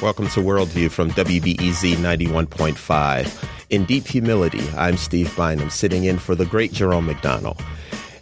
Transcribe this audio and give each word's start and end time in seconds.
Welcome 0.00 0.28
to 0.28 0.40
Worldview 0.40 0.92
from 0.92 1.10
WBEZ 1.10 1.96
91.5. 1.96 3.48
In 3.70 3.84
deep 3.84 4.06
humility, 4.06 4.64
I'm 4.76 4.96
Steve 4.96 5.34
Bynum, 5.36 5.70
sitting 5.70 6.04
in 6.04 6.20
for 6.20 6.36
the 6.36 6.46
great 6.46 6.72
Jerome 6.72 7.08
McDonnell. 7.08 7.60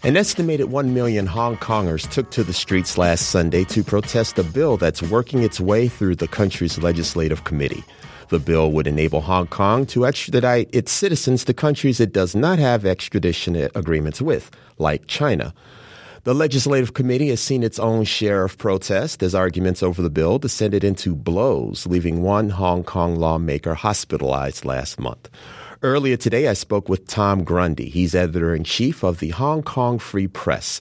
An 0.03 0.17
estimated 0.17 0.71
1 0.71 0.95
million 0.95 1.27
Hong 1.27 1.59
Kongers 1.59 2.11
took 2.11 2.31
to 2.31 2.43
the 2.43 2.54
streets 2.54 2.96
last 2.96 3.29
Sunday 3.29 3.64
to 3.64 3.85
protest 3.85 4.39
a 4.39 4.43
bill 4.43 4.79
that's 4.79 5.03
working 5.03 5.43
its 5.43 5.61
way 5.61 5.86
through 5.86 6.17
the 6.17 6.27
country's 6.27 6.79
legislative 6.79 7.45
committee. 7.45 7.85
The 8.31 8.39
bill 8.39 8.72
would 8.72 8.86
enable 8.86 9.21
Hong 9.21 9.46
Kong 9.46 9.85
to 9.89 10.07
extradite 10.07 10.71
its 10.72 10.90
citizens 10.90 11.45
to 11.45 11.53
countries 11.53 12.00
it 12.00 12.11
does 12.11 12.35
not 12.35 12.58
have 12.58 12.86
extradition 12.86 13.54
agreements 13.75 14.22
with, 14.22 14.50
like 14.79 15.08
China. 15.08 15.53
The 16.27 16.34
Legislative 16.34 16.93
Committee 16.93 17.29
has 17.29 17.40
seen 17.40 17.62
its 17.62 17.79
own 17.79 18.03
share 18.03 18.43
of 18.43 18.58
protest 18.58 19.22
as 19.22 19.32
arguments 19.32 19.80
over 19.80 20.03
the 20.03 20.11
bill 20.11 20.40
descended 20.40 20.82
into 20.82 21.14
blows, 21.14 21.86
leaving 21.86 22.21
one 22.21 22.50
Hong 22.50 22.82
Kong 22.82 23.14
lawmaker 23.14 23.75
hospitalized 23.75 24.64
last 24.64 24.98
month. 24.98 25.31
Earlier 25.84 26.17
today, 26.17 26.48
I 26.48 26.54
spoke 26.54 26.89
with 26.89 27.07
Tom 27.07 27.44
Grundy. 27.44 27.89
He's 27.89 28.12
editor 28.12 28.57
in 28.57 28.64
chief 28.64 29.04
of 29.04 29.20
the 29.20 29.29
Hong 29.29 29.62
Kong 29.62 30.00
Free 30.00 30.26
Press. 30.26 30.81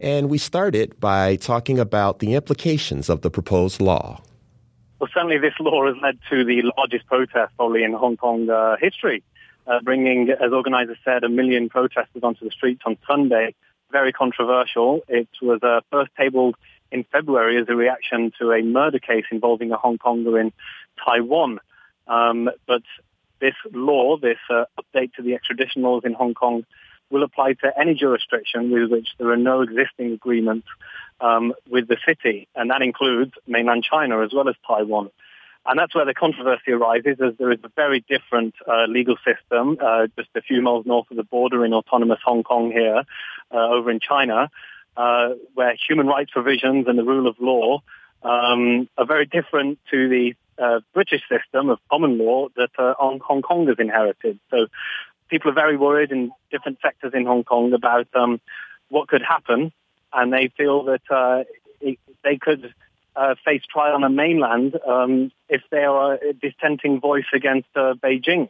And 0.00 0.30
we 0.30 0.38
started 0.38 1.00
by 1.00 1.34
talking 1.34 1.80
about 1.80 2.20
the 2.20 2.34
implications 2.34 3.08
of 3.08 3.22
the 3.22 3.30
proposed 3.30 3.80
law. 3.80 4.22
Well, 5.00 5.10
certainly 5.12 5.38
this 5.38 5.54
law 5.58 5.88
has 5.88 5.96
led 6.00 6.20
to 6.30 6.44
the 6.44 6.62
largest 6.76 7.06
protest 7.06 7.52
probably 7.56 7.82
in 7.82 7.94
Hong 7.94 8.16
Kong 8.16 8.48
uh, 8.48 8.76
history, 8.80 9.24
uh, 9.66 9.80
bringing, 9.82 10.30
as 10.30 10.52
organizers 10.52 10.98
said, 11.04 11.24
a 11.24 11.28
million 11.28 11.68
protesters 11.68 12.22
onto 12.22 12.44
the 12.44 12.52
streets 12.52 12.82
on 12.86 12.96
Sunday 13.08 13.56
very 13.94 14.12
controversial. 14.12 15.02
It 15.08 15.28
was 15.40 15.60
uh, 15.62 15.80
first 15.92 16.10
tabled 16.18 16.56
in 16.90 17.04
February 17.14 17.60
as 17.60 17.66
a 17.68 17.76
reaction 17.76 18.32
to 18.40 18.50
a 18.50 18.60
murder 18.60 18.98
case 18.98 19.26
involving 19.30 19.70
a 19.70 19.76
Hong 19.76 19.98
Konger 19.98 20.34
in 20.40 20.52
Taiwan. 21.04 21.60
Um, 22.08 22.50
but 22.66 22.82
this 23.40 23.54
law, 23.72 24.16
this 24.16 24.42
uh, 24.50 24.64
update 24.80 25.12
to 25.14 25.22
the 25.22 25.34
extradition 25.34 25.82
laws 25.82 26.02
in 26.04 26.12
Hong 26.12 26.34
Kong, 26.34 26.66
will 27.10 27.22
apply 27.22 27.52
to 27.62 27.68
any 27.78 27.94
jurisdiction 27.94 28.72
with 28.72 28.90
which 28.90 29.08
there 29.18 29.30
are 29.30 29.36
no 29.52 29.60
existing 29.60 30.12
agreements 30.12 30.66
um, 31.20 31.54
with 31.68 31.86
the 31.86 31.98
city, 32.08 32.48
and 32.56 32.70
that 32.70 32.82
includes 32.82 33.32
mainland 33.46 33.84
China 33.84 34.24
as 34.24 34.32
well 34.34 34.48
as 34.48 34.56
Taiwan. 34.66 35.10
And 35.66 35.78
that's 35.78 35.94
where 35.94 36.04
the 36.04 36.14
controversy 36.14 36.72
arises, 36.72 37.16
as 37.24 37.34
there 37.38 37.50
is 37.50 37.58
a 37.64 37.70
very 37.74 38.04
different 38.06 38.54
uh, 38.68 38.84
legal 38.86 39.16
system 39.24 39.78
uh, 39.80 40.06
just 40.16 40.28
a 40.34 40.42
few 40.42 40.60
miles 40.60 40.84
north 40.84 41.10
of 41.10 41.16
the 41.16 41.24
border 41.24 41.64
in 41.64 41.72
autonomous 41.72 42.18
Hong 42.24 42.42
Kong 42.42 42.70
here, 42.70 43.02
uh, 43.50 43.68
over 43.68 43.90
in 43.90 43.98
China, 44.00 44.50
uh, 44.96 45.30
where 45.54 45.74
human 45.88 46.06
rights 46.06 46.30
provisions 46.32 46.86
and 46.86 46.98
the 46.98 47.04
rule 47.04 47.26
of 47.26 47.36
law 47.40 47.82
um, 48.22 48.88
are 48.98 49.06
very 49.06 49.24
different 49.24 49.78
to 49.90 50.08
the 50.08 50.34
uh, 50.58 50.80
British 50.92 51.22
system 51.28 51.70
of 51.70 51.78
common 51.90 52.18
law 52.18 52.48
that 52.56 52.70
uh, 52.78 52.94
Hong 52.98 53.18
Kong 53.40 53.66
has 53.66 53.76
inherited. 53.78 54.38
So 54.50 54.66
people 55.28 55.50
are 55.50 55.54
very 55.54 55.78
worried 55.78 56.12
in 56.12 56.30
different 56.50 56.78
sectors 56.82 57.12
in 57.14 57.24
Hong 57.24 57.42
Kong 57.42 57.72
about 57.72 58.06
um, 58.14 58.38
what 58.88 59.08
could 59.08 59.22
happen, 59.22 59.72
and 60.12 60.32
they 60.32 60.48
feel 60.56 60.84
that 60.84 61.46
it, 61.80 61.98
they 62.22 62.36
could 62.36 62.74
uh, 63.16 63.34
face 63.44 63.62
trial 63.70 63.94
on 63.94 64.00
the 64.02 64.08
mainland 64.08 64.78
um, 64.86 65.30
if 65.48 65.62
they 65.70 65.84
are 65.84 66.14
a 66.14 66.32
dissenting 66.32 67.00
voice 67.00 67.26
against 67.32 67.68
uh, 67.76 67.94
Beijing. 68.02 68.48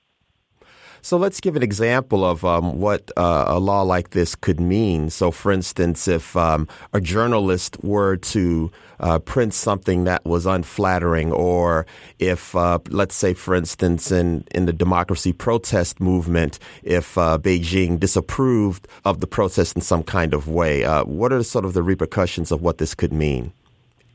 So 1.05 1.19
let's 1.19 1.39
give 1.39 1.55
an 1.55 1.63
example 1.63 2.25
of 2.25 2.47
um, 2.47 2.81
what 2.81 3.11
uh, 3.15 3.45
a 3.49 3.59
law 3.59 3.83
like 3.83 4.11
this 4.11 4.35
could 4.35 4.59
mean. 4.59 5.11
So, 5.11 5.31
for 5.31 5.53
instance, 5.53 6.09
if 6.09 6.35
um, 6.35 6.67
a 6.95 7.01
journalist 7.03 7.77
were 7.85 8.17
to 8.17 8.73
uh, 9.01 9.19
print 9.19 9.53
something 9.53 10.05
that 10.05 10.25
was 10.25 10.47
unflattering, 10.47 11.31
or 11.31 11.85
if, 12.19 12.57
uh, 12.57 12.79
let's 12.89 13.15
say, 13.15 13.35
for 13.35 13.55
instance, 13.55 14.11
in, 14.11 14.47
in 14.55 14.65
the 14.65 14.73
democracy 14.73 15.35
protest 15.35 16.01
movement, 16.01 16.59
if 16.83 17.19
uh, 17.19 17.37
Beijing 17.37 18.01
disapproved 18.01 18.89
of 19.05 19.21
the 19.21 19.27
protest 19.27 19.77
in 19.77 19.83
some 19.83 20.05
kind 20.05 20.33
of 20.33 20.49
way, 20.49 20.85
uh, 20.85 21.05
what 21.05 21.35
are 21.35 21.43
sort 21.43 21.67
of 21.67 21.75
the 21.75 21.83
repercussions 21.83 22.51
of 22.51 22.63
what 22.63 22.79
this 22.79 22.95
could 22.95 23.13
mean? 23.13 23.53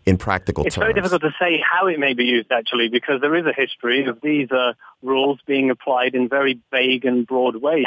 In 0.05 0.17
practical 0.17 0.65
it's 0.65 0.75
terms? 0.75 0.83
very 0.83 0.93
difficult 0.93 1.21
to 1.21 1.31
say 1.39 1.61
how 1.61 1.87
it 1.87 1.99
may 1.99 2.13
be 2.13 2.25
used 2.25 2.51
actually 2.51 2.89
because 2.89 3.21
there 3.21 3.35
is 3.35 3.45
a 3.45 3.53
history 3.53 4.05
of 4.05 4.19
these 4.21 4.51
uh, 4.51 4.73
rules 5.01 5.39
being 5.45 5.69
applied 5.69 6.15
in 6.15 6.27
very 6.27 6.59
vague 6.71 7.05
and 7.05 7.27
broad 7.27 7.55
ways. 7.55 7.85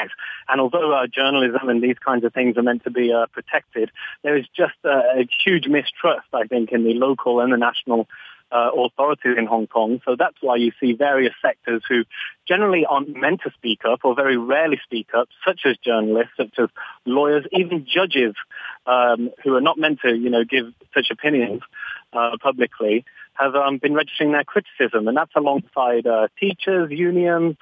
And 0.48 0.60
although 0.60 0.92
uh, 0.92 1.06
journalism 1.06 1.68
and 1.68 1.82
these 1.82 1.98
kinds 2.04 2.24
of 2.24 2.32
things 2.32 2.56
are 2.56 2.62
meant 2.62 2.84
to 2.84 2.90
be 2.90 3.12
uh, 3.12 3.26
protected, 3.32 3.90
there 4.22 4.36
is 4.36 4.46
just 4.56 4.74
a 4.84 5.26
huge 5.44 5.66
mistrust, 5.66 6.28
I 6.32 6.44
think, 6.44 6.72
in 6.72 6.84
the 6.84 6.94
local 6.94 7.40
and 7.40 7.52
the 7.52 7.56
national 7.56 8.08
uh, 8.52 8.70
authorities 8.76 9.36
in 9.38 9.46
Hong 9.46 9.66
Kong. 9.66 10.00
So 10.04 10.14
that's 10.16 10.36
why 10.40 10.56
you 10.56 10.72
see 10.78 10.92
various 10.92 11.32
sectors 11.40 11.82
who 11.88 12.04
generally 12.46 12.84
aren't 12.84 13.16
meant 13.16 13.40
to 13.44 13.50
speak 13.52 13.80
up 13.88 14.00
or 14.04 14.14
very 14.14 14.36
rarely 14.36 14.78
speak 14.84 15.08
up, 15.16 15.28
such 15.46 15.62
as 15.64 15.76
journalists, 15.78 16.34
such 16.36 16.58
as 16.58 16.68
lawyers, 17.06 17.46
even 17.52 17.86
judges 17.86 18.34
um, 18.86 19.30
who 19.42 19.54
are 19.54 19.60
not 19.60 19.78
meant 19.78 20.00
to, 20.02 20.14
you 20.14 20.28
know, 20.28 20.44
give 20.44 20.66
such 20.94 21.10
opinions 21.10 21.62
uh, 22.12 22.36
publicly, 22.40 23.04
have 23.34 23.54
um, 23.54 23.78
been 23.78 23.94
registering 23.94 24.32
their 24.32 24.44
criticism, 24.44 25.08
and 25.08 25.16
that's 25.16 25.32
alongside 25.34 26.06
uh, 26.06 26.28
teachers, 26.38 26.90
unions, 26.90 27.56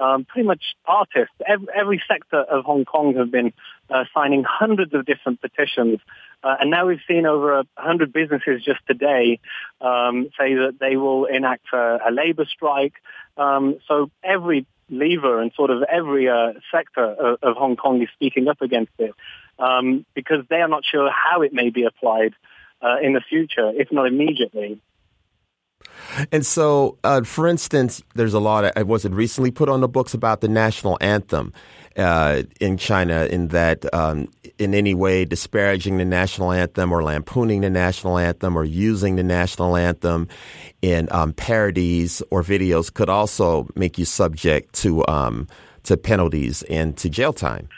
um, 0.00 0.24
pretty 0.24 0.46
much 0.46 0.62
artists. 0.84 1.34
Every, 1.46 1.68
every, 1.74 2.02
sector 2.08 2.38
of 2.38 2.64
Hong 2.64 2.84
Kong 2.84 3.14
have 3.16 3.30
been 3.30 3.52
uh, 3.88 4.04
signing 4.14 4.44
hundreds 4.48 4.94
of 4.94 5.06
different 5.06 5.40
petitions. 5.40 6.00
Uh, 6.42 6.56
and 6.60 6.70
now 6.70 6.86
we've 6.86 7.00
seen 7.06 7.24
over 7.24 7.62
hundred 7.76 8.12
businesses 8.12 8.62
just 8.64 8.80
today 8.86 9.38
um, 9.80 10.28
say 10.38 10.54
that 10.54 10.78
they 10.80 10.96
will 10.96 11.26
enact 11.26 11.66
a, 11.72 11.98
a 12.08 12.10
labor 12.10 12.46
strike. 12.46 12.94
Um, 13.36 13.78
so 13.86 14.10
every 14.24 14.66
lever 14.90 15.40
and 15.40 15.52
sort 15.54 15.70
of 15.70 15.82
every 15.84 16.28
uh, 16.28 16.52
sector 16.70 17.04
of, 17.04 17.38
of, 17.42 17.56
Hong 17.56 17.76
Kong 17.76 18.02
is 18.02 18.08
speaking 18.14 18.48
up 18.48 18.60
against 18.60 18.92
it 18.98 19.14
um, 19.58 20.04
because 20.14 20.44
they 20.50 20.56
are 20.56 20.68
not 20.68 20.84
sure 20.84 21.10
how 21.10 21.42
it 21.42 21.52
may 21.52 21.70
be 21.70 21.84
applied 21.84 22.34
uh, 22.82 22.96
in 23.02 23.12
the 23.12 23.20
future, 23.20 23.70
if 23.74 23.88
not 23.92 24.06
immediately. 24.06 24.80
And 26.30 26.44
so, 26.44 26.98
uh, 27.04 27.22
for 27.22 27.48
instance, 27.48 28.02
there's 28.14 28.34
a 28.34 28.40
lot. 28.40 28.64
Of, 28.64 28.86
was 28.86 29.04
it 29.04 29.12
recently 29.12 29.50
put 29.50 29.68
on 29.68 29.80
the 29.80 29.88
books 29.88 30.14
about 30.14 30.40
the 30.40 30.48
national 30.48 30.98
anthem 31.00 31.52
uh, 31.96 32.42
in 32.60 32.76
China? 32.76 33.26
In 33.26 33.48
that, 33.48 33.92
um, 33.94 34.28
in 34.58 34.74
any 34.74 34.94
way, 34.94 35.24
disparaging 35.24 35.98
the 35.98 36.04
national 36.04 36.52
anthem 36.52 36.92
or 36.92 37.02
lampooning 37.02 37.62
the 37.62 37.70
national 37.70 38.18
anthem 38.18 38.56
or 38.56 38.64
using 38.64 39.16
the 39.16 39.22
national 39.22 39.76
anthem 39.76 40.28
in 40.82 41.08
um, 41.10 41.32
parodies 41.32 42.22
or 42.30 42.42
videos 42.42 42.92
could 42.92 43.08
also 43.08 43.68
make 43.74 43.98
you 43.98 44.04
subject 44.04 44.74
to 44.74 45.06
um, 45.06 45.46
to 45.84 45.96
penalties 45.96 46.62
and 46.64 46.96
to 46.98 47.08
jail 47.08 47.32
time. 47.32 47.68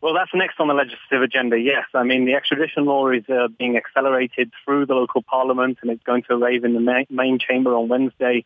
Well, 0.00 0.14
that's 0.14 0.30
next 0.32 0.60
on 0.60 0.68
the 0.68 0.74
legislative 0.74 1.22
agenda, 1.22 1.58
yes. 1.58 1.84
I 1.92 2.04
mean, 2.04 2.24
the 2.24 2.34
extradition 2.34 2.84
law 2.84 3.10
is 3.10 3.24
uh, 3.28 3.48
being 3.58 3.76
accelerated 3.76 4.52
through 4.64 4.86
the 4.86 4.94
local 4.94 5.22
parliament 5.22 5.78
and 5.82 5.90
it's 5.90 6.02
going 6.04 6.22
to 6.24 6.34
arrive 6.34 6.62
in 6.64 6.74
the 6.74 7.04
main 7.10 7.38
chamber 7.40 7.74
on 7.74 7.88
Wednesday 7.88 8.44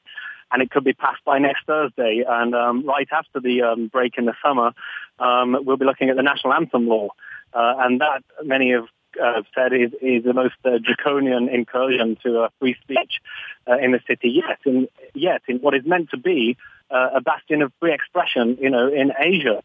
and 0.50 0.62
it 0.62 0.70
could 0.70 0.84
be 0.84 0.94
passed 0.94 1.22
by 1.24 1.38
next 1.38 1.66
Thursday. 1.66 2.24
And 2.26 2.54
um, 2.54 2.86
right 2.86 3.08
after 3.12 3.40
the 3.40 3.62
um, 3.62 3.88
break 3.88 4.14
in 4.16 4.24
the 4.24 4.34
summer, 4.42 4.72
um, 5.18 5.56
we'll 5.60 5.76
be 5.76 5.84
looking 5.84 6.08
at 6.08 6.16
the 6.16 6.22
national 6.22 6.54
anthem 6.54 6.86
law. 6.86 7.08
Uh, 7.52 7.74
and 7.80 8.00
that, 8.00 8.22
many 8.42 8.72
have 8.72 8.88
uh, 9.22 9.42
said, 9.54 9.74
is, 9.74 9.92
is 10.00 10.24
the 10.24 10.32
most 10.32 10.54
uh, 10.64 10.78
draconian 10.82 11.50
incursion 11.50 12.16
to 12.22 12.48
free 12.60 12.76
speech 12.82 13.20
uh, 13.68 13.76
in 13.76 13.92
the 13.92 14.00
city 14.06 14.30
yet. 14.30 14.58
And 14.64 14.88
yet, 15.14 15.42
in 15.48 15.58
what 15.58 15.74
is 15.74 15.84
meant 15.84 16.10
to 16.10 16.16
be 16.16 16.56
uh, 16.90 17.10
a 17.16 17.20
bastion 17.20 17.62
of 17.62 17.72
free 17.80 17.92
expression, 17.92 18.58
you 18.60 18.70
know, 18.70 18.88
in 18.88 19.12
Asia. 19.18 19.62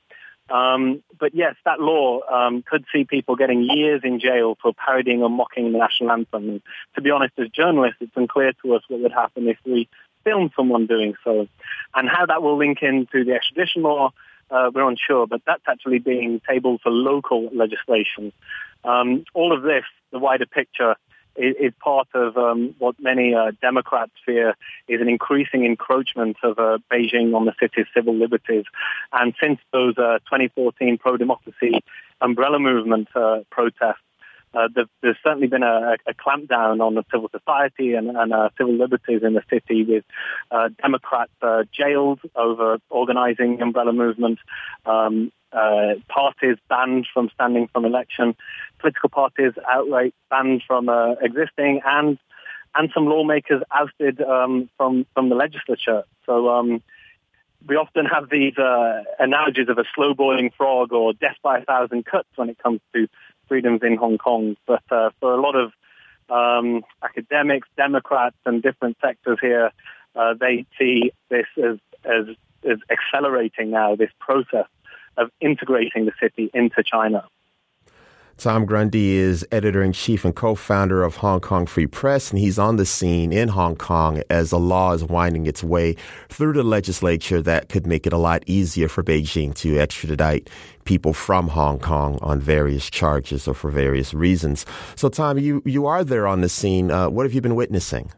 Um, 0.50 1.04
but 1.20 1.36
yes, 1.36 1.56
that 1.66 1.80
law 1.80 2.22
um, 2.30 2.64
could 2.64 2.86
see 2.94 3.04
people 3.04 3.36
getting 3.36 3.64
years 3.64 4.02
in 4.04 4.20
jail 4.20 4.58
for 4.62 4.74
parodying 4.74 5.22
or 5.22 5.30
mocking 5.30 5.72
the 5.72 5.78
national 5.78 6.12
anthem. 6.12 6.50
And 6.50 6.62
to 6.96 7.02
be 7.02 7.12
honest, 7.12 7.34
as 7.38 7.50
journalists, 7.50 7.98
it's 8.02 8.16
unclear 8.16 8.54
to 8.64 8.76
us 8.76 8.84
what 8.88 9.02
would 9.02 9.12
happen 9.12 9.48
if 9.48 9.58
we 9.66 9.90
filmed 10.24 10.52
someone 10.56 10.88
doing 10.88 11.16
so. 11.24 11.48
And 11.96 12.08
how 12.10 12.26
that 12.26 12.42
will 12.42 12.58
link 12.58 12.80
into 12.82 13.26
the 13.26 13.34
extradition 13.34 13.82
law, 13.82 14.12
uh, 14.50 14.72
we're 14.74 14.88
unsure, 14.88 15.28
but 15.28 15.42
that's 15.46 15.64
actually 15.68 16.00
being 16.00 16.42
tabled 16.48 16.82
for 16.82 16.90
local 16.90 17.50
legislation. 17.54 18.32
Um, 18.84 19.26
all 19.34 19.54
of 19.54 19.64
this, 19.64 19.84
the 20.12 20.20
wider 20.20 20.46
picture, 20.46 20.96
is, 21.38 21.56
is 21.60 21.74
part 21.80 22.08
of 22.14 22.38
um, 22.38 22.76
what 22.80 22.96
many 23.00 23.34
uh, 23.34 23.52
Democrats 23.62 24.12
fear 24.26 24.56
is 24.88 25.02
an 25.02 25.10
increasing 25.10 25.66
encroachment 25.66 26.38
of 26.44 26.58
uh, 26.60 26.78
Beijing 26.92 27.36
on 27.36 27.46
the 27.46 27.54
city's 27.60 27.86
civil 27.94 28.16
liberties. 28.16 28.66
And 29.12 29.34
since 29.42 29.60
those 29.72 29.98
uh, 29.98 30.20
2014 30.30 30.98
pro-democracy 30.98 31.80
umbrella 32.22 32.60
movement 32.60 33.10
uh, 33.16 33.40
protests, 33.50 34.02
uh, 34.54 34.68
there's 35.02 35.18
certainly 35.24 35.48
been 35.48 35.64
a, 35.64 35.98
a, 36.08 36.14
clampdown 36.14 36.82
on 36.82 36.96
the 36.96 37.04
civil 37.12 37.30
society 37.30 37.94
and, 37.94 38.10
and 38.16 38.34
uh, 38.34 38.50
civil 38.58 38.74
liberties 38.74 39.22
in 39.22 39.34
the 39.34 39.44
city 39.50 39.84
with 39.84 40.06
uh, 40.52 40.70
Democrats 40.82 41.32
uh, 41.42 41.64
jailed 41.72 42.20
over 42.36 42.80
organizing 42.90 43.62
umbrella 43.62 43.92
movement, 43.92 44.40
um, 44.86 45.32
uh, 45.52 45.96
parties 46.08 46.58
banned 46.70 47.08
from 47.14 47.30
standing 47.34 47.68
from 47.68 47.86
election, 47.86 48.36
political 48.80 49.10
parties 49.10 49.54
outright 49.70 50.14
banned 50.30 50.64
from 50.68 50.90
uh, 50.90 51.14
existing, 51.22 51.82
and 51.86 52.18
and 52.76 52.92
some 52.94 53.06
lawmakers 53.06 53.64
ousted 53.72 54.22
um, 54.22 54.70
from 54.78 55.06
from 55.14 55.30
the 55.30 55.36
legislature. 55.36 56.04
So 56.26 56.50
um, 56.50 56.84
we 57.68 57.76
often 57.76 58.06
have 58.06 58.30
these 58.30 58.58
uh, 58.58 59.04
analogies 59.20 59.70
of 59.70 59.78
a 59.78 59.84
slow 59.96 60.14
boiling 60.14 60.52
frog 60.58 60.94
or 60.94 61.14
death 61.14 61.38
by 61.42 61.60
a 61.60 61.66
thousand 61.66 62.06
cuts 62.06 62.30
when 62.36 62.50
it 62.50 62.58
comes 62.58 62.82
to 62.94 63.08
freedoms 63.48 63.82
in 63.84 63.98
Hong 63.98 64.18
Kong. 64.18 64.58
But 64.66 64.84
uh, 64.92 65.10
for 65.20 65.34
a 65.34 65.42
lot 65.42 65.56
of 65.56 65.72
um, 66.30 66.84
academics, 67.04 67.68
Democrats, 67.78 68.36
and 68.46 68.62
different 68.62 68.98
sectors 69.02 69.40
here, 69.42 69.72
uh, 70.16 70.34
they 70.40 70.66
see 70.78 71.12
this 71.30 71.46
as, 71.58 71.78
as, 72.04 72.26
as 72.70 72.78
accelerating 72.90 73.72
now, 73.72 73.96
this 73.96 74.12
process 74.20 74.68
of 75.18 75.30
integrating 75.42 76.06
the 76.06 76.14
city 76.20 76.50
into 76.54 76.84
China. 76.84 77.28
Tom 78.38 78.68
Grundy 78.68 79.16
is 79.16 79.44
editor 79.52 79.82
in 79.82 79.94
chief 79.94 80.24
and 80.24 80.36
co 80.36 80.54
founder 80.54 81.04
of 81.04 81.16
Hong 81.16 81.40
Kong 81.40 81.66
Free 81.66 81.88
Press, 81.88 82.30
and 82.30 82.38
he's 82.38 82.60
on 82.60 82.76
the 82.76 82.86
scene 82.86 83.34
in 83.34 83.48
Hong 83.50 83.76
Kong 83.76 84.22
as 84.30 84.52
a 84.52 84.60
law 84.60 84.94
is 84.94 85.04
winding 85.04 85.48
its 85.48 85.64
way 85.64 85.96
through 86.30 86.54
the 86.54 86.62
legislature 86.62 87.42
that 87.42 87.70
could 87.70 87.88
make 87.88 88.06
it 88.06 88.14
a 88.14 88.18
lot 88.18 88.44
easier 88.46 88.88
for 88.88 89.04
Beijing 89.04 89.56
to 89.56 89.80
extradite 89.80 90.52
people 90.86 91.14
from 91.14 91.48
Hong 91.48 91.80
Kong 91.80 92.20
on 92.22 92.40
various 92.40 92.92
charges 92.92 93.48
or 93.48 93.56
for 93.56 93.72
various 93.72 94.14
reasons. 94.14 94.68
So, 94.96 95.10
Tom, 95.10 95.40
you, 95.40 95.64
you 95.66 95.88
are 95.88 96.04
there 96.04 96.28
on 96.28 96.42
the 96.42 96.50
scene. 96.50 96.92
Uh, 96.92 97.10
what 97.10 97.26
have 97.26 97.34
you 97.34 97.42
been 97.42 97.56
witnessing? 97.56 98.12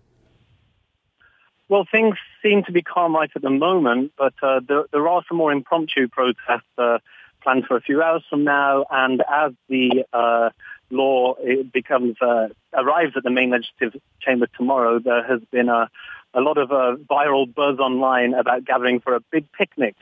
Well, 1.69 1.85
things 1.89 2.15
seem 2.43 2.63
to 2.63 2.71
be 2.71 2.81
calm 2.81 3.15
right 3.15 3.29
at 3.33 3.41
the 3.41 3.49
moment, 3.49 4.13
but 4.17 4.33
uh, 4.41 4.59
there, 4.67 4.85
there, 4.91 5.07
are 5.07 5.23
some 5.27 5.37
more 5.37 5.51
impromptu 5.51 6.07
protests. 6.07 6.65
Uh, 6.77 6.97
planned 7.41 7.65
for 7.65 7.77
a 7.77 7.81
few 7.81 8.01
hours 8.01 8.23
from 8.29 8.43
now. 8.43 8.85
And 8.89 9.21
as 9.21 9.53
the 9.67 10.05
uh, 10.13 10.49
law 10.89 11.35
becomes 11.71 12.17
uh, 12.21 12.47
arrives 12.73 13.13
at 13.15 13.23
the 13.23 13.29
main 13.29 13.51
legislative 13.51 14.01
chamber 14.21 14.47
tomorrow, 14.57 14.99
there 14.99 15.25
has 15.25 15.41
been 15.51 15.69
a, 15.69 15.89
a 16.33 16.41
lot 16.41 16.57
of 16.57 16.71
uh, 16.71 16.95
viral 17.09 17.53
buzz 17.53 17.79
online 17.79 18.33
about 18.33 18.65
gathering 18.65 18.99
for 18.99 19.15
a 19.15 19.21
big 19.31 19.51
picnic. 19.51 19.95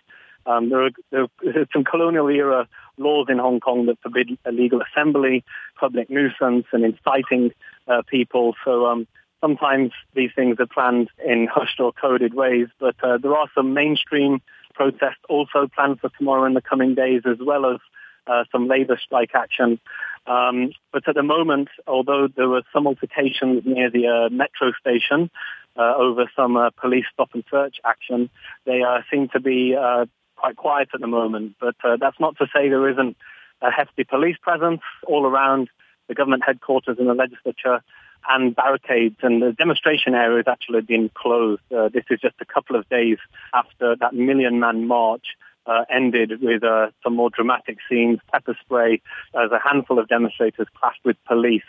Um, 0.46 0.70
there, 0.70 0.86
are, 0.86 0.92
there, 1.12 1.24
are, 1.24 1.68
some 1.74 1.84
colonial 1.84 2.30
era 2.30 2.68
laws 2.98 3.28
in 3.30 3.38
Hong 3.38 3.60
Kong 3.60 3.86
that 3.88 4.00
forbid 4.02 4.38
illegal 4.46 4.82
assembly, 4.82 5.44
public 5.78 6.10
nuisance, 6.10 6.66
and 6.72 6.86
inciting 6.86 7.52
uh, 7.88 8.02
people. 8.08 8.56
So 8.64 8.86
um, 8.86 9.08
sometimes 9.42 9.92
these 10.14 10.32
things 10.36 10.58
are 10.60 10.68
planned 10.68 11.10
in 11.26 11.48
hushed 11.48 11.80
or 11.80 11.92
coded 11.92 12.34
ways, 12.34 12.68
but 12.80 12.96
uh, 13.04 13.18
there 13.18 13.36
are 13.36 13.48
some 13.56 13.74
mainstream 13.74 14.42
protests 14.74 15.24
also 15.30 15.68
planned 15.74 16.00
for 16.00 16.10
tomorrow 16.18 16.44
and 16.46 16.56
the 16.56 16.62
coming 16.62 16.96
days, 16.96 17.24
as 17.26 17.38
well 17.40 17.66
as 17.66 17.80
uh, 18.28 18.44
some 18.52 18.68
labour 18.68 19.00
strike 19.04 19.32
action. 19.34 19.80
Um, 20.26 20.72
but 20.92 21.08
at 21.08 21.16
the 21.16 21.24
moment, 21.24 21.70
although 21.88 22.28
there 22.28 22.50
were 22.50 22.64
some 22.74 22.86
altercations 22.86 23.64
near 23.66 23.90
the 23.90 24.08
uh, 24.08 24.30
metro 24.30 24.74
station 24.80 25.32
uh, 25.78 25.94
over 25.96 26.30
some 26.36 26.58
uh, 26.58 26.70
police 26.72 27.06
stop 27.14 27.30
and 27.34 27.44
search 27.50 27.78
action, 27.86 28.30
they 28.66 28.82
uh, 28.84 29.02
seem 29.12 29.30
to 29.30 29.40
be 29.40 29.76
uh, 29.76 30.06
quite 30.36 30.58
quiet 30.58 30.90
at 30.94 31.00
the 31.00 31.08
moment. 31.08 31.56
But 31.60 31.76
that's 32.00 32.20
not 32.20 32.38
to 32.38 32.48
say 32.54 32.70
there 32.70 32.90
isn't 32.90 33.16
a 33.62 33.72
hefty 33.72 34.04
police 34.04 34.38
presence 34.42 34.82
all 35.08 35.26
around 35.26 35.70
the 36.08 36.14
government 36.14 36.44
headquarters 36.46 36.98
and 37.00 37.08
the 37.08 37.14
legislature 37.14 37.82
and 38.30 38.56
barricades, 38.56 39.18
and 39.22 39.42
the 39.42 39.54
demonstration 39.54 40.14
area 40.16 40.38
has 40.38 40.48
actually 40.48 40.82
been 40.82 41.10
closed. 41.14 41.62
Uh, 41.76 41.90
this 41.90 42.04
is 42.10 42.20
just 42.20 42.36
a 42.42 42.46
couple 42.46 42.76
of 42.76 42.88
days 42.90 43.18
after 43.54 43.96
that 43.96 44.14
million-man 44.14 44.88
march 44.88 45.28
uh, 45.68 45.84
ended 45.90 46.42
with 46.42 46.64
uh, 46.64 46.88
some 47.04 47.16
more 47.16 47.30
dramatic 47.30 47.78
scenes, 47.90 48.20
pepper 48.32 48.56
spray, 48.62 49.02
as 49.36 49.52
a 49.52 49.60
handful 49.60 50.00
of 50.00 50.08
demonstrators 50.08 50.68
clashed 50.76 51.04
with 51.04 51.18
police 51.26 51.64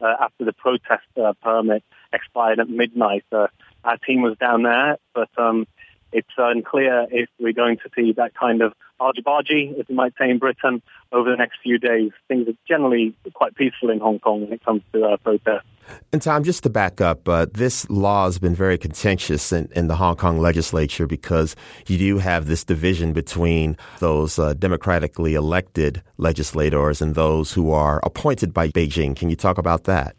uh, 0.00 0.14
after 0.20 0.44
the 0.44 0.52
protest 0.52 1.06
uh, 1.22 1.32
permit 1.42 1.84
expired 2.12 2.58
at 2.58 2.68
midnight. 2.68 3.24
Uh, 3.30 3.48
our 3.84 3.98
team 3.98 4.22
was 4.22 4.36
down 4.38 4.62
there, 4.62 4.96
but 5.14 5.28
um, 5.36 5.66
it's 6.12 6.28
unclear 6.36 7.06
if 7.10 7.28
we're 7.38 7.52
going 7.52 7.78
to 7.78 7.90
see 7.94 8.12
that 8.12 8.34
kind 8.34 8.62
of 8.62 8.72
argy-bargy, 9.00 9.78
as 9.78 9.86
you 9.88 9.94
might 9.94 10.14
say 10.18 10.30
in 10.30 10.38
Britain, 10.38 10.82
over 11.10 11.30
the 11.30 11.36
next 11.36 11.58
few 11.62 11.78
days. 11.78 12.12
Things 12.28 12.48
are 12.48 12.56
generally 12.68 13.14
quite 13.34 13.54
peaceful 13.54 13.90
in 13.90 13.98
Hong 13.98 14.18
Kong 14.18 14.42
when 14.42 14.52
it 14.52 14.64
comes 14.64 14.82
to 14.92 15.04
uh, 15.04 15.16
protests. 15.16 15.66
And 16.12 16.22
Tom, 16.22 16.44
just 16.44 16.62
to 16.62 16.70
back 16.70 17.00
up, 17.00 17.28
uh, 17.28 17.46
this 17.52 17.88
law 17.90 18.26
has 18.26 18.38
been 18.38 18.54
very 18.54 18.78
contentious 18.78 19.52
in, 19.52 19.68
in, 19.74 19.88
the 19.88 19.96
Hong 19.96 20.16
Kong 20.16 20.38
legislature 20.38 21.06
because 21.06 21.56
you 21.88 21.98
do 21.98 22.18
have 22.18 22.46
this 22.46 22.64
division 22.64 23.12
between 23.12 23.76
those 23.98 24.38
uh, 24.38 24.54
democratically 24.54 25.34
elected 25.34 26.02
legislators 26.18 27.02
and 27.02 27.14
those 27.14 27.52
who 27.52 27.72
are 27.72 28.00
appointed 28.04 28.54
by 28.54 28.68
Beijing. 28.68 29.16
Can 29.16 29.28
you 29.28 29.36
talk 29.36 29.58
about 29.58 29.84
that? 29.84 30.14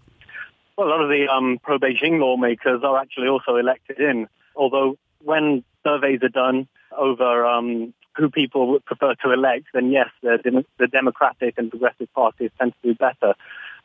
Well, 0.77 0.87
a 0.87 0.89
lot 0.89 1.01
of 1.01 1.09
the 1.09 1.27
um, 1.31 1.59
pro-Beijing 1.63 2.19
lawmakers 2.19 2.81
are 2.83 2.99
actually 2.99 3.27
also 3.27 3.55
elected 3.55 3.99
in, 3.99 4.27
although 4.55 4.97
when 5.21 5.63
surveys 5.83 6.21
are 6.23 6.29
done 6.29 6.67
over 6.97 7.45
um, 7.45 7.93
who 8.15 8.29
people 8.29 8.67
would 8.71 8.85
prefer 8.85 9.15
to 9.15 9.31
elect, 9.31 9.65
then 9.73 9.91
yes, 9.91 10.09
the, 10.21 10.63
the 10.77 10.87
Democratic 10.87 11.55
and 11.57 11.69
Progressive 11.69 12.11
parties 12.13 12.51
tend 12.59 12.73
to 12.73 12.89
do 12.89 12.95
better. 12.95 13.33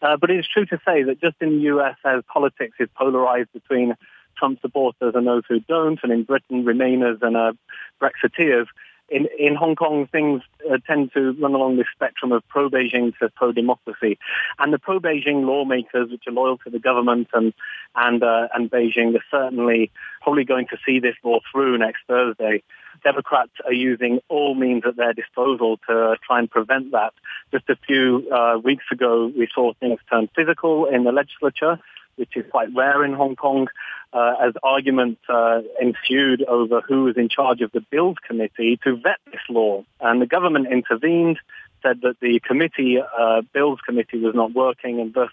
Uh, 0.02 0.16
but 0.16 0.30
it 0.30 0.38
is 0.38 0.46
true 0.46 0.66
to 0.66 0.78
say 0.86 1.02
that 1.02 1.20
just 1.20 1.36
in 1.40 1.50
the 1.50 1.62
US, 1.74 1.96
as 2.04 2.22
politics 2.32 2.76
is 2.78 2.88
polarized 2.96 3.52
between 3.52 3.94
Trump 4.36 4.60
supporters 4.60 5.14
and 5.14 5.26
those 5.26 5.42
who 5.48 5.60
don't, 5.60 5.98
and 6.02 6.12
in 6.12 6.24
Britain, 6.24 6.64
Remainers 6.64 7.20
and 7.22 7.36
uh, 7.36 7.52
Brexiteers, 8.00 8.66
in, 9.08 9.26
in 9.38 9.54
Hong 9.54 9.74
Kong, 9.76 10.06
things 10.06 10.42
uh, 10.70 10.78
tend 10.86 11.12
to 11.14 11.32
run 11.32 11.54
along 11.54 11.76
this 11.76 11.86
spectrum 11.94 12.32
of 12.32 12.46
pro-Beijing 12.48 13.16
to 13.18 13.30
pro-democracy. 13.30 14.18
And 14.58 14.72
the 14.72 14.78
pro-Beijing 14.78 15.44
lawmakers, 15.46 16.10
which 16.10 16.24
are 16.26 16.32
loyal 16.32 16.58
to 16.58 16.70
the 16.70 16.78
government 16.78 17.28
and, 17.32 17.54
and, 17.94 18.22
uh, 18.22 18.48
and 18.54 18.70
Beijing, 18.70 19.14
are 19.16 19.24
certainly 19.30 19.90
probably 20.22 20.44
going 20.44 20.66
to 20.68 20.76
see 20.84 21.00
this 21.00 21.14
law 21.24 21.40
through 21.50 21.78
next 21.78 22.00
Thursday. 22.06 22.62
Democrats 23.04 23.52
are 23.64 23.72
using 23.72 24.20
all 24.28 24.54
means 24.54 24.82
at 24.86 24.96
their 24.96 25.12
disposal 25.12 25.78
to 25.88 26.16
try 26.26 26.38
and 26.38 26.50
prevent 26.50 26.92
that. 26.92 27.12
Just 27.52 27.68
a 27.70 27.76
few 27.76 28.28
uh, 28.30 28.58
weeks 28.58 28.84
ago, 28.90 29.26
we 29.26 29.48
saw 29.54 29.72
things 29.74 30.00
turn 30.10 30.28
physical 30.34 30.86
in 30.86 31.04
the 31.04 31.12
legislature, 31.12 31.78
which 32.18 32.36
is 32.36 32.44
quite 32.50 32.68
rare 32.74 33.04
in 33.04 33.12
Hong 33.12 33.36
Kong, 33.36 33.68
uh, 34.12 34.34
as 34.40 34.54
arguments 34.62 35.20
uh, 35.28 35.60
ensued 35.80 36.42
over 36.44 36.80
who 36.80 37.04
was 37.04 37.16
in 37.16 37.28
charge 37.28 37.60
of 37.60 37.72
the 37.72 37.80
Bills 37.80 38.16
Committee 38.26 38.78
to 38.84 38.96
vet 38.96 39.18
this 39.26 39.40
law. 39.48 39.84
And 40.00 40.20
the 40.20 40.26
government 40.26 40.68
intervened, 40.70 41.38
said 41.82 42.00
that 42.02 42.16
the 42.20 42.40
committee, 42.40 42.98
uh, 42.98 43.42
Bills 43.52 43.78
Committee, 43.84 44.18
was 44.18 44.34
not 44.34 44.52
working, 44.52 45.00
and 45.00 45.12
thus 45.14 45.30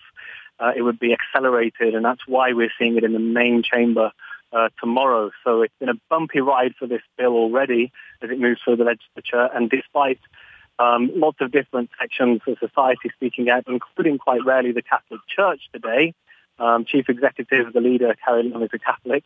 uh, 0.60 0.72
it 0.76 0.82
would 0.82 1.00
be 1.00 1.14
accelerated, 1.14 1.96
and 1.96 2.06
that's 2.06 2.28
why 2.28 2.54
we're 2.54 2.72
seeing 2.80 2.98
it 2.98 3.04
in 3.04 3.14
the 3.14 3.20
main 3.20 3.64
chamber 3.64 4.12
uh, 4.54 4.70
tomorrow. 4.80 5.32
So 5.44 5.64
it's 5.64 5.74
been 5.80 5.90
a 5.90 6.00
bumpy 6.10 6.40
ride 6.40 6.76
for 6.80 6.88
this 6.88 7.02
bill 7.18 7.34
already 7.34 7.92
as 8.22 8.30
it 8.30 8.40
moves 8.40 8.62
through 8.64 8.78
the 8.78 8.84
legislature. 8.84 9.50
And 9.54 9.70
despite 9.70 10.20
um, 10.80 11.12
lots 11.16 11.38
of 11.42 11.52
different 11.52 11.90
sections 12.00 12.42
of 12.48 12.58
society 12.60 13.10
speaking 13.16 13.50
out, 13.50 13.66
including 13.68 14.18
quite 14.18 14.46
rarely 14.46 14.72
the 14.72 14.82
Catholic 14.82 15.22
Church 15.28 15.62
today, 15.74 16.14
um, 16.60 16.86
Chief 16.86 17.10
Executive, 17.10 17.74
the 17.74 17.82
leader, 17.82 18.16
Carrie 18.24 18.50
Lam, 18.50 18.64
is 18.64 18.70
a 18.74 18.80
Catholic. 18.80 19.24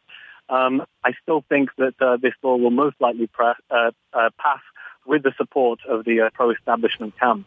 Um, 0.50 0.84
I 1.04 1.14
still 1.22 1.44
think 1.48 1.70
that 1.78 1.94
uh, 2.02 2.18
this 2.18 2.34
law 2.42 2.56
will 2.56 2.72
most 2.72 2.96
likely 3.00 3.28
pre- 3.28 3.54
uh, 3.70 3.92
uh, 4.14 4.30
pass 4.38 4.62
with 5.06 5.24
the 5.24 5.34
support 5.38 5.80
of 5.88 6.06
the 6.06 6.22
uh, 6.22 6.30
pro-establishment 6.34 7.20
camp. 7.20 7.46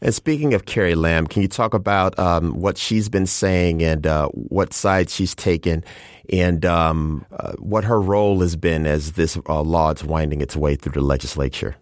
And 0.00 0.14
speaking 0.14 0.54
of 0.54 0.64
Carrie 0.64 0.94
Lam, 0.94 1.26
can 1.26 1.42
you 1.42 1.48
talk 1.48 1.74
about 1.74 2.16
um, 2.18 2.52
what 2.52 2.78
she's 2.78 3.08
been 3.08 3.26
saying 3.26 3.82
and 3.82 4.06
uh, 4.06 4.28
what 4.28 4.72
side 4.72 5.10
she's 5.10 5.34
taken 5.34 5.82
and 6.30 6.64
um, 6.64 7.26
uh, 7.32 7.52
what 7.58 7.84
her 7.84 8.00
role 8.00 8.40
has 8.40 8.54
been 8.54 8.86
as 8.86 9.12
this 9.12 9.36
uh, 9.48 9.60
law 9.60 9.90
is 9.90 10.04
winding 10.04 10.40
its 10.40 10.56
way 10.56 10.76
through 10.76 10.92
the 10.92 11.00
legislature? 11.00 11.74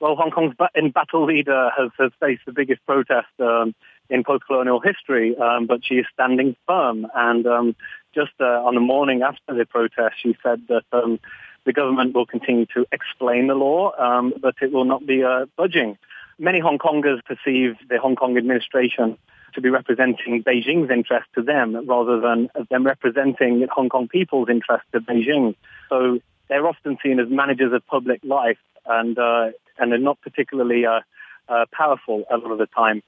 Well, 0.00 0.16
Hong 0.16 0.30
Kong's 0.30 0.54
in 0.74 0.90
battle 0.90 1.26
leader 1.26 1.70
has, 1.76 1.90
has 1.98 2.12
faced 2.18 2.42
the 2.46 2.52
biggest 2.52 2.84
protest 2.86 3.28
um, 3.38 3.74
in 4.10 4.24
post-colonial 4.24 4.80
history, 4.80 5.36
um, 5.36 5.66
but 5.66 5.84
she 5.84 5.94
is 5.96 6.06
standing 6.12 6.56
firm. 6.66 7.06
And 7.14 7.46
um, 7.46 7.76
just 8.14 8.32
uh, 8.40 8.44
on 8.44 8.74
the 8.74 8.80
morning 8.80 9.22
after 9.22 9.54
the 9.54 9.64
protest, 9.64 10.16
she 10.22 10.36
said 10.42 10.62
that 10.68 10.84
um, 10.92 11.18
the 11.64 11.72
government 11.72 12.14
will 12.14 12.26
continue 12.26 12.66
to 12.74 12.86
explain 12.92 13.46
the 13.46 13.54
law, 13.54 13.92
um, 13.98 14.34
but 14.40 14.56
it 14.60 14.72
will 14.72 14.84
not 14.84 15.06
be 15.06 15.22
uh, 15.22 15.46
budging 15.56 15.96
many 16.42 16.58
Hong 16.60 16.78
Kongers 16.78 17.24
perceive 17.24 17.76
the 17.88 17.98
Hong 17.98 18.16
Kong 18.16 18.36
administration 18.36 19.16
to 19.54 19.60
be 19.60 19.68
representing 19.68 20.42
Beijing's 20.42 20.90
interest 20.90 21.28
to 21.34 21.42
them 21.42 21.86
rather 21.86 22.20
than 22.20 22.48
them 22.70 22.84
representing 22.84 23.66
Hong 23.70 23.88
Kong 23.88 24.08
people's 24.08 24.48
interest 24.48 24.84
to 24.92 25.00
Beijing. 25.00 25.54
So 25.88 26.20
they're 26.48 26.66
often 26.66 26.98
seen 27.02 27.20
as 27.20 27.28
managers 27.28 27.72
of 27.72 27.86
public 27.86 28.20
life 28.24 28.58
and, 28.86 29.18
uh, 29.18 29.50
and 29.78 29.92
they're 29.92 29.98
not 29.98 30.20
particularly 30.20 30.86
uh, 30.86 31.00
uh, 31.48 31.66
powerful 31.72 32.24
a 32.30 32.36
lot 32.38 32.50
of 32.50 32.58
the 32.58 32.66
time. 32.66 33.02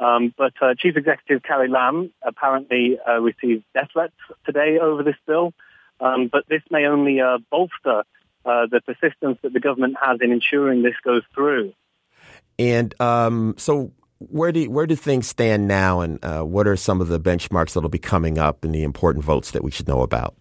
Um, 0.00 0.34
but 0.36 0.54
uh, 0.60 0.74
Chief 0.76 0.96
Executive 0.96 1.42
Carrie 1.42 1.68
Lam 1.68 2.10
apparently 2.22 2.98
uh, 3.06 3.20
received 3.20 3.64
death 3.74 3.90
threats 3.92 4.14
today 4.44 4.78
over 4.80 5.02
this 5.02 5.16
bill. 5.26 5.52
Um, 6.00 6.28
but 6.32 6.44
this 6.48 6.62
may 6.70 6.86
only 6.86 7.20
uh, 7.20 7.38
bolster 7.50 8.02
the 8.44 8.80
persistence 8.84 9.38
that 9.42 9.52
the 9.52 9.60
government 9.60 9.96
has 10.02 10.18
in 10.22 10.32
ensuring 10.32 10.82
this 10.82 10.94
goes 11.04 11.22
through. 11.34 11.72
And 12.58 12.98
um, 13.00 13.54
so 13.58 13.92
where 14.18 14.52
do 14.52 14.68
where 14.70 14.86
do 14.86 14.94
things 14.94 15.26
stand 15.26 15.66
now, 15.66 16.00
and 16.00 16.22
uh, 16.22 16.42
what 16.42 16.66
are 16.66 16.76
some 16.76 17.00
of 17.00 17.08
the 17.08 17.18
benchmarks 17.18 17.72
that 17.72 17.80
will 17.80 17.88
be 17.88 17.98
coming 17.98 18.38
up 18.38 18.64
and 18.64 18.74
the 18.74 18.82
important 18.82 19.24
votes 19.24 19.50
that 19.52 19.64
we 19.64 19.70
should 19.70 19.88
know 19.88 20.02
about? 20.02 20.34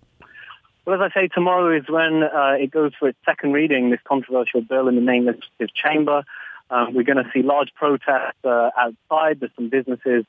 Well, 0.85 1.01
as 1.01 1.11
I 1.15 1.21
say, 1.21 1.27
tomorrow 1.27 1.77
is 1.77 1.85
when 1.87 2.23
uh, 2.23 2.55
it 2.59 2.71
goes 2.71 2.91
for 2.99 3.07
its 3.07 3.17
second 3.25 3.53
reading, 3.53 3.89
this 3.89 3.99
controversial 4.05 4.61
bill 4.61 4.87
in 4.87 4.95
the 4.95 5.01
main 5.01 5.25
legislative 5.25 5.73
chamber. 5.73 6.23
Um, 6.69 6.93
we're 6.93 7.03
going 7.03 7.23
to 7.23 7.29
see 7.33 7.41
large 7.41 7.73
protests 7.75 8.37
uh, 8.43 8.69
outside. 8.77 9.39
There's 9.39 9.51
some 9.55 9.69
businesses 9.69 10.25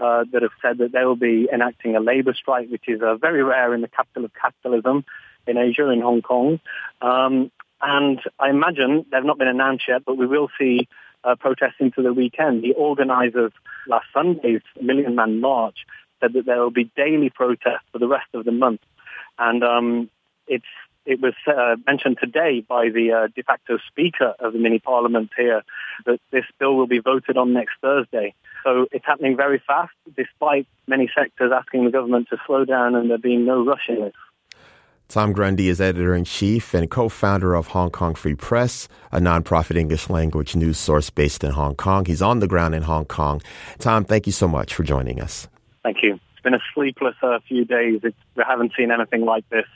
uh, 0.00 0.24
that 0.32 0.42
have 0.42 0.52
said 0.60 0.78
that 0.78 0.92
they 0.92 1.04
will 1.04 1.16
be 1.16 1.48
enacting 1.52 1.94
a 1.96 2.00
labor 2.00 2.34
strike, 2.34 2.68
which 2.68 2.88
is 2.88 3.00
uh, 3.00 3.16
very 3.16 3.42
rare 3.42 3.74
in 3.74 3.80
the 3.80 3.88
capital 3.88 4.24
of 4.24 4.32
capitalism 4.34 5.04
in 5.46 5.56
Asia, 5.56 5.88
in 5.90 6.00
Hong 6.00 6.22
Kong. 6.22 6.60
Um, 7.00 7.50
and 7.80 8.20
I 8.38 8.50
imagine 8.50 9.06
they've 9.10 9.24
not 9.24 9.38
been 9.38 9.48
announced 9.48 9.84
yet, 9.86 10.04
but 10.04 10.16
we 10.16 10.26
will 10.26 10.48
see 10.58 10.88
uh, 11.22 11.36
protests 11.36 11.76
into 11.80 12.02
the 12.02 12.12
weekend. 12.12 12.62
The 12.62 12.72
organizers 12.72 13.52
last 13.86 14.06
Sunday's 14.12 14.62
Million 14.80 15.14
Man 15.14 15.40
March 15.40 15.86
said 16.20 16.32
that 16.32 16.46
there 16.46 16.60
will 16.60 16.70
be 16.70 16.90
daily 16.96 17.30
protests 17.30 17.86
for 17.92 17.98
the 17.98 18.08
rest 18.08 18.28
of 18.34 18.44
the 18.44 18.52
month. 18.52 18.80
And 19.38 19.62
um, 19.62 20.10
it's 20.46 20.64
it 21.06 21.20
was 21.20 21.34
uh, 21.46 21.76
mentioned 21.86 22.18
today 22.20 22.64
by 22.66 22.88
the 22.88 23.12
uh, 23.12 23.28
de 23.34 23.42
facto 23.42 23.78
speaker 23.88 24.34
of 24.38 24.52
the 24.52 24.58
mini 24.58 24.78
parliament 24.78 25.30
here 25.36 25.62
that 26.06 26.20
this 26.30 26.44
bill 26.58 26.76
will 26.76 26.86
be 26.86 27.00
voted 27.00 27.36
on 27.36 27.52
next 27.52 27.74
Thursday. 27.80 28.34
So 28.62 28.86
it's 28.92 29.04
happening 29.04 29.36
very 29.36 29.62
fast, 29.66 29.92
despite 30.16 30.66
many 30.86 31.10
sectors 31.14 31.52
asking 31.54 31.84
the 31.84 31.90
government 31.90 32.28
to 32.30 32.38
slow 32.46 32.64
down 32.64 32.94
and 32.94 33.10
there 33.10 33.18
being 33.18 33.44
no 33.44 33.64
rush 33.64 33.88
in 33.88 34.02
it. 34.02 34.14
Tom 35.08 35.32
Grundy 35.32 35.68
is 35.68 35.80
editor 35.80 36.14
in 36.14 36.24
chief 36.24 36.72
and 36.72 36.90
co 36.90 37.08
founder 37.10 37.54
of 37.54 37.68
Hong 37.68 37.90
Kong 37.90 38.14
Free 38.14 38.34
Press, 38.34 38.88
a 39.12 39.20
nonprofit 39.20 39.76
English 39.76 40.08
language 40.08 40.56
news 40.56 40.78
source 40.78 41.10
based 41.10 41.44
in 41.44 41.50
Hong 41.50 41.74
Kong. 41.74 42.06
He's 42.06 42.22
on 42.22 42.40
the 42.40 42.48
ground 42.48 42.74
in 42.74 42.82
Hong 42.82 43.04
Kong. 43.04 43.42
Tom, 43.78 44.04
thank 44.04 44.26
you 44.26 44.32
so 44.32 44.48
much 44.48 44.74
for 44.74 44.82
joining 44.82 45.20
us. 45.20 45.46
Thank 45.82 45.98
you 46.02 46.14
It's 46.14 46.42
been 46.42 46.54
a 46.54 46.62
sleepless 46.74 47.16
uh, 47.22 47.38
few 47.46 47.66
days. 47.66 48.00
It's, 48.02 48.16
we 48.34 48.44
haven't 48.48 48.72
seen 48.76 48.90
anything 48.90 49.26
like 49.26 49.46
this 49.50 49.66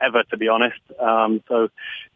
ever, 0.00 0.22
to 0.30 0.36
be 0.36 0.48
honest. 0.48 0.80
Um, 1.00 1.42
so, 1.48 1.68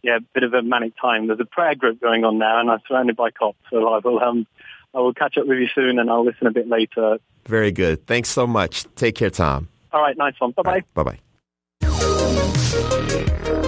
yeah, 0.02 0.16
a 0.16 0.20
bit 0.20 0.42
of 0.42 0.54
a 0.54 0.62
manic 0.62 0.92
time. 1.00 1.26
There's 1.26 1.40
a 1.40 1.44
prayer 1.44 1.74
group 1.74 2.00
going 2.00 2.24
on 2.24 2.38
now, 2.38 2.60
and 2.60 2.70
I'm 2.70 2.80
surrounded 2.86 3.16
by 3.16 3.30
cops. 3.30 3.58
So 3.70 3.88
I 3.88 3.98
will, 3.98 4.22
um, 4.22 4.46
I 4.94 4.98
will 4.98 5.14
catch 5.14 5.36
up 5.38 5.46
with 5.46 5.58
you 5.58 5.68
soon, 5.74 5.98
and 5.98 6.10
I'll 6.10 6.24
listen 6.24 6.46
a 6.46 6.52
bit 6.52 6.68
later. 6.68 7.18
Very 7.46 7.72
good. 7.72 8.06
Thanks 8.06 8.28
so 8.28 8.46
much. 8.46 8.84
Take 8.94 9.14
care, 9.16 9.30
Tom. 9.30 9.68
All 9.92 10.00
right, 10.00 10.16
nice 10.16 10.34
one. 10.38 10.52
Bye 10.52 10.62
bye. 10.62 10.72
Right, 10.72 10.94
bye 10.94 11.18
bye. 13.50 13.66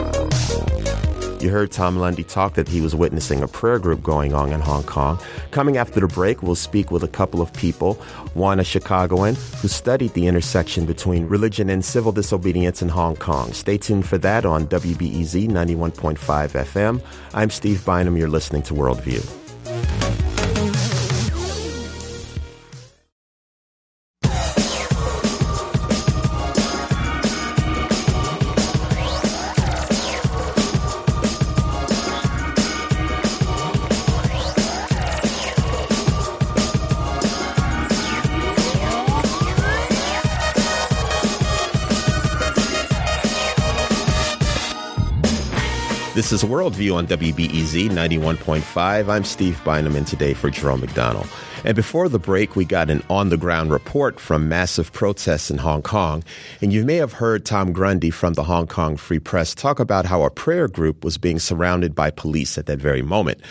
You 1.42 1.50
heard 1.50 1.72
Tom 1.72 1.96
Grundy 1.96 2.22
talk 2.22 2.54
that 2.54 2.68
he 2.68 2.80
was 2.80 2.94
witnessing 2.94 3.42
a 3.42 3.49
prayer 3.49 3.80
group 3.80 4.00
going 4.00 4.32
on 4.32 4.52
in 4.52 4.61
Hong 4.61 4.84
Kong. 4.84 5.18
Coming 5.50 5.76
after 5.76 5.99
the 5.99 6.06
break, 6.06 6.40
we'll 6.40 6.54
speak 6.54 6.92
with 6.92 7.02
a 7.02 7.08
couple 7.08 7.40
of 7.40 7.52
people. 7.52 7.94
One, 8.34 8.61
a 8.61 8.64
Chicagoan 8.64 9.34
who 9.61 9.66
studied 9.66 10.14
the 10.14 10.28
intersection 10.28 10.87
between 10.87 11.26
religion 11.26 11.68
and 11.68 11.84
civil 11.84 12.12
disobedience 12.12 12.80
in 12.80 12.90
Hong 12.90 13.16
Kong. 13.16 13.52
Stay 13.52 13.76
tuned 13.76 14.06
for 14.06 14.18
that 14.18 14.44
on 14.44 14.68
WBEZ 14.68 15.49
91.5 15.49 16.16
FM. 16.16 17.02
I'm 17.34 17.50
Steve 17.50 17.84
Bynum. 17.84 18.16
You're 18.16 18.28
listening 18.28 18.62
to 18.62 18.75
Worldview. 18.75 19.41
This 46.33 46.43
is 46.43 46.49
Worldview 46.49 46.95
on 46.95 47.07
WBEZ 47.09 47.91
91.5. 47.91 49.09
I'm 49.11 49.23
Steve 49.23 49.62
Bynum 49.65 49.95
in 49.95 50.07
today 50.07 50.33
for 50.33 50.49
Jerome 50.49 50.81
McDonnell. 50.81 51.29
And 51.62 51.77
before 51.77 52.09
the 52.09 52.19
break, 52.19 52.57
we 52.57 52.65
got 52.65 52.89
an 52.89 53.03
on 53.11 53.29
the 53.29 53.37
ground 53.37 53.71
report 53.71 54.19
from 54.19 54.49
massive 54.49 54.95
protests 54.95 55.51
in 55.51 55.59
Hong 55.59 55.83
Kong. 55.83 56.25
And 56.62 56.73
you 56.73 56.87
may 56.87 56.97
have 56.97 57.12
heard 57.12 57.45
Tom 57.45 57.75
Grundy 57.75 58.09
from 58.09 58.33
the 58.33 58.45
Hong 58.45 58.67
Kong 58.67 58.97
Free 58.97 59.19
Press 59.19 59.55
talk 59.55 59.79
about 59.79 60.07
how 60.07 60.23
a 60.23 60.31
prayer 60.31 60.69
group 60.69 61.05
was 61.05 61.19
being 61.19 61.39
surrounded 61.39 61.95
by 61.95 62.11
police 62.11 62.57
at 62.57 62.65
that 62.65 62.79
very 62.79 63.03
moment. 63.03 63.43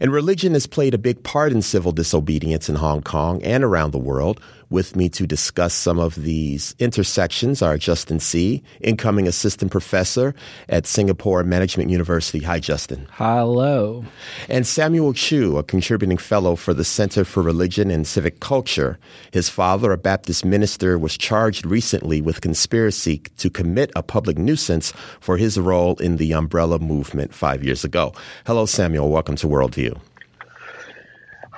And 0.00 0.12
religion 0.12 0.52
has 0.54 0.66
played 0.66 0.94
a 0.94 0.98
big 0.98 1.22
part 1.22 1.52
in 1.52 1.62
civil 1.62 1.92
disobedience 1.92 2.68
in 2.68 2.76
Hong 2.76 3.02
Kong 3.02 3.42
and 3.42 3.64
around 3.64 3.90
the 3.90 3.98
world. 3.98 4.40
With 4.70 4.96
me 4.96 5.08
to 5.10 5.26
discuss 5.26 5.72
some 5.72 5.98
of 5.98 6.14
these 6.14 6.74
intersections 6.78 7.62
are 7.62 7.78
Justin 7.78 8.18
Tse., 8.18 8.62
incoming 8.82 9.26
assistant 9.26 9.72
professor 9.72 10.34
at 10.68 10.86
Singapore 10.86 11.42
Management 11.42 11.88
University. 11.88 12.40
Hi, 12.40 12.60
Justin. 12.60 13.08
Hello. 13.12 14.04
And 14.50 14.66
Samuel 14.66 15.14
Chu, 15.14 15.56
a 15.56 15.62
contributing 15.62 16.18
fellow 16.18 16.54
for 16.54 16.74
the 16.74 16.84
Center 16.84 17.24
for 17.24 17.42
Religion 17.42 17.90
and 17.90 18.06
Civic 18.06 18.40
Culture. 18.40 18.98
His 19.32 19.48
father, 19.48 19.90
a 19.90 19.96
Baptist 19.96 20.44
minister, 20.44 20.98
was 20.98 21.16
charged 21.16 21.64
recently 21.64 22.20
with 22.20 22.42
conspiracy 22.42 23.22
to 23.38 23.48
commit 23.48 23.90
a 23.96 24.02
public 24.02 24.36
nuisance 24.36 24.92
for 25.20 25.38
his 25.38 25.58
role 25.58 25.96
in 25.96 26.18
the 26.18 26.34
umbrella 26.34 26.78
movement 26.78 27.32
five 27.32 27.64
years 27.64 27.84
ago. 27.84 28.12
Hello, 28.46 28.66
Samuel. 28.66 29.08
Welcome 29.08 29.36
to 29.36 29.46
Worldview. 29.46 29.87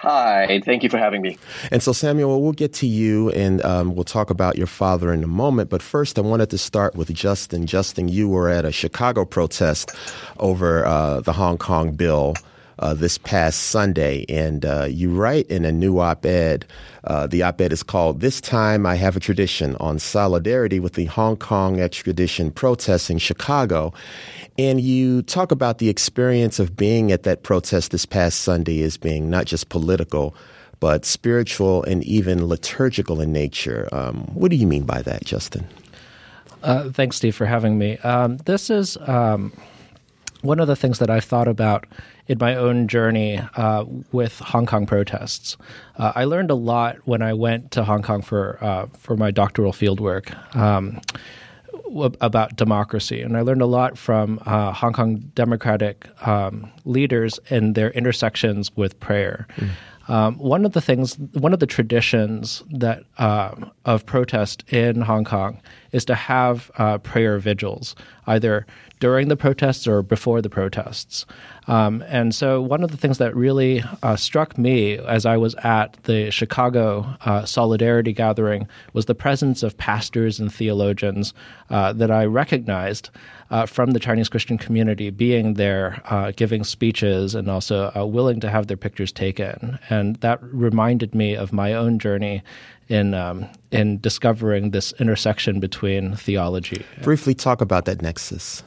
Hi, 0.02 0.62
thank 0.64 0.83
you 0.83 0.88
for 0.88 0.97
having 0.97 1.21
me. 1.21 1.37
And 1.71 1.83
so, 1.83 1.92
Samuel, 1.92 2.40
we'll 2.40 2.52
get 2.52 2.73
to 2.75 2.87
you 2.87 3.28
and 3.33 3.62
um, 3.66 3.95
we'll 3.95 4.04
talk 4.04 4.30
about 4.30 4.57
your 4.57 4.66
father 4.66 5.12
in 5.12 5.23
a 5.23 5.26
moment. 5.26 5.69
But 5.69 5.83
first, 5.83 6.19
I 6.19 6.23
wanted 6.23 6.49
to 6.50 6.59
start 6.59 6.95
with 6.95 7.12
Justin. 7.12 7.66
Justin, 7.66 8.09
you 8.09 8.26
were 8.26 8.49
at 8.49 8.64
a 8.64 8.73
Chicago 8.73 9.26
protest 9.26 9.95
over 10.38 10.87
uh, 10.87 11.21
the 11.21 11.35
Hong 11.35 11.59
Kong 11.59 11.92
bill. 11.92 12.35
Uh, 12.78 12.95
this 12.95 13.19
past 13.19 13.64
Sunday, 13.64 14.25
and 14.26 14.64
uh, 14.64 14.87
you 14.88 15.11
write 15.11 15.47
in 15.49 15.66
a 15.66 15.71
new 15.71 15.99
op 15.99 16.25
ed. 16.25 16.64
Uh, 17.04 17.26
the 17.26 17.42
op 17.42 17.61
ed 17.61 17.75
is 17.75 17.83
called 17.83 18.21
This 18.21 18.40
Time 18.40 18.87
I 18.87 18.95
Have 18.95 19.19
a 19.19 19.21
Tradition 19.21 19.76
on 19.76 19.99
Solidarity 19.99 20.80
with 20.80 20.95
the 20.95 21.04
Hong 21.04 21.37
Kong 21.37 21.78
Extradition 21.78 22.50
Protests 22.50 23.11
in 23.11 23.19
Chicago. 23.19 23.92
And 24.59 24.80
you 24.80 25.23
talk 25.23 25.52
about 25.52 25.78
the 25.78 25.88
experience 25.88 26.59
of 26.59 26.76
being 26.76 27.12
at 27.12 27.23
that 27.23 27.42
protest 27.42 27.92
this 27.92 28.07
past 28.07 28.40
Sunday 28.40 28.83
as 28.83 28.97
being 28.97 29.30
not 29.30 29.47
just 29.47 29.69
political, 29.69 30.35
but 30.80 31.04
spiritual 31.04 31.83
and 31.85 32.02
even 32.04 32.47
liturgical 32.47 33.21
in 33.21 33.33
nature. 33.33 33.88
Um, 33.92 34.23
what 34.35 34.50
do 34.50 34.57
you 34.57 34.66
mean 34.66 34.85
by 34.85 35.02
that, 35.02 35.25
Justin? 35.25 35.66
Uh, 36.62 36.90
thanks, 36.90 37.16
Steve, 37.16 37.35
for 37.35 37.47
having 37.47 37.78
me. 37.78 37.97
Um, 37.99 38.37
this 38.38 38.71
is 38.71 38.97
um, 39.07 39.52
one 40.42 40.61
of 40.61 40.66
the 40.66 40.76
things 40.76 40.99
that 40.99 41.11
I've 41.11 41.25
thought 41.25 41.49
about 41.49 41.87
in 42.28 42.38
my 42.38 42.54
own 42.54 42.87
journey 42.87 43.40
uh, 43.57 43.85
with 44.12 44.38
Hong 44.38 44.66
Kong 44.66 44.87
protests. 44.87 45.57
Uh, 45.97 46.12
I 46.14 46.25
learned 46.25 46.50
a 46.50 46.54
lot 46.54 46.97
when 47.04 47.23
I 47.23 47.33
went 47.33 47.71
to 47.73 47.85
Hong 47.85 48.02
Kong 48.02 48.23
for 48.23 48.62
uh, 48.62 48.87
for 48.99 49.16
my 49.16 49.30
doctoral 49.30 49.73
fieldwork. 49.73 50.35
Um, 51.90 52.16
about 52.20 52.56
democracy, 52.56 53.20
and 53.20 53.37
I 53.37 53.40
learned 53.40 53.62
a 53.62 53.66
lot 53.66 53.99
from 53.99 54.40
uh, 54.47 54.73
Hong 54.73 54.92
Kong 54.92 55.16
democratic 55.35 56.06
um, 56.26 56.70
leaders 56.85 57.40
and 57.50 57.75
their 57.75 57.90
intersections 57.90 58.70
with 58.76 58.99
prayer. 59.00 59.47
Mm. 59.56 59.70
Um, 60.09 60.38
one 60.38 60.64
of 60.64 60.73
the 60.73 60.80
things, 60.80 61.18
one 61.35 61.52
of 61.52 61.61
the 61.61 61.66
traditions 61.66 62.62
that 62.70 63.04
uh, 63.18 63.54
of 63.85 64.06
protest 64.06 64.64
in 64.73 65.00
Hong 65.02 65.25
Kong 65.25 65.61
is 65.92 66.04
to 66.06 66.14
have 66.14 66.70
uh, 66.78 66.99
prayer 66.99 67.38
vigils, 67.38 67.94
either 68.26 68.66
during 69.00 69.28
the 69.28 69.37
protests 69.37 69.87
or 69.87 70.02
before 70.02 70.42
the 70.42 70.50
protests. 70.50 71.26
Um, 71.66 72.02
and 72.09 72.35
so, 72.35 72.61
one 72.61 72.82
of 72.82 72.90
the 72.90 72.97
things 72.97 73.18
that 73.18 73.35
really 73.35 73.82
uh, 74.02 74.16
struck 74.16 74.59
me 74.59 74.99
as 74.99 75.25
I 75.25 75.37
was 75.37 75.54
at 75.56 75.97
the 76.04 76.30
Chicago 76.30 77.06
uh, 77.25 77.44
Solidarity 77.44 78.12
Gathering 78.12 78.68
was 78.92 79.06
the 79.06 79.14
presence 79.14 79.62
of 79.62 79.76
pastors 79.78 80.38
and 80.38 80.52
theologians 80.52 81.32
uh, 81.70 81.92
that 81.94 82.11
I 82.11 82.25
recognized 82.25 83.11
uh, 83.50 83.66
from 83.66 83.92
the 83.92 84.00
Chinese 84.00 84.28
Christian 84.28 84.59
community 84.59 85.11
being 85.11 85.54
there, 85.54 86.00
uh, 86.06 86.32
giving 86.37 86.64
speeches, 86.64 87.35
and 87.35 87.49
also 87.49 87.92
uh, 87.97 88.04
willing 88.04 88.40
to 88.40 88.50
have 88.50 88.66
their 88.66 88.76
pictures 88.76 89.12
taken. 89.12 89.78
And 89.88 90.16
that 90.16 90.42
reminded 90.42 91.14
me 91.14 91.35
of 91.35 91.52
my 91.52 91.73
own 91.73 91.99
journey 91.99 92.42
in 92.90 93.14
um, 93.14 93.47
in 93.70 94.00
discovering 94.00 94.73
this 94.73 94.92
intersection 94.99 95.61
between 95.61 96.16
theology. 96.16 96.85
Briefly 97.02 97.35
talk 97.35 97.61
about 97.61 97.85
that 97.85 98.02
nexus. 98.02 98.62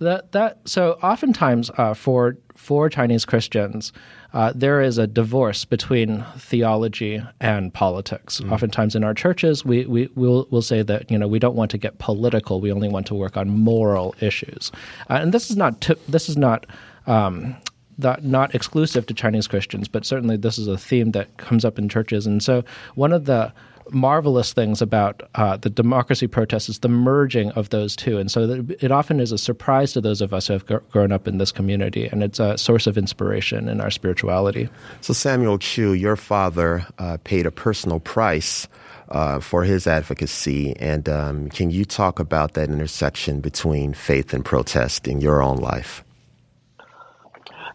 That 0.00 0.32
that 0.32 0.58
so 0.64 0.98
oftentimes 1.02 1.70
uh, 1.76 1.94
for 1.94 2.36
for 2.56 2.88
Chinese 2.88 3.24
Christians. 3.24 3.92
Uh, 4.34 4.52
there 4.54 4.82
is 4.82 4.98
a 4.98 5.06
divorce 5.06 5.64
between 5.64 6.22
theology 6.36 7.22
and 7.40 7.72
politics. 7.72 8.40
Mm. 8.40 8.52
Oftentimes 8.52 8.94
in 8.94 9.02
our 9.02 9.14
churches, 9.14 9.64
we, 9.64 9.86
we 9.86 10.10
will 10.16 10.46
will 10.50 10.60
say 10.60 10.82
that 10.82 11.10
you 11.10 11.16
know 11.16 11.28
we 11.28 11.38
don't 11.38 11.54
want 11.54 11.70
to 11.70 11.78
get 11.78 11.98
political. 11.98 12.60
We 12.60 12.72
only 12.72 12.88
want 12.88 13.06
to 13.06 13.14
work 13.14 13.36
on 13.36 13.48
moral 13.48 14.14
issues. 14.20 14.70
Uh, 15.08 15.14
and 15.22 15.32
this 15.32 15.50
is 15.50 15.56
not 15.56 15.80
t- 15.80 15.94
this 16.08 16.28
is 16.28 16.36
not 16.36 16.66
um, 17.06 17.56
not, 17.98 18.24
not 18.24 18.54
exclusive 18.54 19.06
to 19.06 19.14
Chinese 19.14 19.46
Christians, 19.46 19.88
but 19.88 20.06
certainly 20.06 20.36
this 20.36 20.58
is 20.58 20.68
a 20.68 20.78
theme 20.78 21.12
that 21.12 21.36
comes 21.36 21.64
up 21.64 21.78
in 21.78 21.88
churches. 21.88 22.26
And 22.26 22.42
so 22.42 22.64
one 22.94 23.12
of 23.12 23.24
the 23.26 23.52
marvelous 23.90 24.52
things 24.52 24.82
about 24.82 25.22
uh, 25.34 25.56
the 25.56 25.70
democracy 25.70 26.26
protests 26.26 26.68
is 26.68 26.80
the 26.80 26.88
merging 26.88 27.50
of 27.52 27.70
those 27.70 27.96
two. 27.96 28.18
And 28.18 28.30
so 28.30 28.64
it 28.80 28.90
often 28.92 29.20
is 29.20 29.32
a 29.32 29.38
surprise 29.38 29.92
to 29.94 30.00
those 30.00 30.20
of 30.20 30.32
us 30.32 30.46
who 30.46 30.52
have 30.54 30.66
gr- 30.66 30.76
grown 30.90 31.12
up 31.12 31.26
in 31.26 31.38
this 31.38 31.52
community, 31.52 32.06
and 32.06 32.22
it's 32.22 32.38
a 32.38 32.56
source 32.58 32.86
of 32.86 32.98
inspiration 32.98 33.68
in 33.68 33.80
our 33.80 33.90
spirituality. 33.90 34.68
So, 35.00 35.12
Samuel 35.12 35.58
Chu, 35.58 35.92
your 35.94 36.16
father 36.16 36.86
uh, 36.98 37.18
paid 37.24 37.46
a 37.46 37.50
personal 37.50 38.00
price. 38.00 38.68
Uh, 39.10 39.40
for 39.40 39.64
his 39.64 39.86
advocacy, 39.86 40.76
and 40.76 41.08
um, 41.08 41.48
can 41.48 41.70
you 41.70 41.86
talk 41.86 42.18
about 42.20 42.52
that 42.52 42.68
intersection 42.68 43.40
between 43.40 43.94
faith 43.94 44.34
and 44.34 44.44
protest 44.44 45.08
in 45.08 45.18
your 45.18 45.42
own 45.42 45.56
life? 45.56 46.04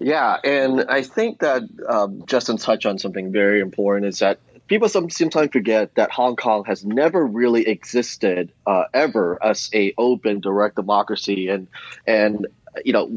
Yeah, 0.03 0.37
and 0.43 0.81
I 0.89 1.01
think 1.01 1.39
that 1.39 1.63
um, 1.87 2.23
Justin 2.25 2.57
touched 2.57 2.85
on 2.85 2.99
something 2.99 3.31
very 3.31 3.61
important 3.61 4.05
is 4.05 4.19
that 4.19 4.39
people 4.67 4.89
sometimes 4.89 5.51
forget 5.53 5.95
that 5.95 6.11
Hong 6.11 6.35
Kong 6.35 6.65
has 6.65 6.83
never 6.83 7.25
really 7.25 7.65
existed 7.69 8.51
uh, 8.67 8.83
ever 8.93 9.41
as 9.41 9.69
a 9.73 9.93
open, 9.97 10.41
direct 10.41 10.75
democracy, 10.75 11.47
and 11.47 11.67
and 12.05 12.47
you 12.83 12.93
know. 12.93 13.15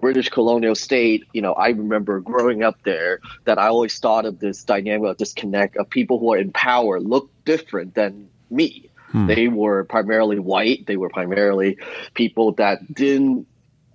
British 0.00 0.28
colonial 0.28 0.74
state, 0.74 1.24
you 1.32 1.40
know, 1.40 1.54
I 1.54 1.68
remember 1.68 2.20
growing 2.20 2.62
up 2.62 2.76
there 2.82 3.20
that 3.46 3.58
I 3.58 3.68
always 3.68 3.98
thought 3.98 4.26
of 4.26 4.38
this 4.38 4.62
dynamic 4.62 5.08
of 5.08 5.16
disconnect 5.16 5.78
of 5.78 5.88
people 5.88 6.18
who 6.18 6.34
are 6.34 6.36
in 6.36 6.52
power 6.52 7.00
look 7.00 7.30
different 7.46 7.94
than 7.94 8.28
me. 8.50 8.90
Hmm. 9.12 9.28
They 9.28 9.48
were 9.48 9.84
primarily 9.84 10.38
white. 10.38 10.84
They 10.86 10.98
were 10.98 11.08
primarily 11.08 11.78
people 12.12 12.52
that 12.56 12.80
didn't 12.92 13.46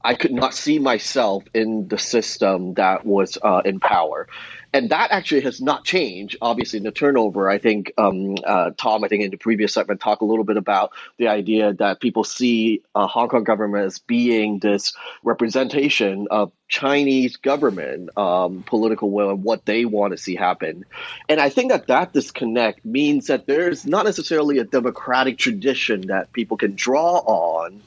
I 0.10 0.16
could 0.16 0.32
not 0.32 0.56
see 0.56 0.80
myself 0.80 1.44
in 1.54 1.88
the 1.88 2.00
system 2.00 2.74
that 2.74 3.06
was 3.06 3.38
uh, 3.44 3.62
in 3.64 3.80
power. 3.80 4.28
And 4.74 4.90
that 4.90 5.12
actually 5.12 5.42
has 5.42 5.62
not 5.62 5.86
changed. 5.86 6.36
Obviously, 6.42 6.78
in 6.78 6.84
the 6.84 6.92
turnover, 6.92 7.48
I 7.48 7.60
think 7.60 7.94
um, 7.96 8.34
uh, 8.44 8.72
Tom, 8.76 9.04
I 9.04 9.08
think 9.08 9.22
in 9.24 9.30
the 9.30 9.38
previous 9.38 9.72
segment, 9.72 10.02
talked 10.02 10.24
a 10.24 10.26
little 10.26 10.46
bit 10.46 10.58
about 10.58 10.94
the 11.18 11.28
idea 11.28 11.74
that 11.74 12.02
people 12.02 12.24
see 12.24 12.82
uh, 12.96 13.06
Hong 13.06 13.30
Kong 13.30 13.44
government 13.44 13.86
as 13.86 14.00
being 14.00 14.58
this 14.58 14.94
representation 15.24 16.28
of 16.32 16.52
Chinese 16.70 17.38
government 17.38 18.10
um, 18.18 18.64
political 18.64 19.12
will 19.12 19.30
and 19.30 19.44
what 19.44 19.68
they 19.68 19.86
want 19.86 20.14
to 20.14 20.18
see 20.18 20.34
happen. 20.34 20.86
And 21.28 21.40
I 21.40 21.50
think 21.50 21.72
that 21.72 21.86
that 21.86 22.14
disconnect 22.14 22.84
means 22.84 23.28
that 23.28 23.46
there's 23.46 23.86
not 23.86 24.06
necessarily 24.06 24.58
a 24.58 24.64
democratic 24.64 25.38
tradition 25.38 26.08
that 26.08 26.34
people 26.34 26.58
can 26.58 26.74
draw 26.74 27.18
on 27.20 27.80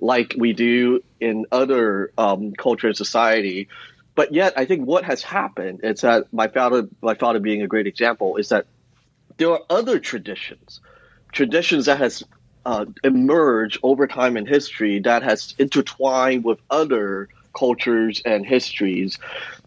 like 0.00 0.34
we 0.38 0.52
do 0.52 1.02
in 1.20 1.46
other 1.52 2.12
um, 2.18 2.52
culture 2.52 2.88
and 2.88 2.96
society. 2.96 3.68
But 4.14 4.34
yet, 4.34 4.54
I 4.56 4.64
think 4.64 4.86
what 4.86 5.04
has 5.04 5.22
happened 5.22 5.80
is 5.84 6.00
that 6.00 6.32
my 6.32 6.48
father, 6.48 6.88
my 7.00 7.14
father 7.14 7.38
being 7.38 7.62
a 7.62 7.68
great 7.68 7.86
example, 7.86 8.36
is 8.36 8.48
that 8.48 8.66
there 9.36 9.50
are 9.50 9.60
other 9.70 10.00
traditions, 10.00 10.80
traditions 11.32 11.86
that 11.86 11.98
has 11.98 12.24
uh, 12.66 12.86
emerged 13.04 13.78
over 13.82 14.06
time 14.06 14.36
in 14.36 14.44
history 14.44 14.98
that 15.00 15.22
has 15.22 15.54
intertwined 15.58 16.44
with 16.44 16.58
other 16.70 17.28
cultures 17.56 18.20
and 18.24 18.44
histories 18.44 19.18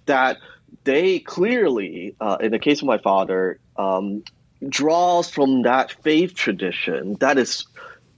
that 0.06 0.38
they 0.84 1.20
clearly, 1.20 2.16
uh, 2.20 2.38
in 2.42 2.52
the 2.52 2.60
case 2.60 2.82
of 2.82 2.88
my 2.88 2.98
father, 2.98 3.60
um, 3.78 4.24
draws 4.68 5.30
from 5.30 5.64
that 5.64 5.92
faith 6.04 6.36
tradition 6.36 7.16
that 7.20 7.38
is 7.38 7.66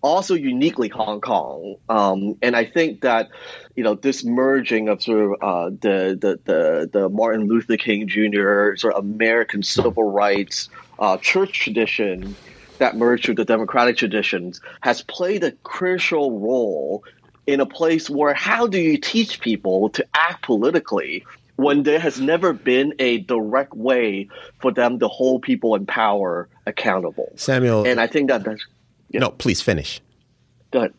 also 0.04 0.36
uniquely 0.36 0.90
Hong 0.90 1.22
Kong. 1.22 1.78
Um, 1.90 2.38
and 2.42 2.56
I 2.56 2.66
think 2.66 3.02
that 3.02 3.30
you 3.76 3.84
know 3.84 3.96
this 3.96 4.24
merging 4.24 4.90
of 4.90 5.02
sort 5.02 5.24
of 5.24 5.32
uh, 5.42 5.70
the, 5.70 6.18
the 6.20 6.40
the 6.44 6.90
the 6.92 7.10
Martin 7.10 7.48
Luther 7.48 7.78
King 7.78 8.08
Jr. 8.08 8.76
sort 8.76 8.94
of 8.94 9.04
American 9.04 9.64
civil 9.64 10.04
rights 10.04 10.70
uh, 11.00 11.18
church 11.18 11.60
tradition 11.60 12.36
that 12.78 12.96
merged 12.98 13.28
with 13.28 13.38
the 13.38 13.46
democratic 13.46 13.98
traditions 13.98 14.62
has 14.82 15.02
played 15.02 15.44
a 15.44 15.52
crucial 15.64 16.40
role 16.40 17.04
in 17.48 17.60
a 17.60 17.66
place 17.66 18.10
where 18.10 18.34
how 18.34 18.68
do 18.68 18.80
you 18.80 18.98
teach 18.98 19.40
people 19.40 19.90
to 19.90 20.06
act 20.14 20.44
politically 20.44 21.26
when 21.56 21.84
there 21.84 22.00
has 22.00 22.20
never 22.20 22.52
been 22.52 22.94
a 23.00 23.20
direct 23.20 23.74
way 23.74 24.28
for 24.60 24.72
them 24.72 25.00
to 25.00 25.08
hold 25.08 25.44
people 25.44 25.76
in 25.76 25.86
power 25.86 26.50
accountable. 26.66 27.32
Samuel, 27.36 27.86
and 27.86 28.00
I 28.00 28.08
think 28.08 28.30
that 28.30 28.44
that's 28.44 28.66
yeah. 29.14 29.22
No, 29.22 29.30
please 29.30 29.62
finish. 29.62 30.02
Go 30.72 30.80
ahead. 30.80 30.94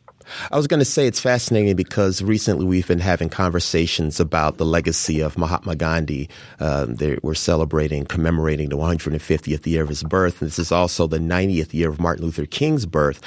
I 0.51 0.57
was 0.57 0.67
going 0.67 0.81
to 0.81 0.85
say 0.85 1.07
it's 1.07 1.21
fascinating 1.21 1.77
because 1.77 2.23
recently 2.23 2.65
we've 2.65 2.87
been 2.87 3.01
having 3.01 3.29
conversations 3.29 4.21
about 4.21 4.57
the 4.57 4.65
legacy 4.65 5.21
of 5.21 5.37
Mahatma 5.37 5.77
Gandhi. 5.77 6.29
Um, 6.61 6.97
we're 7.23 7.35
celebrating, 7.35 8.05
commemorating 8.07 8.69
the 8.69 8.77
150th 8.77 9.67
year 9.67 9.83
of 9.83 9.89
his 9.89 10.03
birth. 10.03 10.41
And 10.41 10.51
this 10.51 10.59
is 10.59 10.73
also 10.73 11.07
the 11.07 11.19
90th 11.19 11.75
year 11.75 11.91
of 11.91 12.01
Martin 12.01 12.25
Luther 12.25 12.47
King's 12.47 12.87
birth. 12.87 13.21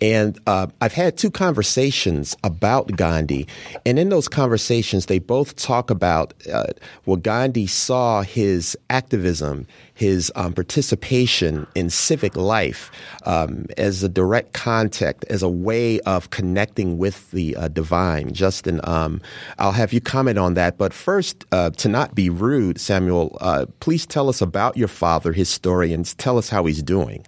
And 0.00 0.38
uh, 0.46 0.68
I've 0.80 0.92
had 0.92 1.16
two 1.16 1.30
conversations 1.30 2.36
about 2.44 2.88
Gandhi. 2.96 3.46
And 3.84 3.98
in 3.98 4.08
those 4.08 4.28
conversations, 4.28 5.06
they 5.06 5.18
both 5.18 5.56
talk 5.56 5.90
about 5.90 6.34
uh, 6.52 6.66
well, 7.06 7.16
Gandhi 7.16 7.66
saw 7.66 8.22
his 8.22 8.76
activism 8.90 9.66
his 9.94 10.30
um, 10.34 10.52
participation 10.52 11.66
in 11.74 11.88
civic 11.90 12.36
life 12.36 12.90
um, 13.24 13.66
as 13.78 14.02
a 14.02 14.08
direct 14.08 14.52
contact, 14.52 15.24
as 15.30 15.42
a 15.42 15.48
way 15.48 16.00
of 16.00 16.30
connecting 16.30 16.98
with 16.98 17.30
the 17.30 17.56
uh, 17.56 17.68
divine. 17.68 18.32
Justin, 18.32 18.80
um, 18.84 19.20
I'll 19.58 19.72
have 19.72 19.92
you 19.92 20.00
comment 20.00 20.38
on 20.38 20.54
that. 20.54 20.76
But 20.76 20.92
first, 20.92 21.44
uh, 21.52 21.70
to 21.70 21.88
not 21.88 22.14
be 22.14 22.28
rude, 22.28 22.80
Samuel, 22.80 23.36
uh, 23.40 23.66
please 23.80 24.06
tell 24.06 24.28
us 24.28 24.40
about 24.40 24.76
your 24.76 24.88
father, 24.88 25.32
his 25.32 25.48
story, 25.48 25.92
and 25.92 26.06
tell 26.18 26.38
us 26.38 26.48
how 26.48 26.66
he's 26.66 26.82
doing. 26.82 27.24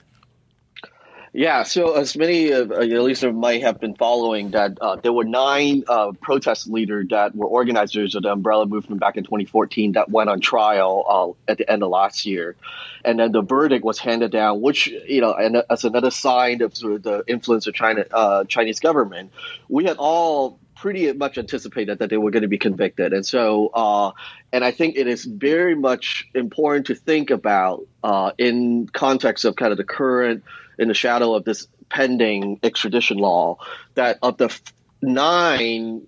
Yeah, 1.36 1.64
so 1.64 1.92
as 1.96 2.16
many 2.16 2.52
of 2.52 2.70
uh, 2.70 2.76
at 2.76 2.88
least 2.88 3.22
might 3.22 3.60
have 3.60 3.78
been 3.78 3.94
following 3.94 4.52
that 4.52 4.78
uh, 4.80 4.96
there 4.96 5.12
were 5.12 5.24
nine 5.24 5.84
uh, 5.86 6.12
protest 6.22 6.66
leaders 6.66 7.08
that 7.10 7.36
were 7.36 7.46
organizers 7.46 8.14
of 8.14 8.22
the 8.22 8.32
Umbrella 8.32 8.64
Movement 8.64 9.02
back 9.02 9.18
in 9.18 9.24
2014 9.24 9.92
that 9.92 10.08
went 10.08 10.30
on 10.30 10.40
trial 10.40 11.36
uh, 11.46 11.52
at 11.52 11.58
the 11.58 11.70
end 11.70 11.82
of 11.82 11.90
last 11.90 12.24
year, 12.24 12.56
and 13.04 13.20
then 13.20 13.32
the 13.32 13.42
verdict 13.42 13.84
was 13.84 13.98
handed 13.98 14.30
down, 14.30 14.62
which 14.62 14.86
you 14.86 15.20
know, 15.20 15.34
and 15.34 15.62
as 15.68 15.84
another 15.84 16.10
sign 16.10 16.62
of 16.62 16.74
sort 16.74 16.94
of 16.94 17.02
the 17.02 17.22
influence 17.26 17.66
of 17.66 17.74
China, 17.74 18.06
uh, 18.14 18.44
Chinese 18.44 18.80
government, 18.80 19.30
we 19.68 19.84
had 19.84 19.98
all 19.98 20.58
pretty 20.74 21.12
much 21.12 21.36
anticipated 21.36 21.98
that 21.98 22.08
they 22.08 22.16
were 22.16 22.30
going 22.30 22.44
to 22.44 22.48
be 22.48 22.56
convicted, 22.56 23.12
and 23.12 23.26
so 23.26 23.70
uh, 23.74 24.10
and 24.54 24.64
I 24.64 24.70
think 24.70 24.96
it 24.96 25.06
is 25.06 25.26
very 25.26 25.74
much 25.74 26.30
important 26.34 26.86
to 26.86 26.94
think 26.94 27.28
about 27.28 27.86
uh, 28.02 28.32
in 28.38 28.88
context 28.88 29.44
of 29.44 29.54
kind 29.54 29.70
of 29.70 29.76
the 29.76 29.84
current 29.84 30.42
in 30.78 30.88
the 30.88 30.94
shadow 30.94 31.34
of 31.34 31.44
this 31.44 31.66
pending 31.88 32.58
extradition 32.62 33.18
law 33.18 33.58
that 33.94 34.18
of 34.22 34.36
the 34.38 34.58
nine 35.02 36.06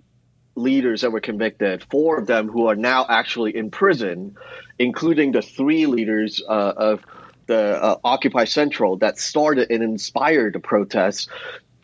leaders 0.55 1.03
that 1.03 1.13
were 1.13 1.21
convicted, 1.21 1.85
four 1.91 2.19
of 2.19 2.27
them 2.27 2.49
who 2.49 2.67
are 2.67 2.75
now 2.75 3.07
actually 3.09 3.57
in 3.57 3.71
prison, 3.71 4.37
including 4.79 5.33
the 5.33 5.43
three 5.43 5.87
leaders 5.87 6.43
uh, 6.47 6.73
of 6.77 7.05
the 7.47 7.83
uh, 7.83 7.97
Occupy 8.05 8.45
Central 8.45 8.99
that 8.99 9.19
started 9.19 9.71
and 9.71 9.83
inspired 9.83 10.55
the 10.55 10.61
protests. 10.61 11.29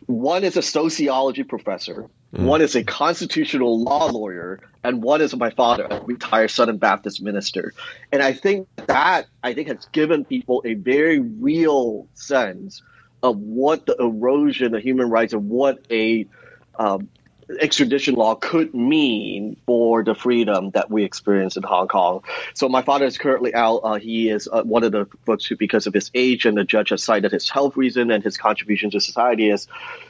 One 0.07 0.43
is 0.43 0.55
a 0.55 0.61
sociology 0.61 1.43
professor, 1.43 2.09
mm. 2.33 2.45
one 2.45 2.61
is 2.61 2.75
a 2.75 2.83
constitutional 2.83 3.81
law 3.81 4.05
lawyer, 4.05 4.59
and 4.83 5.01
one 5.01 5.21
is 5.21 5.35
my 5.35 5.49
father, 5.49 5.87
a 5.89 6.01
retired 6.01 6.51
Southern 6.51 6.77
Baptist 6.77 7.21
minister. 7.21 7.73
And 8.11 8.21
I 8.21 8.33
think 8.33 8.67
that 8.87 9.25
I 9.43 9.53
think 9.53 9.67
has 9.67 9.85
given 9.91 10.25
people 10.25 10.61
a 10.65 10.75
very 10.75 11.19
real 11.19 12.07
sense 12.13 12.83
of 13.23 13.37
what 13.37 13.85
the 13.87 13.95
erosion 13.95 14.75
of 14.75 14.81
human 14.83 15.09
rights 15.09 15.33
and 15.33 15.49
what 15.49 15.79
a 15.89 16.27
um, 16.77 17.09
extradition 17.59 18.15
law 18.15 18.35
could 18.35 18.73
mean 18.73 19.57
for 19.65 20.03
the 20.03 20.15
freedom 20.15 20.71
that 20.71 20.89
we 20.89 21.03
experience 21.03 21.57
in 21.57 21.63
Hong 21.63 21.87
Kong. 21.87 22.23
So 22.53 22.69
my 22.69 22.81
father 22.81 23.05
is 23.05 23.17
currently 23.17 23.53
out. 23.53 23.81
Uh, 23.83 23.95
he 23.95 24.29
is 24.29 24.49
uh, 24.51 24.63
one 24.63 24.83
of 24.83 24.91
the 24.91 25.05
folks 25.25 25.45
who, 25.45 25.55
because 25.55 25.87
of 25.87 25.93
his 25.93 26.11
age, 26.13 26.45
and 26.45 26.57
the 26.57 26.63
judge 26.63 26.89
has 26.89 27.03
cited 27.03 27.31
his 27.31 27.49
health 27.49 27.77
reason 27.77 28.11
and 28.11 28.23
his 28.23 28.37
contribution 28.37 28.89
to 28.91 28.99
society 28.99 29.51
as 29.51 29.67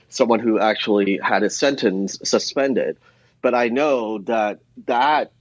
someone 0.09 0.39
who 0.39 0.59
actually 0.59 1.19
had 1.21 1.41
his 1.41 1.57
sentence 1.57 2.17
suspended. 2.23 2.97
But 3.41 3.53
I 3.53 3.69
know 3.69 4.19
that 4.19 4.59
that 4.87 5.31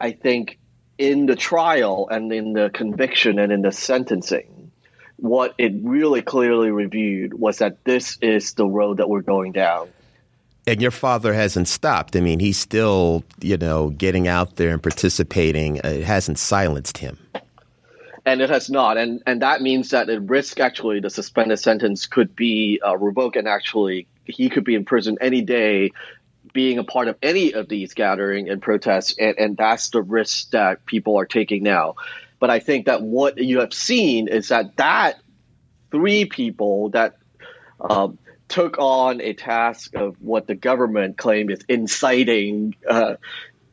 I 0.00 0.12
think 0.12 0.58
in 0.98 1.26
the 1.26 1.36
trial 1.36 2.08
and 2.10 2.32
in 2.32 2.52
the 2.52 2.70
conviction 2.70 3.38
and 3.38 3.52
in 3.52 3.62
the 3.62 3.72
sentencing, 3.72 4.70
what 5.16 5.54
it 5.58 5.72
really 5.82 6.22
clearly 6.22 6.70
reviewed 6.70 7.34
was 7.34 7.58
that 7.58 7.84
this 7.84 8.18
is 8.20 8.54
the 8.54 8.66
road 8.66 8.98
that 8.98 9.08
we're 9.08 9.22
going 9.22 9.52
down. 9.52 9.88
And 10.68 10.82
your 10.82 10.90
father 10.90 11.32
hasn't 11.32 11.66
stopped. 11.66 12.14
I 12.14 12.20
mean, 12.20 12.40
he's 12.40 12.58
still, 12.58 13.24
you 13.40 13.56
know, 13.56 13.88
getting 13.88 14.28
out 14.28 14.56
there 14.56 14.68
and 14.68 14.82
participating. 14.82 15.76
It 15.76 16.04
hasn't 16.04 16.38
silenced 16.38 16.98
him. 16.98 17.16
And 18.26 18.42
it 18.42 18.50
has 18.50 18.68
not. 18.68 18.98
And 18.98 19.22
and 19.26 19.40
that 19.40 19.62
means 19.62 19.88
that 19.90 20.10
it 20.10 20.20
risk 20.20 20.60
actually 20.60 21.00
the 21.00 21.08
suspended 21.08 21.58
sentence 21.58 22.04
could 22.04 22.36
be 22.36 22.82
uh, 22.86 22.98
revoked 22.98 23.36
and 23.36 23.48
actually 23.48 24.08
he 24.26 24.50
could 24.50 24.64
be 24.64 24.74
in 24.74 24.84
prison 24.84 25.16
any 25.22 25.40
day 25.40 25.92
being 26.52 26.78
a 26.78 26.84
part 26.84 27.08
of 27.08 27.16
any 27.22 27.54
of 27.54 27.70
these 27.70 27.94
gathering 27.94 28.50
and 28.50 28.60
protests, 28.60 29.14
and, 29.18 29.38
and 29.38 29.56
that's 29.56 29.88
the 29.88 30.02
risk 30.02 30.50
that 30.50 30.84
people 30.84 31.18
are 31.18 31.24
taking 31.24 31.62
now. 31.62 31.94
But 32.40 32.50
I 32.50 32.58
think 32.58 32.84
that 32.84 33.00
what 33.00 33.38
you 33.38 33.60
have 33.60 33.72
seen 33.72 34.28
is 34.28 34.48
that 34.48 34.76
that 34.76 35.18
three 35.90 36.26
people 36.26 36.90
that 36.90 37.16
um, 37.80 38.18
took 38.48 38.78
on 38.78 39.20
a 39.20 39.34
task 39.34 39.94
of 39.94 40.16
what 40.20 40.46
the 40.46 40.54
government 40.54 41.16
claimed 41.16 41.50
is 41.50 41.60
inciting. 41.68 42.74
Uh, 42.88 43.14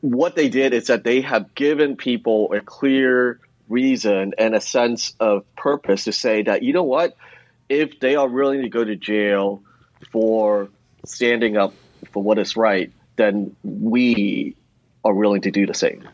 what 0.01 0.35
they 0.35 0.49
did 0.49 0.73
is 0.73 0.87
that 0.87 1.03
they 1.03 1.21
have 1.21 1.55
given 1.55 1.95
people 1.95 2.53
a 2.53 2.61
clear 2.61 3.39
reason 3.69 4.33
and 4.37 4.53
a 4.53 4.61
sense 4.61 5.13
of 5.19 5.43
purpose 5.55 6.03
to 6.03 6.11
say 6.11 6.43
that 6.43 6.61
you 6.61 6.73
know 6.73 6.83
what, 6.83 7.15
if 7.69 7.99
they 7.99 8.15
are 8.15 8.27
willing 8.27 8.61
to 8.61 8.69
go 8.69 8.83
to 8.83 8.95
jail 8.95 9.63
for 10.11 10.69
standing 11.05 11.57
up 11.57 11.73
for 12.11 12.21
what 12.21 12.37
is 12.37 12.55
right, 12.55 12.91
then 13.15 13.55
we 13.63 14.55
are 15.03 15.13
willing 15.13 15.41
to 15.41 15.51
do 15.51 15.65
the 15.65 15.73
same. 15.73 16.07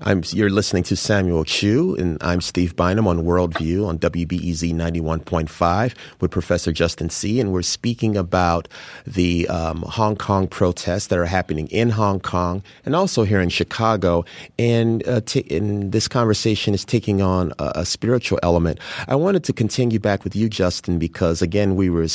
I'm, 0.00 0.22
you're 0.28 0.48
listening 0.48 0.84
to 0.84 0.96
Samuel 0.96 1.42
Chu, 1.42 1.96
and 1.96 2.18
I'm 2.20 2.40
Steve 2.40 2.76
Bynum 2.76 3.08
on 3.08 3.24
Worldview 3.24 3.84
on 3.84 3.98
WBEZ 3.98 4.72
91.5 4.72 5.94
with 6.20 6.30
Professor 6.30 6.70
Justin 6.70 7.08
Tse. 7.08 7.40
and 7.40 7.52
we're 7.52 7.62
speaking 7.62 8.16
about 8.16 8.68
the 9.04 9.48
um, 9.48 9.82
Hong 9.82 10.14
Kong 10.14 10.46
protests 10.46 11.08
that 11.08 11.18
are 11.18 11.24
happening 11.24 11.66
in 11.68 11.90
Hong 11.90 12.20
Kong 12.20 12.62
and 12.84 12.94
also 12.94 13.24
here 13.24 13.40
in 13.40 13.48
Chicago. 13.48 14.24
And, 14.56 15.06
uh, 15.08 15.20
t- 15.22 15.44
and 15.50 15.90
this 15.90 16.06
conversation 16.06 16.74
is 16.74 16.84
taking 16.84 17.20
on 17.20 17.52
a, 17.58 17.72
a 17.76 17.84
spiritual 17.84 18.38
element. 18.44 18.78
I 19.08 19.16
wanted 19.16 19.42
to 19.44 19.52
continue 19.52 19.98
back 19.98 20.22
with 20.22 20.36
you, 20.36 20.48
Justin, 20.48 21.00
because 21.00 21.42
again, 21.42 21.74
we 21.74 21.90
were 21.90 22.06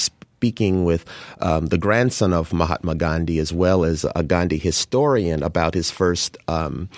speaking 0.44 0.86
with 0.86 1.06
um, 1.40 1.68
the 1.68 1.78
grandson 1.78 2.34
of 2.34 2.54
Mahatma 2.54 2.96
Gandhi 2.96 3.40
as 3.40 3.54
well 3.54 3.86
as 3.86 4.06
a 4.16 4.24
Gandhi 4.24 4.58
historian 4.58 5.42
about 5.42 5.74
his 5.74 5.90
first 5.90 6.38
um, 6.48 6.90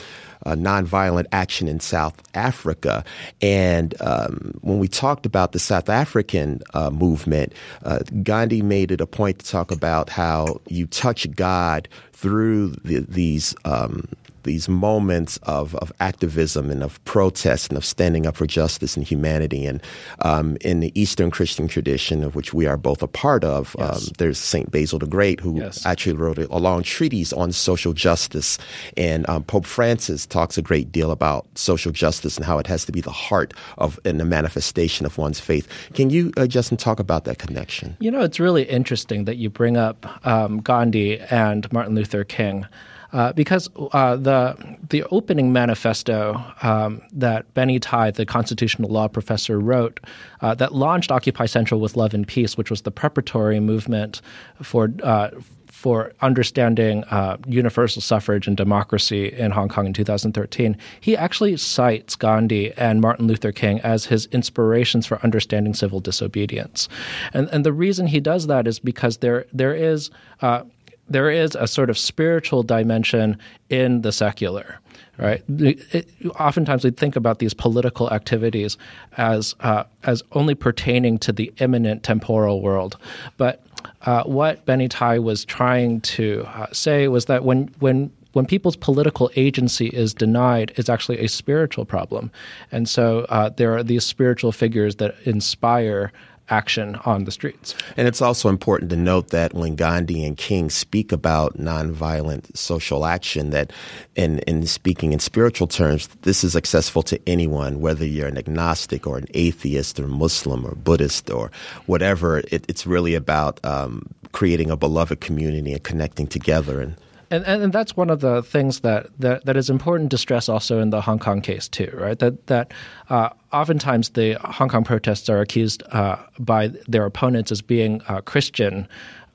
uh, 0.46 0.56
nonviolent 0.56 1.26
action 1.32 1.68
in 1.68 1.80
South 1.80 2.22
Africa. 2.34 3.04
And 3.42 4.00
um, 4.02 4.58
when 4.62 4.80
we 4.80 4.88
talked 4.88 5.26
about 5.26 5.52
the 5.52 5.60
South 5.60 5.90
African 5.90 6.62
uh, 6.74 6.90
movement, 6.90 7.54
uh, 7.84 8.00
Gandhi 8.24 8.62
made 8.62 8.92
it 8.92 9.02
a 9.02 9.08
point 9.08 9.40
to 9.40 9.46
talk 9.46 9.72
about 9.72 10.10
how 10.10 10.62
you 10.68 10.88
touch 10.88 11.30
God 11.32 11.88
through 12.14 12.72
the, 12.84 13.00
these 13.08 13.56
um, 13.66 14.08
these 14.46 14.70
moments 14.70 15.38
of, 15.44 15.76
of 15.76 15.92
activism 16.00 16.72
and 16.72 16.82
of 16.82 17.04
protest 17.04 17.70
and 17.70 17.78
of 17.78 17.86
standing 17.86 18.26
up 18.26 18.38
for 18.38 18.48
justice 18.48 18.96
and 18.96 19.06
humanity. 19.06 19.66
And 19.66 19.82
um, 20.22 20.58
in 20.62 20.80
the 20.80 20.92
Eastern 21.00 21.30
Christian 21.30 21.68
tradition, 21.68 22.24
of 22.24 22.36
which 22.36 22.54
we 22.54 22.66
are 22.66 22.78
both 22.78 23.04
a 23.04 23.08
part 23.08 23.44
of, 23.44 23.76
um, 23.78 23.88
yes. 23.88 24.08
um, 24.08 24.14
there's 24.18 24.38
St. 24.38 24.72
Basil 24.72 25.00
the 25.00 25.08
Great, 25.08 25.40
who 25.40 25.58
yes. 25.58 25.86
actually 25.86 26.16
wrote 26.16 26.38
a, 26.38 26.56
long 26.56 26.82
treatise 26.82 27.34
on 27.34 27.52
social 27.52 27.94
justice. 27.94 28.58
And 28.96 29.28
um, 29.30 29.44
Pope 29.44 29.66
Francis 29.66 30.26
talks 30.26 30.58
a 30.58 30.62
great 30.62 30.92
deal 30.92 31.12
about 31.12 31.46
social 31.58 31.92
justice 31.92 32.38
and 32.38 32.46
how 32.46 32.58
it 32.58 32.68
has 32.68 32.86
to 32.86 32.92
be 32.92 33.02
the 33.02 33.12
heart 33.12 33.54
of 33.78 34.00
and 34.06 34.20
the 34.20 34.26
manifestation 34.26 35.06
of 35.06 35.18
one's 35.18 35.40
faith. 35.40 35.68
Can 35.94 36.10
you, 36.10 36.32
uh, 36.38 36.48
Justin, 36.48 36.78
talk 36.78 37.00
about 37.00 37.26
that 37.26 37.40
connection? 37.40 37.98
You 38.00 38.12
know, 38.12 38.22
it's 38.22 38.40
really 38.40 38.64
interesting 38.64 39.26
that 39.26 39.36
you 39.36 39.50
bring 39.50 39.78
up 39.78 40.26
um, 40.26 40.62
Gandhi 40.62 41.20
and 41.20 41.72
Martin 41.74 41.96
Luther 41.96 42.24
King. 42.24 42.66
Uh, 43.14 43.32
because 43.34 43.70
uh, 43.94 44.16
the 44.16 44.78
the 44.90 45.04
opening 45.06 45.54
manifesto 45.54 46.44
um, 46.64 47.02
that 47.12 47.52
Benny 47.54 47.80
Tai, 47.80 48.12
the 48.12 48.26
constitutional 48.26 48.90
law 48.90 49.08
professor, 49.08 49.60
wrote 49.60 50.00
uh, 50.42 50.56
that 50.56 50.74
launched 50.74 51.12
Occupy 51.12 51.46
Central 51.46 51.80
with 51.80 51.96
Love 51.96 52.14
and 52.14 52.28
Peace, 52.28 52.58
which 52.58 52.70
was 52.70 52.82
the 52.82 52.92
preparatory 52.92 53.60
movement 53.60 54.22
for 54.62 54.90
uh, 55.04 55.30
for 55.76 56.14
understanding 56.22 57.04
uh, 57.12 57.38
universal 57.48 58.02
suffrage 58.02 58.48
and 58.48 58.58
democracy 58.58 59.32
in 59.32 59.52
Hong 59.52 59.70
Kong 59.70 59.86
in 59.86 59.94
2013, 59.94 60.76
he 61.00 61.16
actually 61.16 61.58
cites 61.58 62.16
Gandhi 62.16 62.72
and 62.74 63.02
Martin 63.02 63.28
Luther 63.28 63.52
King 63.52 63.82
as 63.82 64.06
his 64.06 64.26
inspirations 64.28 65.06
for 65.06 65.20
understanding 65.22 65.74
civil 65.74 66.00
disobedience. 66.00 66.90
And, 67.34 67.50
and 67.50 67.64
the 67.64 67.74
reason 67.74 68.08
he 68.08 68.20
does 68.20 68.48
that 68.48 68.68
is 68.68 68.80
because 68.80 69.18
there 69.18 69.46
there 69.54 69.76
is 69.76 70.10
uh, 70.42 70.64
there 71.08 71.30
is 71.30 71.56
a 71.56 71.68
sort 71.68 71.90
of 71.90 71.98
spiritual 71.98 72.64
dimension 72.64 73.38
in 73.70 74.02
the 74.02 74.12
secular 74.12 74.80
right? 75.18 75.44
It, 75.48 76.10
oftentimes 76.40 76.84
we 76.84 76.92
think 76.92 77.16
about 77.16 77.40
these 77.40 77.54
political 77.54 78.12
activities 78.12 78.78
as 79.18 79.56
uh, 79.62 79.84
as 80.04 80.24
only 80.34 80.56
pertaining 80.56 81.18
to 81.20 81.32
the 81.32 81.54
imminent 81.60 82.04
temporal 82.04 82.62
world, 82.62 82.98
but 83.38 83.64
uh, 84.02 84.24
what 84.24 84.66
Benny 84.66 84.88
Tai 84.88 85.20
was 85.20 85.46
trying 85.46 86.02
to 86.02 86.44
uh, 86.48 86.68
say 86.72 87.08
was 87.08 87.26
that 87.26 87.44
when 87.44 87.70
when 87.80 88.12
when 88.34 88.46
people's 88.46 88.76
political 88.76 89.32
agency 89.38 89.88
is 89.88 90.14
denied, 90.14 90.74
it's 90.76 90.90
actually 90.90 91.20
a 91.20 91.30
spiritual 91.30 91.86
problem, 91.86 92.32
and 92.72 92.90
so 92.90 93.26
uh, 93.30 93.50
there 93.50 93.76
are 93.76 93.84
these 93.84 94.06
spiritual 94.06 94.52
figures 94.52 94.98
that 94.98 95.16
inspire 95.24 96.12
action 96.50 96.96
on 97.06 97.26
the 97.26 97.32
streets. 97.32 97.76
And 97.98 98.08
it's 98.08 98.22
also 98.22 98.50
important 98.50 98.90
to 98.92 98.96
note 98.96 99.30
that 99.30 99.54
when 99.54 99.76
Gandhi 99.76 100.24
and 100.26 100.38
King 100.38 100.70
speak 100.70 101.12
about 101.12 101.58
nonviolent 101.58 102.56
social 102.56 103.06
action, 103.06 103.50
that 103.50 103.72
in, 104.16 104.40
in 104.40 104.66
speaking 104.66 105.14
in 105.14 105.20
spiritual 105.20 105.68
terms, 105.68 106.08
this 106.22 106.44
is 106.44 106.56
accessible 106.56 107.04
to 107.04 107.20
anyone, 107.28 107.80
whether 107.80 108.06
you're 108.06 108.28
an 108.28 108.38
agnostic 108.38 109.08
or 109.08 109.18
an 109.18 109.28
atheist 109.34 110.00
or 110.00 110.08
Muslim 110.08 110.66
or 110.66 110.76
Buddhist 110.76 111.30
or 111.30 111.52
whatever. 111.86 112.40
It, 112.52 112.66
it's 112.68 112.86
really 112.86 113.16
about 113.16 113.64
um, 113.66 114.08
creating 114.32 114.70
a 114.70 114.78
beloved 114.78 115.22
community 115.22 115.74
and 115.74 115.84
connecting 115.84 116.28
together 116.28 116.82
and 116.82 116.96
and, 117.32 117.44
and 117.46 117.74
that's 117.74 117.96
one 117.98 118.10
of 118.10 118.20
the 118.20 118.44
things 118.44 118.82
that, 118.82 119.08
that, 119.20 119.46
that 119.46 119.58
is 119.58 119.70
important 119.70 120.12
to 120.12 120.18
stress 120.18 120.50
also 120.50 120.80
in 120.80 120.90
the 120.90 121.02
Hong 121.02 121.20
Kong 121.20 121.42
case 121.42 121.68
too, 121.68 121.92
right? 121.94 122.18
That 122.20 122.48
that 122.48 122.74
uh, 123.10 123.30
oftentimes 123.54 124.10
the 124.10 124.34
Hong 124.42 124.70
Kong 124.70 124.84
protests 124.84 125.30
are 125.30 125.42
accused 125.42 125.84
uh, 125.92 126.18
by 126.40 126.68
their 126.88 127.06
opponents 127.06 127.52
as 127.52 127.62
being 127.62 128.02
uh, 128.08 128.22
Christian 128.22 128.88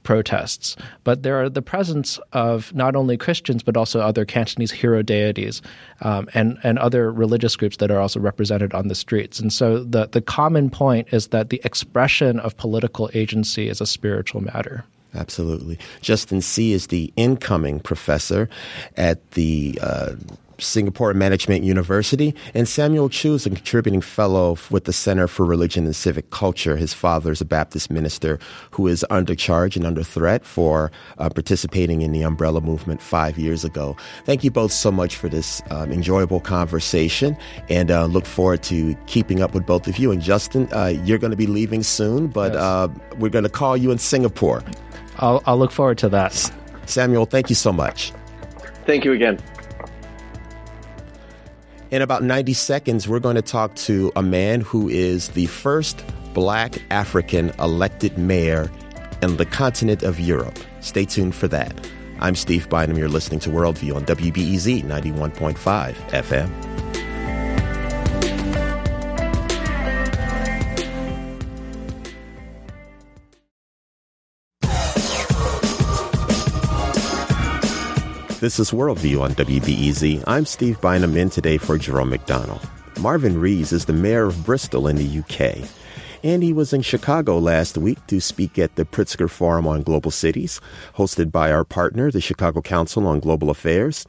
protests, 0.02 0.76
but 1.04 1.22
there 1.22 1.40
are 1.42 1.50
the 1.50 1.60
presence 1.60 2.18
of 2.32 2.74
not 2.74 2.96
only 2.96 3.16
Christians 3.16 3.62
but 3.62 3.76
also 3.76 4.00
other 4.00 4.24
Cantonese 4.24 4.70
hero 4.70 5.02
deities 5.02 5.60
um, 6.00 6.28
and 6.32 6.58
and 6.62 6.78
other 6.78 7.12
religious 7.12 7.54
groups 7.56 7.76
that 7.78 7.90
are 7.90 8.00
also 8.00 8.18
represented 8.20 8.72
on 8.72 8.88
the 8.88 8.94
streets. 8.94 9.38
And 9.38 9.52
so 9.52 9.84
the 9.84 10.06
the 10.06 10.22
common 10.22 10.70
point 10.70 11.08
is 11.12 11.28
that 11.28 11.50
the 11.50 11.60
expression 11.64 12.40
of 12.40 12.56
political 12.56 13.10
agency 13.14 13.68
is 13.68 13.80
a 13.80 13.86
spiritual 13.86 14.40
matter. 14.40 14.84
Absolutely. 15.14 15.78
Justin 16.00 16.40
Tse 16.40 16.72
is 16.72 16.86
the 16.86 17.12
incoming 17.16 17.80
professor 17.80 18.48
at 18.96 19.32
the 19.32 19.78
uh, 19.82 20.14
Singapore 20.62 21.14
Management 21.14 21.64
University, 21.64 22.34
and 22.54 22.68
Samuel 22.68 23.08
Chu 23.08 23.34
is 23.34 23.46
a 23.46 23.50
contributing 23.50 24.00
fellow 24.00 24.56
with 24.70 24.84
the 24.84 24.92
Center 24.92 25.26
for 25.26 25.44
Religion 25.44 25.84
and 25.84 25.96
Civic 25.96 26.30
Culture. 26.30 26.76
His 26.76 26.92
father 26.92 27.32
is 27.32 27.40
a 27.40 27.44
Baptist 27.44 27.90
minister 27.90 28.38
who 28.70 28.86
is 28.86 29.04
under 29.10 29.34
charge 29.34 29.76
and 29.76 29.86
under 29.86 30.02
threat 30.02 30.44
for 30.44 30.90
uh, 31.18 31.30
participating 31.30 32.02
in 32.02 32.12
the 32.12 32.22
umbrella 32.22 32.60
movement 32.60 33.02
five 33.02 33.38
years 33.38 33.64
ago. 33.64 33.96
Thank 34.24 34.44
you 34.44 34.50
both 34.50 34.72
so 34.72 34.90
much 34.92 35.16
for 35.16 35.28
this 35.28 35.62
um, 35.70 35.90
enjoyable 35.90 36.40
conversation, 36.40 37.36
and 37.68 37.90
uh, 37.90 38.06
look 38.06 38.26
forward 38.26 38.62
to 38.64 38.94
keeping 39.06 39.42
up 39.42 39.54
with 39.54 39.66
both 39.66 39.86
of 39.86 39.98
you. 39.98 40.12
And 40.12 40.20
Justin, 40.22 40.68
uh, 40.72 40.92
you're 41.04 41.18
going 41.18 41.32
to 41.32 41.36
be 41.36 41.46
leaving 41.46 41.82
soon, 41.82 42.28
but 42.28 42.52
yes. 42.52 42.60
Uh, 42.60 42.88
we're 43.18 43.30
going 43.30 43.44
to 43.44 43.50
call 43.50 43.76
you 43.76 43.90
in 43.90 43.98
Singapore. 43.98 44.62
I'll, 45.20 45.42
I'll 45.46 45.58
look 45.58 45.70
forward 45.70 45.98
to 45.98 46.08
that. 46.08 46.52
Samuel, 46.86 47.26
thank 47.26 47.48
you 47.48 47.54
so 47.54 47.72
much. 47.72 48.12
Thank 48.86 49.04
you 49.04 49.12
again. 49.12 49.38
In 51.90 52.02
about 52.02 52.22
90 52.22 52.52
seconds, 52.54 53.08
we're 53.08 53.20
going 53.20 53.36
to 53.36 53.42
talk 53.42 53.74
to 53.76 54.12
a 54.16 54.22
man 54.22 54.60
who 54.60 54.88
is 54.88 55.28
the 55.30 55.46
first 55.46 56.04
black 56.34 56.80
African 56.90 57.50
elected 57.58 58.16
mayor 58.16 58.70
in 59.22 59.36
the 59.36 59.44
continent 59.44 60.02
of 60.02 60.18
Europe. 60.18 60.58
Stay 60.80 61.04
tuned 61.04 61.34
for 61.34 61.48
that. 61.48 61.74
I'm 62.20 62.34
Steve 62.34 62.68
Bynum. 62.68 62.96
You're 62.96 63.08
listening 63.08 63.40
to 63.40 63.50
Worldview 63.50 63.96
on 63.96 64.04
WBEZ 64.04 64.84
91.5 64.84 65.94
FM. 66.10 66.89
This 78.40 78.58
is 78.58 78.70
Worldview 78.70 79.20
on 79.20 79.32
WBEZ. 79.32 80.24
I'm 80.26 80.46
Steve 80.46 80.80
Bynum 80.80 81.14
in 81.14 81.28
today 81.28 81.58
for 81.58 81.76
Jerome 81.76 82.10
McDonnell. 82.10 82.58
Marvin 82.98 83.38
Rees 83.38 83.70
is 83.70 83.84
the 83.84 83.92
mayor 83.92 84.28
of 84.28 84.46
Bristol 84.46 84.88
in 84.88 84.96
the 84.96 85.18
UK. 85.18 85.68
And 86.22 86.42
he 86.42 86.52
was 86.52 86.74
in 86.74 86.82
Chicago 86.82 87.38
last 87.38 87.78
week 87.78 88.06
to 88.08 88.20
speak 88.20 88.58
at 88.58 88.76
the 88.76 88.84
Pritzker 88.84 89.28
Forum 89.30 89.66
on 89.66 89.82
Global 89.82 90.10
Cities, 90.10 90.60
hosted 90.96 91.32
by 91.32 91.50
our 91.50 91.64
partner, 91.64 92.10
the 92.10 92.20
Chicago 92.20 92.60
Council 92.60 93.06
on 93.06 93.20
Global 93.20 93.48
Affairs. 93.48 94.06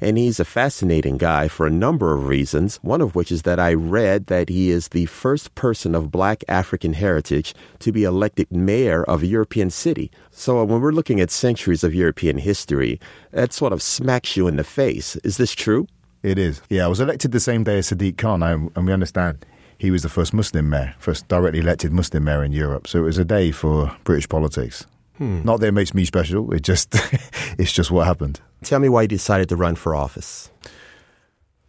And 0.00 0.16
he's 0.16 0.40
a 0.40 0.46
fascinating 0.46 1.18
guy 1.18 1.48
for 1.48 1.66
a 1.66 1.70
number 1.70 2.14
of 2.14 2.26
reasons, 2.26 2.76
one 2.76 3.02
of 3.02 3.14
which 3.14 3.30
is 3.30 3.42
that 3.42 3.60
I 3.60 3.74
read 3.74 4.28
that 4.28 4.48
he 4.48 4.70
is 4.70 4.88
the 4.88 5.04
first 5.06 5.54
person 5.54 5.94
of 5.94 6.10
black 6.10 6.42
African 6.48 6.94
heritage 6.94 7.54
to 7.80 7.92
be 7.92 8.04
elected 8.04 8.50
mayor 8.50 9.04
of 9.04 9.22
a 9.22 9.26
European 9.26 9.68
city. 9.68 10.10
So 10.30 10.60
uh, 10.60 10.64
when 10.64 10.80
we're 10.80 10.92
looking 10.92 11.20
at 11.20 11.30
centuries 11.30 11.84
of 11.84 11.94
European 11.94 12.38
history, 12.38 12.98
that 13.32 13.52
sort 13.52 13.74
of 13.74 13.82
smacks 13.82 14.34
you 14.34 14.48
in 14.48 14.56
the 14.56 14.64
face. 14.64 15.16
Is 15.16 15.36
this 15.36 15.52
true? 15.52 15.86
It 16.22 16.38
is. 16.38 16.62
Yeah, 16.70 16.86
I 16.86 16.88
was 16.88 17.00
elected 17.00 17.32
the 17.32 17.40
same 17.40 17.64
day 17.64 17.78
as 17.78 17.90
Sadiq 17.90 18.16
Khan, 18.16 18.42
and 18.42 18.86
we 18.86 18.92
understand 18.92 19.44
he 19.80 19.90
was 19.90 20.02
the 20.02 20.10
first 20.10 20.34
Muslim 20.34 20.68
mayor, 20.68 20.94
first 20.98 21.26
directly 21.28 21.58
elected 21.58 21.90
Muslim 21.90 22.24
mayor 22.24 22.44
in 22.44 22.52
Europe. 22.52 22.86
So 22.86 22.98
it 22.98 23.02
was 23.02 23.16
a 23.16 23.24
day 23.24 23.50
for 23.50 23.96
British 24.04 24.28
politics. 24.28 24.84
Hmm. 25.16 25.42
Not 25.42 25.60
that 25.60 25.68
it 25.68 25.72
makes 25.72 25.94
me 25.94 26.04
special. 26.04 26.52
It 26.52 26.60
just 26.60 26.94
it's 27.58 27.72
just 27.72 27.90
what 27.90 28.06
happened. 28.06 28.42
Tell 28.62 28.78
me 28.78 28.90
why 28.90 29.02
you 29.02 29.08
decided 29.08 29.48
to 29.48 29.56
run 29.56 29.76
for 29.76 29.94
office. 29.94 30.50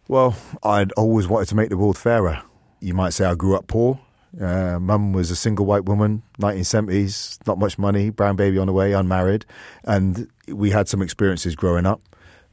Well, 0.08 0.36
I'd 0.62 0.92
always 0.92 1.26
wanted 1.26 1.48
to 1.48 1.54
make 1.54 1.70
the 1.70 1.78
world 1.78 1.96
fairer. 1.96 2.42
You 2.80 2.92
might 2.92 3.14
say 3.14 3.24
I 3.24 3.34
grew 3.34 3.56
up 3.56 3.66
poor. 3.66 3.98
Uh, 4.38 4.78
Mum 4.78 5.14
was 5.14 5.30
a 5.30 5.36
single 5.36 5.64
white 5.64 5.86
woman, 5.86 6.22
1970s, 6.38 7.38
not 7.46 7.58
much 7.58 7.78
money, 7.78 8.10
brown 8.10 8.36
baby 8.36 8.58
on 8.58 8.66
the 8.66 8.72
way, 8.74 8.92
unmarried, 8.92 9.46
and 9.84 10.28
we 10.48 10.70
had 10.70 10.88
some 10.88 11.00
experiences 11.00 11.54
growing 11.54 11.84
up 11.86 12.00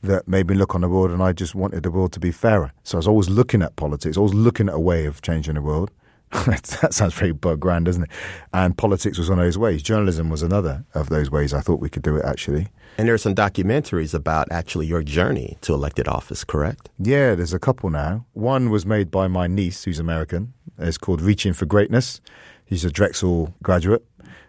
that 0.03 0.27
made 0.27 0.47
me 0.47 0.55
look 0.55 0.75
on 0.75 0.81
the 0.81 0.89
world, 0.89 1.11
and 1.11 1.21
I 1.21 1.33
just 1.33 1.55
wanted 1.55 1.83
the 1.83 1.91
world 1.91 2.13
to 2.13 2.19
be 2.19 2.31
fairer. 2.31 2.71
So 2.83 2.97
I 2.97 2.99
was 2.99 3.07
always 3.07 3.29
looking 3.29 3.61
at 3.61 3.75
politics, 3.75 4.17
always 4.17 4.33
looking 4.33 4.69
at 4.69 4.75
a 4.75 4.79
way 4.79 5.05
of 5.05 5.21
changing 5.21 5.55
the 5.55 5.61
world. 5.61 5.91
that 6.31 6.93
sounds 6.93 7.15
very 7.15 7.33
grand, 7.33 7.85
doesn't 7.85 8.03
it? 8.03 8.09
And 8.53 8.77
politics 8.77 9.17
was 9.17 9.29
one 9.29 9.39
of 9.39 9.45
those 9.45 9.57
ways. 9.57 9.81
Journalism 9.81 10.29
was 10.29 10.43
another 10.43 10.85
of 10.93 11.09
those 11.09 11.31
ways 11.31 11.53
I 11.53 11.61
thought 11.61 11.79
we 11.79 11.89
could 11.89 12.03
do 12.03 12.17
it, 12.17 12.25
actually. 12.25 12.67
And 12.97 13.07
there 13.07 13.15
are 13.15 13.19
some 13.19 13.33
documentaries 13.33 14.13
about 14.13 14.47
actually 14.51 14.85
your 14.85 15.01
journey 15.01 15.57
to 15.61 15.73
elected 15.73 16.07
office, 16.07 16.43
correct? 16.43 16.89
Yeah, 16.99 17.33
there's 17.33 17.53
a 17.53 17.59
couple 17.59 17.89
now. 17.89 18.25
One 18.33 18.69
was 18.69 18.85
made 18.85 19.09
by 19.09 19.27
my 19.27 19.47
niece, 19.47 19.85
who's 19.85 19.99
American. 19.99 20.53
It's 20.77 20.97
called 20.97 21.21
Reaching 21.21 21.53
for 21.53 21.65
Greatness. 21.65 22.21
She's 22.69 22.85
a 22.85 22.91
Drexel 22.91 23.55
graduate, 23.63 24.05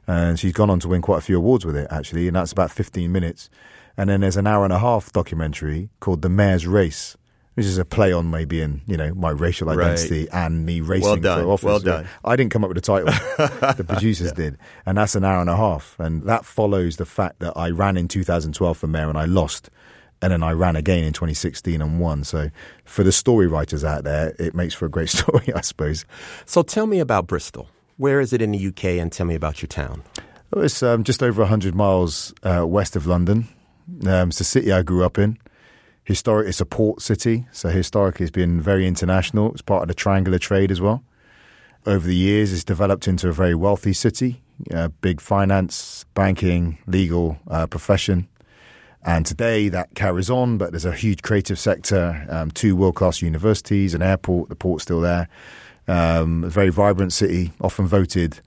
and 0.06 0.38
she's 0.38 0.52
gone 0.52 0.68
on 0.68 0.80
to 0.80 0.88
win 0.88 1.00
quite 1.00 1.18
a 1.18 1.22
few 1.22 1.38
awards 1.38 1.64
with 1.64 1.76
it, 1.76 1.86
actually, 1.90 2.26
and 2.26 2.36
that's 2.36 2.52
about 2.52 2.70
15 2.70 3.10
minutes. 3.10 3.48
And 4.00 4.08
then 4.08 4.22
there's 4.22 4.38
an 4.38 4.46
hour 4.46 4.64
and 4.64 4.72
a 4.72 4.78
half 4.78 5.12
documentary 5.12 5.90
called 6.00 6.22
The 6.22 6.30
Mayor's 6.30 6.66
Race, 6.66 7.18
which 7.52 7.66
is 7.66 7.76
a 7.76 7.84
play 7.84 8.14
on 8.14 8.30
maybe 8.30 8.62
in 8.62 8.80
you 8.86 8.96
know 8.96 9.12
my 9.12 9.28
racial 9.28 9.68
identity 9.68 10.20
right. 10.20 10.46
and 10.46 10.64
me 10.64 10.80
racing 10.80 11.04
well 11.06 11.16
done. 11.16 11.44
for 11.44 11.50
office. 11.50 11.64
Well 11.64 11.80
done. 11.80 12.08
I 12.24 12.34
didn't 12.34 12.50
come 12.50 12.64
up 12.64 12.68
with 12.68 12.76
the 12.76 12.80
title; 12.80 13.08
the 13.74 13.84
producers 13.86 14.28
yeah. 14.28 14.34
did, 14.34 14.58
and 14.86 14.96
that's 14.96 15.16
an 15.16 15.22
hour 15.22 15.42
and 15.42 15.50
a 15.50 15.56
half. 15.56 15.96
And 16.00 16.22
that 16.22 16.46
follows 16.46 16.96
the 16.96 17.04
fact 17.04 17.40
that 17.40 17.52
I 17.58 17.68
ran 17.68 17.98
in 17.98 18.08
2012 18.08 18.78
for 18.78 18.86
mayor 18.86 19.10
and 19.10 19.18
I 19.18 19.26
lost, 19.26 19.68
and 20.22 20.32
then 20.32 20.42
I 20.42 20.52
ran 20.52 20.76
again 20.76 21.04
in 21.04 21.12
2016 21.12 21.82
and 21.82 22.00
won. 22.00 22.24
So 22.24 22.48
for 22.86 23.04
the 23.04 23.12
story 23.12 23.48
writers 23.48 23.84
out 23.84 24.04
there, 24.04 24.34
it 24.38 24.54
makes 24.54 24.72
for 24.72 24.86
a 24.86 24.90
great 24.90 25.08
story, 25.18 25.52
I 25.54 25.60
suppose. 25.60 26.06
So 26.46 26.62
tell 26.62 26.86
me 26.86 27.00
about 27.00 27.26
Bristol. 27.26 27.68
Where 27.98 28.18
is 28.18 28.32
it 28.32 28.40
in 28.40 28.52
the 28.52 28.68
UK, 28.68 28.84
and 28.98 29.12
tell 29.12 29.26
me 29.26 29.34
about 29.34 29.60
your 29.60 29.68
town. 29.68 30.04
Oh, 30.54 30.62
it's 30.62 30.82
um, 30.82 31.04
just 31.04 31.22
over 31.22 31.42
100 31.42 31.74
miles 31.74 32.32
uh, 32.42 32.66
west 32.66 32.96
of 32.96 33.06
London. 33.06 33.46
Um, 34.06 34.28
it's 34.28 34.40
a 34.40 34.44
city 34.44 34.72
I 34.72 34.82
grew 34.82 35.04
up 35.04 35.18
in. 35.18 35.38
Historic, 36.04 36.48
it's 36.48 36.60
a 36.60 36.66
port 36.66 37.02
city, 37.02 37.46
so 37.52 37.68
historically 37.68 38.24
it's 38.24 38.32
been 38.32 38.60
very 38.60 38.86
international. 38.86 39.52
It's 39.52 39.62
part 39.62 39.82
of 39.82 39.88
the 39.88 39.94
triangular 39.94 40.38
trade 40.38 40.70
as 40.70 40.80
well. 40.80 41.04
Over 41.86 42.06
the 42.06 42.16
years, 42.16 42.52
it's 42.52 42.64
developed 42.64 43.06
into 43.08 43.28
a 43.28 43.32
very 43.32 43.54
wealthy 43.54 43.92
city, 43.92 44.42
uh, 44.72 44.88
big 45.00 45.20
finance, 45.20 46.04
banking, 46.14 46.78
legal 46.86 47.38
uh, 47.48 47.66
profession. 47.66 48.28
And 49.02 49.24
today 49.24 49.68
that 49.70 49.94
carries 49.94 50.28
on, 50.28 50.58
but 50.58 50.72
there's 50.72 50.84
a 50.84 50.92
huge 50.92 51.22
creative 51.22 51.58
sector, 51.58 52.26
um, 52.28 52.50
two 52.50 52.76
world 52.76 52.96
class 52.96 53.22
universities, 53.22 53.94
an 53.94 54.02
airport, 54.02 54.50
the 54.50 54.56
port's 54.56 54.82
still 54.82 55.00
there. 55.00 55.28
Um, 55.88 56.44
a 56.44 56.48
very 56.48 56.68
vibrant 56.68 57.12
city, 57.12 57.52
often 57.60 57.86
voted 57.86 58.40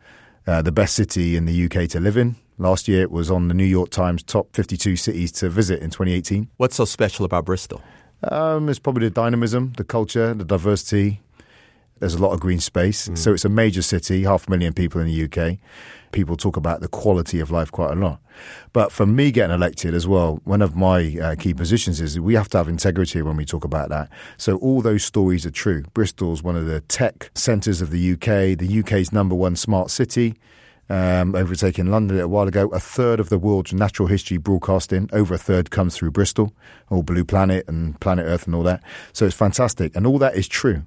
uh, 0.45 0.61
the 0.61 0.71
best 0.71 0.95
city 0.95 1.35
in 1.35 1.45
the 1.45 1.65
UK 1.65 1.89
to 1.89 1.99
live 1.99 2.17
in. 2.17 2.35
Last 2.57 2.87
year, 2.87 3.01
it 3.01 3.11
was 3.11 3.31
on 3.31 3.47
the 3.47 3.53
New 3.53 3.65
York 3.65 3.89
Times 3.89 4.21
top 4.21 4.53
52 4.53 4.95
cities 4.95 5.31
to 5.33 5.49
visit 5.49 5.81
in 5.81 5.89
2018. 5.89 6.49
What's 6.57 6.75
so 6.75 6.85
special 6.85 7.25
about 7.25 7.45
Bristol? 7.45 7.81
Um, 8.23 8.69
it's 8.69 8.79
probably 8.79 9.07
the 9.07 9.13
dynamism, 9.13 9.73
the 9.77 9.83
culture, 9.83 10.33
the 10.33 10.45
diversity. 10.45 11.21
There's 11.99 12.13
a 12.13 12.21
lot 12.21 12.33
of 12.33 12.39
green 12.39 12.59
space. 12.59 13.07
Mm. 13.07 13.17
So 13.17 13.33
it's 13.33 13.45
a 13.45 13.49
major 13.49 13.81
city, 13.81 14.23
half 14.23 14.47
a 14.47 14.51
million 14.51 14.73
people 14.73 15.01
in 15.01 15.07
the 15.07 15.23
UK. 15.23 15.57
People 16.11 16.37
talk 16.37 16.55
about 16.55 16.81
the 16.81 16.87
quality 16.87 17.39
of 17.39 17.49
life 17.49 17.71
quite 17.71 17.91
a 17.91 17.95
lot. 17.95 18.19
But 18.71 18.91
for 18.91 19.05
me 19.05 19.31
getting 19.31 19.53
elected 19.53 19.95
as 19.95 20.07
well, 20.07 20.39
one 20.43 20.61
of 20.61 20.75
my 20.75 21.17
uh, 21.21 21.35
key 21.35 21.55
positions 21.55 21.99
is 21.99 22.19
we 22.19 22.35
have 22.35 22.49
to 22.49 22.57
have 22.57 22.67
integrity 22.67 23.21
when 23.23 23.35
we 23.35 23.45
talk 23.45 23.63
about 23.63 23.89
that. 23.89 24.09
So 24.37 24.57
all 24.57 24.81
those 24.81 25.03
stories 25.03 25.45
are 25.45 25.51
true. 25.51 25.83
Bristol's 25.93 26.43
one 26.43 26.55
of 26.55 26.67
the 26.67 26.81
tech 26.81 27.31
centres 27.33 27.81
of 27.81 27.89
the 27.89 28.13
UK, 28.13 28.57
the 28.57 28.79
UK's 28.79 29.11
number 29.11 29.33
one 29.33 29.55
smart 29.55 29.89
city 29.89 30.35
um, 30.89 31.35
overtaking 31.35 31.87
London 31.87 32.19
a 32.19 32.27
while 32.27 32.47
ago. 32.47 32.67
A 32.69 32.79
third 32.79 33.19
of 33.19 33.29
the 33.29 33.37
world's 33.37 33.73
natural 33.73 34.07
history 34.07 34.37
broadcasting, 34.37 35.09
over 35.13 35.33
a 35.33 35.37
third 35.37 35.71
comes 35.71 35.95
through 35.95 36.11
Bristol, 36.11 36.53
all 36.89 37.03
Blue 37.03 37.23
Planet 37.23 37.65
and 37.67 37.99
Planet 37.99 38.25
Earth 38.25 38.45
and 38.45 38.55
all 38.55 38.63
that. 38.63 38.83
So 39.13 39.25
it's 39.25 39.35
fantastic. 39.35 39.95
And 39.95 40.05
all 40.05 40.19
that 40.19 40.35
is 40.35 40.47
true. 40.47 40.83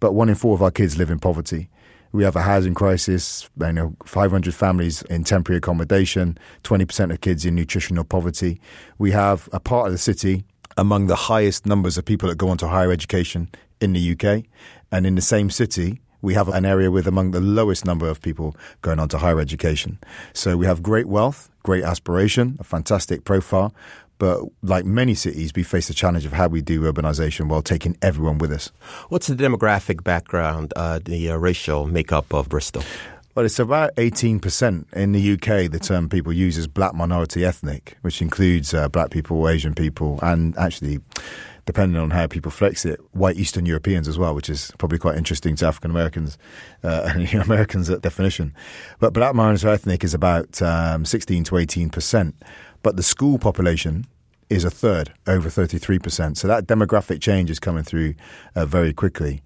But 0.00 0.12
one 0.12 0.28
in 0.28 0.34
four 0.34 0.54
of 0.54 0.62
our 0.62 0.70
kids 0.70 0.96
live 0.96 1.10
in 1.10 1.18
poverty. 1.18 1.68
We 2.12 2.24
have 2.24 2.36
a 2.36 2.42
housing 2.42 2.74
crisis, 2.74 3.50
you 3.60 3.72
know, 3.72 3.94
500 4.06 4.54
families 4.54 5.02
in 5.02 5.24
temporary 5.24 5.58
accommodation, 5.58 6.38
20% 6.64 7.12
of 7.12 7.20
kids 7.20 7.44
in 7.44 7.54
nutritional 7.54 8.04
poverty. 8.04 8.60
We 8.96 9.10
have 9.10 9.48
a 9.52 9.60
part 9.60 9.86
of 9.86 9.92
the 9.92 9.98
city 9.98 10.44
among 10.76 11.08
the 11.08 11.16
highest 11.16 11.66
numbers 11.66 11.98
of 11.98 12.04
people 12.04 12.28
that 12.28 12.38
go 12.38 12.48
on 12.48 12.56
to 12.58 12.68
higher 12.68 12.92
education 12.92 13.50
in 13.80 13.92
the 13.92 14.12
UK. 14.12 14.44
And 14.90 15.06
in 15.06 15.16
the 15.16 15.22
same 15.22 15.50
city, 15.50 16.00
we 16.22 16.34
have 16.34 16.48
an 16.48 16.64
area 16.64 16.90
with 16.90 17.06
among 17.06 17.30
the 17.30 17.40
lowest 17.40 17.84
number 17.84 18.08
of 18.08 18.20
people 18.20 18.56
going 18.82 18.98
on 18.98 19.08
to 19.10 19.18
higher 19.18 19.40
education. 19.40 19.98
So 20.32 20.56
we 20.56 20.66
have 20.66 20.82
great 20.82 21.06
wealth, 21.06 21.50
great 21.62 21.84
aspiration, 21.84 22.56
a 22.60 22.64
fantastic 22.64 23.24
profile. 23.24 23.72
But 24.18 24.40
like 24.62 24.84
many 24.84 25.14
cities, 25.14 25.52
we 25.54 25.62
face 25.62 25.86
the 25.86 25.94
challenge 25.94 26.26
of 26.26 26.32
how 26.32 26.48
we 26.48 26.60
do 26.60 26.80
urbanization 26.92 27.48
while 27.48 27.62
taking 27.62 27.96
everyone 28.02 28.38
with 28.38 28.52
us. 28.52 28.72
What's 29.08 29.28
the 29.28 29.36
demographic 29.36 30.02
background, 30.02 30.72
uh, 30.74 30.98
the 31.04 31.30
uh, 31.30 31.36
racial 31.36 31.86
makeup 31.86 32.34
of 32.34 32.48
Bristol? 32.48 32.82
Well, 33.36 33.46
it's 33.46 33.60
about 33.60 33.94
18% 33.94 34.92
in 34.94 35.12
the 35.12 35.32
UK. 35.34 35.70
The 35.70 35.78
term 35.78 36.08
people 36.08 36.32
use 36.32 36.58
is 36.58 36.66
black 36.66 36.94
minority 36.94 37.44
ethnic, 37.44 37.96
which 38.02 38.20
includes 38.20 38.74
uh, 38.74 38.88
black 38.88 39.10
people, 39.10 39.48
Asian 39.48 39.74
people, 39.74 40.18
and 40.22 40.58
actually 40.58 40.98
depending 41.68 42.00
on 42.00 42.08
how 42.08 42.26
people 42.26 42.50
flex 42.50 42.86
it, 42.86 42.98
white 43.12 43.36
Eastern 43.36 43.66
Europeans 43.66 44.08
as 44.08 44.16
well, 44.16 44.34
which 44.34 44.48
is 44.48 44.72
probably 44.78 44.98
quite 44.98 45.18
interesting 45.18 45.54
to 45.54 45.66
African 45.66 45.90
Americans 45.90 46.38
uh, 46.82 47.02
and 47.14 47.34
Americans 47.34 47.90
at 47.90 48.00
definition. 48.00 48.54
But 49.00 49.12
black 49.12 49.34
minority 49.34 49.68
ethnic 49.68 50.02
is 50.02 50.14
about 50.14 50.62
um, 50.62 51.04
16 51.04 51.44
to 51.44 51.58
18 51.58 51.90
percent, 51.90 52.36
but 52.82 52.96
the 52.96 53.02
school 53.02 53.38
population 53.38 54.06
is 54.48 54.64
a 54.64 54.70
third, 54.70 55.12
over 55.26 55.50
33 55.50 55.98
percent. 55.98 56.38
So 56.38 56.48
that 56.48 56.66
demographic 56.66 57.20
change 57.20 57.50
is 57.50 57.58
coming 57.58 57.84
through 57.84 58.14
uh, 58.56 58.64
very 58.64 58.94
quickly. 58.94 59.42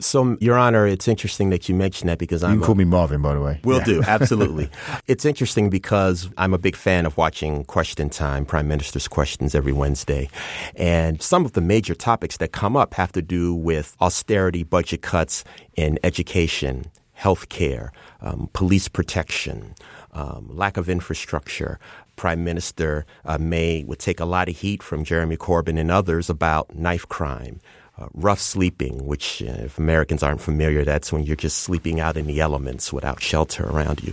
So, 0.00 0.36
Your 0.40 0.56
Honor, 0.56 0.86
it's 0.86 1.08
interesting 1.08 1.50
that 1.50 1.68
you 1.68 1.74
mentioned 1.74 2.08
that 2.08 2.18
because 2.18 2.44
I'm. 2.44 2.52
You 2.54 2.58
can 2.58 2.66
call 2.66 2.74
me 2.76 2.84
Marvin, 2.84 3.20
by 3.20 3.34
the 3.34 3.40
way. 3.40 3.60
Will 3.64 3.78
yeah. 3.78 3.84
do, 3.84 4.02
absolutely. 4.06 4.70
it's 5.08 5.24
interesting 5.24 5.70
because 5.70 6.30
I'm 6.38 6.54
a 6.54 6.58
big 6.58 6.76
fan 6.76 7.04
of 7.04 7.16
watching 7.16 7.64
Question 7.64 8.08
Time, 8.08 8.44
Prime 8.46 8.68
Minister's 8.68 9.08
Questions 9.08 9.56
every 9.56 9.72
Wednesday. 9.72 10.28
And 10.76 11.20
some 11.20 11.44
of 11.44 11.52
the 11.52 11.60
major 11.60 11.96
topics 11.96 12.36
that 12.36 12.52
come 12.52 12.76
up 12.76 12.94
have 12.94 13.10
to 13.12 13.22
do 13.22 13.54
with 13.54 13.96
austerity, 14.00 14.62
budget 14.62 15.02
cuts 15.02 15.42
in 15.74 15.98
education, 16.04 16.86
health 17.14 17.48
care, 17.48 17.92
um, 18.20 18.48
police 18.52 18.86
protection, 18.86 19.74
um, 20.12 20.48
lack 20.48 20.76
of 20.76 20.88
infrastructure. 20.88 21.80
Prime 22.14 22.44
Minister 22.44 23.06
uh, 23.24 23.38
May 23.38 23.84
would 23.84 24.00
take 24.00 24.18
a 24.18 24.24
lot 24.24 24.48
of 24.48 24.56
heat 24.56 24.82
from 24.82 25.04
Jeremy 25.04 25.36
Corbyn 25.36 25.78
and 25.78 25.90
others 25.90 26.28
about 26.28 26.74
knife 26.74 27.08
crime 27.08 27.60
uh, 27.98 28.06
rough 28.14 28.40
sleeping, 28.40 29.06
which, 29.06 29.42
uh, 29.42 29.64
if 29.64 29.78
Americans 29.78 30.22
aren't 30.22 30.40
familiar, 30.40 30.84
that's 30.84 31.12
when 31.12 31.24
you're 31.24 31.36
just 31.36 31.58
sleeping 31.58 32.00
out 32.00 32.16
in 32.16 32.26
the 32.26 32.40
elements 32.40 32.92
without 32.92 33.20
shelter 33.20 33.64
around 33.64 34.02
you. 34.02 34.12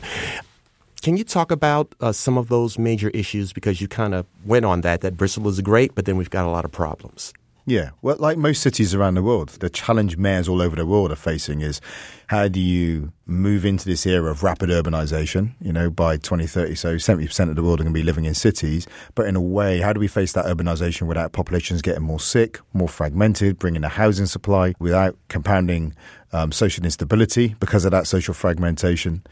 Can 1.01 1.17
you 1.17 1.23
talk 1.23 1.51
about 1.51 1.93
uh, 2.01 2.11
some 2.11 2.37
of 2.37 2.49
those 2.49 2.79
major 2.79 3.09
issues? 3.09 3.53
Because 3.53 3.79
you 3.79 3.87
kind 3.87 4.15
of 4.15 4.25
went 4.43 4.65
on 4.65 4.81
that, 4.81 5.01
that 5.01 5.17
Bristol 5.17 5.47
is 5.47 5.61
great, 5.61 5.93
but 5.93 6.05
then 6.05 6.17
we've 6.17 6.31
got 6.31 6.45
a 6.45 6.49
lot 6.49 6.65
of 6.65 6.71
problems. 6.71 7.31
Yeah, 7.67 7.91
well, 8.03 8.15
like 8.19 8.37
most 8.37 8.61
cities 8.61 8.93
around 8.93 9.15
the 9.15 9.23
world, 9.23 9.49
the 9.49 9.71
challenge 9.71 10.17
mayors 10.17 10.47
all 10.47 10.61
over 10.61 10.75
the 10.75 10.85
world 10.85 11.11
are 11.11 11.15
facing 11.15 11.61
is 11.61 11.81
how 12.27 12.47
do 12.47 12.59
you 12.59 13.11
move 13.25 13.65
into 13.65 13.85
this 13.85 14.05
era 14.05 14.29
of 14.29 14.43
rapid 14.43 14.69
urbanization? 14.69 15.53
You 15.59 15.73
know, 15.73 15.89
by 15.89 16.17
2030, 16.17 16.75
so 16.75 16.95
70% 16.97 17.49
of 17.49 17.55
the 17.55 17.63
world 17.63 17.79
are 17.79 17.83
going 17.83 17.93
to 17.93 17.99
be 17.99 18.03
living 18.03 18.25
in 18.25 18.35
cities. 18.35 18.85
But 19.15 19.25
in 19.25 19.35
a 19.35 19.41
way, 19.41 19.79
how 19.79 19.93
do 19.93 19.99
we 19.99 20.07
face 20.07 20.33
that 20.33 20.45
urbanization 20.45 21.07
without 21.07 21.31
populations 21.31 21.81
getting 21.81 22.03
more 22.03 22.19
sick, 22.19 22.59
more 22.73 22.87
fragmented, 22.87 23.57
bringing 23.57 23.81
the 23.81 23.89
housing 23.89 24.27
supply 24.27 24.75
without 24.77 25.17
compounding 25.29 25.95
um, 26.33 26.51
social 26.51 26.85
instability 26.85 27.55
because 27.59 27.83
of 27.83 27.89
that 27.89 28.05
social 28.05 28.35
fragmentation, 28.35 29.23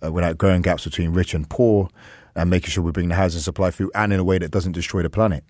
uh, 0.00 0.12
without 0.12 0.38
growing 0.38 0.62
gaps 0.62 0.84
between 0.84 1.10
rich 1.10 1.34
and 1.34 1.50
poor, 1.50 1.88
and 2.36 2.50
making 2.50 2.70
sure 2.70 2.84
we 2.84 2.92
bring 2.92 3.08
the 3.08 3.16
housing 3.16 3.40
supply 3.40 3.72
through 3.72 3.90
and 3.96 4.12
in 4.12 4.20
a 4.20 4.24
way 4.24 4.38
that 4.38 4.52
doesn't 4.52 4.72
destroy 4.72 5.02
the 5.02 5.10
planet? 5.10 5.42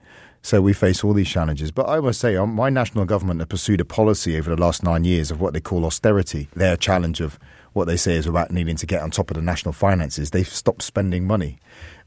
So 0.42 0.62
we 0.62 0.72
face 0.72 1.04
all 1.04 1.12
these 1.12 1.28
challenges. 1.28 1.70
But 1.70 1.88
I 1.88 2.00
must 2.00 2.20
say, 2.20 2.34
um, 2.36 2.54
my 2.54 2.70
national 2.70 3.04
government 3.04 3.40
have 3.40 3.48
pursued 3.50 3.80
a 3.80 3.84
policy 3.84 4.38
over 4.38 4.54
the 4.54 4.60
last 4.60 4.82
nine 4.82 5.04
years 5.04 5.30
of 5.30 5.40
what 5.40 5.52
they 5.52 5.60
call 5.60 5.84
austerity. 5.84 6.48
Their 6.54 6.76
challenge 6.76 7.20
of 7.20 7.38
what 7.72 7.86
they 7.86 7.96
say 7.96 8.14
is 8.14 8.26
about 8.26 8.50
needing 8.50 8.76
to 8.76 8.86
get 8.86 9.02
on 9.02 9.10
top 9.10 9.30
of 9.30 9.36
the 9.36 9.42
national 9.42 9.72
finances. 9.72 10.30
They've 10.30 10.48
stopped 10.48 10.82
spending 10.82 11.26
money. 11.26 11.58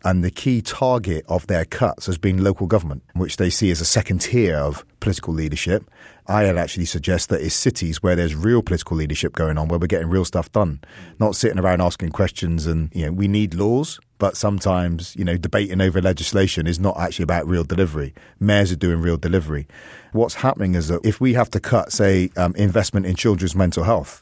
And 0.06 0.21
the 0.21 0.32
key 0.32 0.62
target 0.62 1.23
of 1.30 1.47
their 1.47 1.63
cuts 1.63 2.08
has 2.08 2.17
been 2.17 2.43
local 2.43 2.67
government, 2.67 3.04
which 3.13 3.38
they 3.38 3.49
see 3.49 3.71
as 3.71 3.80
a 3.80 3.86
second 3.86 4.19
tier 4.19 4.58
of 4.58 4.86
political 4.99 5.34
leadership. 5.34 5.89
I'd 6.28 6.58
actually 6.58 6.86
suggest 6.86 7.30
that 7.30 7.41
it's 7.41 7.56
cities 7.56 8.04
where 8.04 8.15
there's 8.15 8.36
real 8.36 8.62
political 8.62 8.97
leadership 8.97 9.34
going 9.34 9.58
on, 9.58 9.69
where 9.69 9.80
we're 9.80 9.88
getting 9.88 10.10
real 10.10 10.26
stuff 10.26 10.52
done, 10.52 10.82
not 11.19 11.38
sitting 11.38 11.60
around 11.60 11.82
asking 11.82 12.10
questions. 12.10 12.65
And, 12.65 12.89
you 12.93 13.06
know, 13.06 13.13
we 13.13 13.30
need 13.30 13.54
laws, 13.54 13.99
but 14.17 14.36
sometimes, 14.36 15.15
you 15.15 15.23
know, 15.23 15.38
debating 15.38 15.80
over 15.80 16.02
legislation 16.02 16.67
is 16.67 16.80
not 16.80 16.99
actually 16.99 17.23
about 17.23 17.47
real 17.47 17.63
delivery. 17.63 18.13
Mayors 18.39 18.73
are 18.73 18.78
doing 18.78 18.99
real 18.99 19.17
delivery. 19.17 19.67
What's 20.12 20.36
happening 20.36 20.76
is 20.76 20.89
that 20.89 21.06
if 21.06 21.21
we 21.21 21.34
have 21.34 21.49
to 21.52 21.62
cut, 21.62 21.93
say, 21.93 22.30
um, 22.36 22.54
investment 22.56 23.06
in 23.06 23.15
children's 23.15 23.56
mental 23.56 23.84
health, 23.84 24.21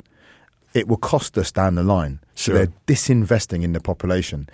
it 0.73 0.87
will 0.87 0.97
cost 0.97 1.37
us 1.37 1.51
down 1.51 1.75
the 1.75 1.83
line. 1.83 2.19
So 2.35 2.53
they're 2.53 2.73
disinvesting 2.87 3.63
in 3.63 3.73
the 3.73 3.79
population 3.79 4.49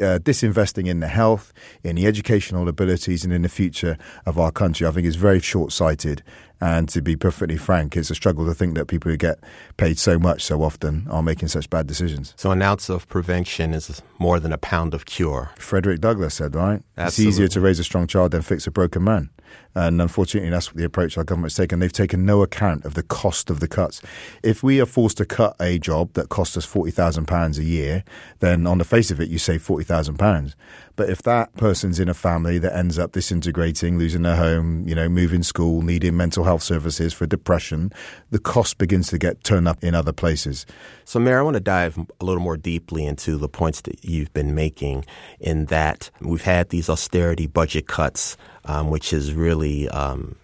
uh, 0.00 0.18
disinvesting 0.18 0.88
in 0.88 1.00
the 1.00 1.08
health, 1.08 1.52
in 1.84 1.96
the 1.96 2.06
educational 2.06 2.68
abilities, 2.68 3.24
and 3.24 3.32
in 3.32 3.42
the 3.42 3.48
future 3.48 3.96
of 4.26 4.38
our 4.38 4.50
country, 4.50 4.86
I 4.86 4.90
think 4.90 5.06
is 5.06 5.16
very 5.16 5.40
short 5.40 5.72
sighted. 5.72 6.22
And 6.60 6.88
to 6.90 7.00
be 7.00 7.16
perfectly 7.16 7.56
frank, 7.56 7.96
it's 7.96 8.10
a 8.10 8.14
struggle 8.14 8.44
to 8.46 8.54
think 8.54 8.74
that 8.74 8.86
people 8.86 9.10
who 9.10 9.16
get 9.16 9.38
paid 9.76 9.98
so 9.98 10.18
much 10.18 10.44
so 10.44 10.62
often 10.62 11.06
are 11.10 11.22
making 11.22 11.48
such 11.48 11.70
bad 11.70 11.86
decisions. 11.86 12.34
So, 12.36 12.50
an 12.50 12.60
ounce 12.60 12.90
of 12.90 13.08
prevention 13.08 13.72
is 13.72 14.02
more 14.18 14.38
than 14.38 14.52
a 14.52 14.58
pound 14.58 14.92
of 14.92 15.06
cure. 15.06 15.50
Frederick 15.56 16.00
Douglass 16.00 16.34
said, 16.34 16.54
right? 16.54 16.82
Absolutely. 16.98 17.28
It's 17.28 17.36
easier 17.36 17.48
to 17.48 17.60
raise 17.60 17.78
a 17.78 17.84
strong 17.84 18.06
child 18.06 18.32
than 18.32 18.42
fix 18.42 18.66
a 18.66 18.70
broken 18.70 19.04
man. 19.04 19.30
And 19.74 20.02
unfortunately, 20.02 20.50
that's 20.50 20.70
the 20.72 20.84
approach 20.84 21.16
our 21.16 21.22
government's 21.22 21.54
taken. 21.54 21.78
They've 21.78 21.92
taken 21.92 22.26
no 22.26 22.42
account 22.42 22.84
of 22.84 22.94
the 22.94 23.04
cost 23.04 23.50
of 23.50 23.60
the 23.60 23.68
cuts. 23.68 24.02
If 24.42 24.62
we 24.64 24.80
are 24.80 24.86
forced 24.86 25.18
to 25.18 25.24
cut 25.24 25.54
a 25.60 25.78
job 25.78 26.14
that 26.14 26.28
costs 26.28 26.56
us 26.56 26.66
£40,000 26.66 27.58
a 27.58 27.62
year, 27.62 28.04
then 28.40 28.66
on 28.66 28.78
the 28.78 28.84
face 28.84 29.12
of 29.12 29.20
it, 29.20 29.28
you 29.28 29.38
save 29.38 29.64
£40,000. 29.64 30.54
But 30.96 31.08
if 31.08 31.22
that 31.22 31.54
person's 31.54 32.00
in 32.00 32.08
a 32.08 32.14
family 32.14 32.58
that 32.58 32.76
ends 32.76 32.98
up 32.98 33.12
disintegrating, 33.12 33.96
losing 33.96 34.22
their 34.22 34.36
home, 34.36 34.86
you 34.88 34.94
know, 34.94 35.08
moving 35.08 35.44
school, 35.44 35.82
needing 35.82 36.16
mental 36.16 36.44
health 36.44 36.49
services 36.58 37.12
for 37.12 37.26
depression, 37.26 37.92
the 38.30 38.38
cost 38.38 38.78
begins 38.78 39.08
to 39.08 39.18
get 39.18 39.44
turned 39.44 39.68
up 39.68 39.82
in 39.82 39.94
other 39.94 40.12
places. 40.12 40.66
So, 41.04 41.18
Mayor, 41.18 41.40
I 41.40 41.42
want 41.42 41.54
to 41.54 41.60
dive 41.60 41.98
a 42.20 42.24
little 42.24 42.42
more 42.42 42.56
deeply 42.56 43.06
into 43.06 43.36
the 43.36 43.48
points 43.48 43.82
that 43.82 44.04
you've 44.04 44.32
been 44.32 44.54
making 44.54 45.04
in 45.38 45.66
that 45.66 46.10
we've 46.20 46.42
had 46.42 46.70
these 46.70 46.88
austerity 46.88 47.46
budget 47.46 47.86
cuts, 47.86 48.36
um, 48.64 48.90
which 48.90 49.12
is 49.12 49.32
really 49.34 49.88
um, 49.88 50.36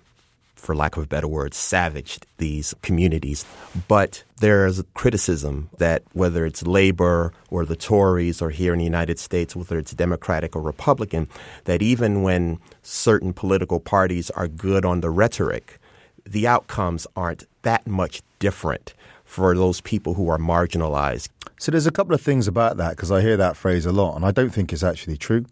for 0.66 0.75
lack 0.75 0.97
of 0.97 1.05
a 1.05 1.07
better 1.07 1.29
word, 1.29 1.55
savaged 1.55 2.27
these 2.38 2.75
communities. 2.83 3.47
But 3.87 4.25
there's 4.40 4.83
criticism 4.95 5.71
that 5.79 6.03
whether 6.12 6.45
it's 6.45 6.66
labor 6.66 7.33
or 7.51 7.64
the 7.64 7.77
Tories 7.77 8.42
or 8.42 8.51
here 8.51 8.73
in 8.73 8.81
the 8.81 8.85
United 8.85 9.21
States, 9.21 9.55
whether 9.55 9.79
it's 9.79 9.92
Democratic 9.92 10.57
or 10.57 10.62
Republican, 10.62 11.29
that 11.64 11.83
even 11.83 12.23
when 12.23 12.59
certain 12.83 13.33
political 13.33 13.79
parties 13.79 14.29
are 14.31 14.49
good 14.49 14.85
on 14.85 15.01
the 15.01 15.11
rhetoric, 15.11 15.79
the 16.26 16.46
outcomes 16.46 17.06
aren't 17.16 17.44
that 17.62 17.86
much 17.86 18.22
different 18.38 18.94
for 19.24 19.54
those 19.54 19.80
people 19.80 20.14
who 20.14 20.28
are 20.28 20.38
marginalized. 20.38 21.28
So 21.58 21.72
there's 21.72 21.86
a 21.86 21.92
couple 21.92 22.14
of 22.14 22.20
things 22.20 22.46
about 22.46 22.76
that 22.76 22.90
because 22.90 23.10
I 23.10 23.20
hear 23.20 23.36
that 23.36 23.56
phrase 23.56 23.86
a 23.86 23.92
lot 23.92 24.14
and 24.14 24.24
I 24.24 24.30
don't 24.30 24.50
think 24.50 24.72
it's 24.72 24.82
actually 24.82 25.16
true. 25.16 25.46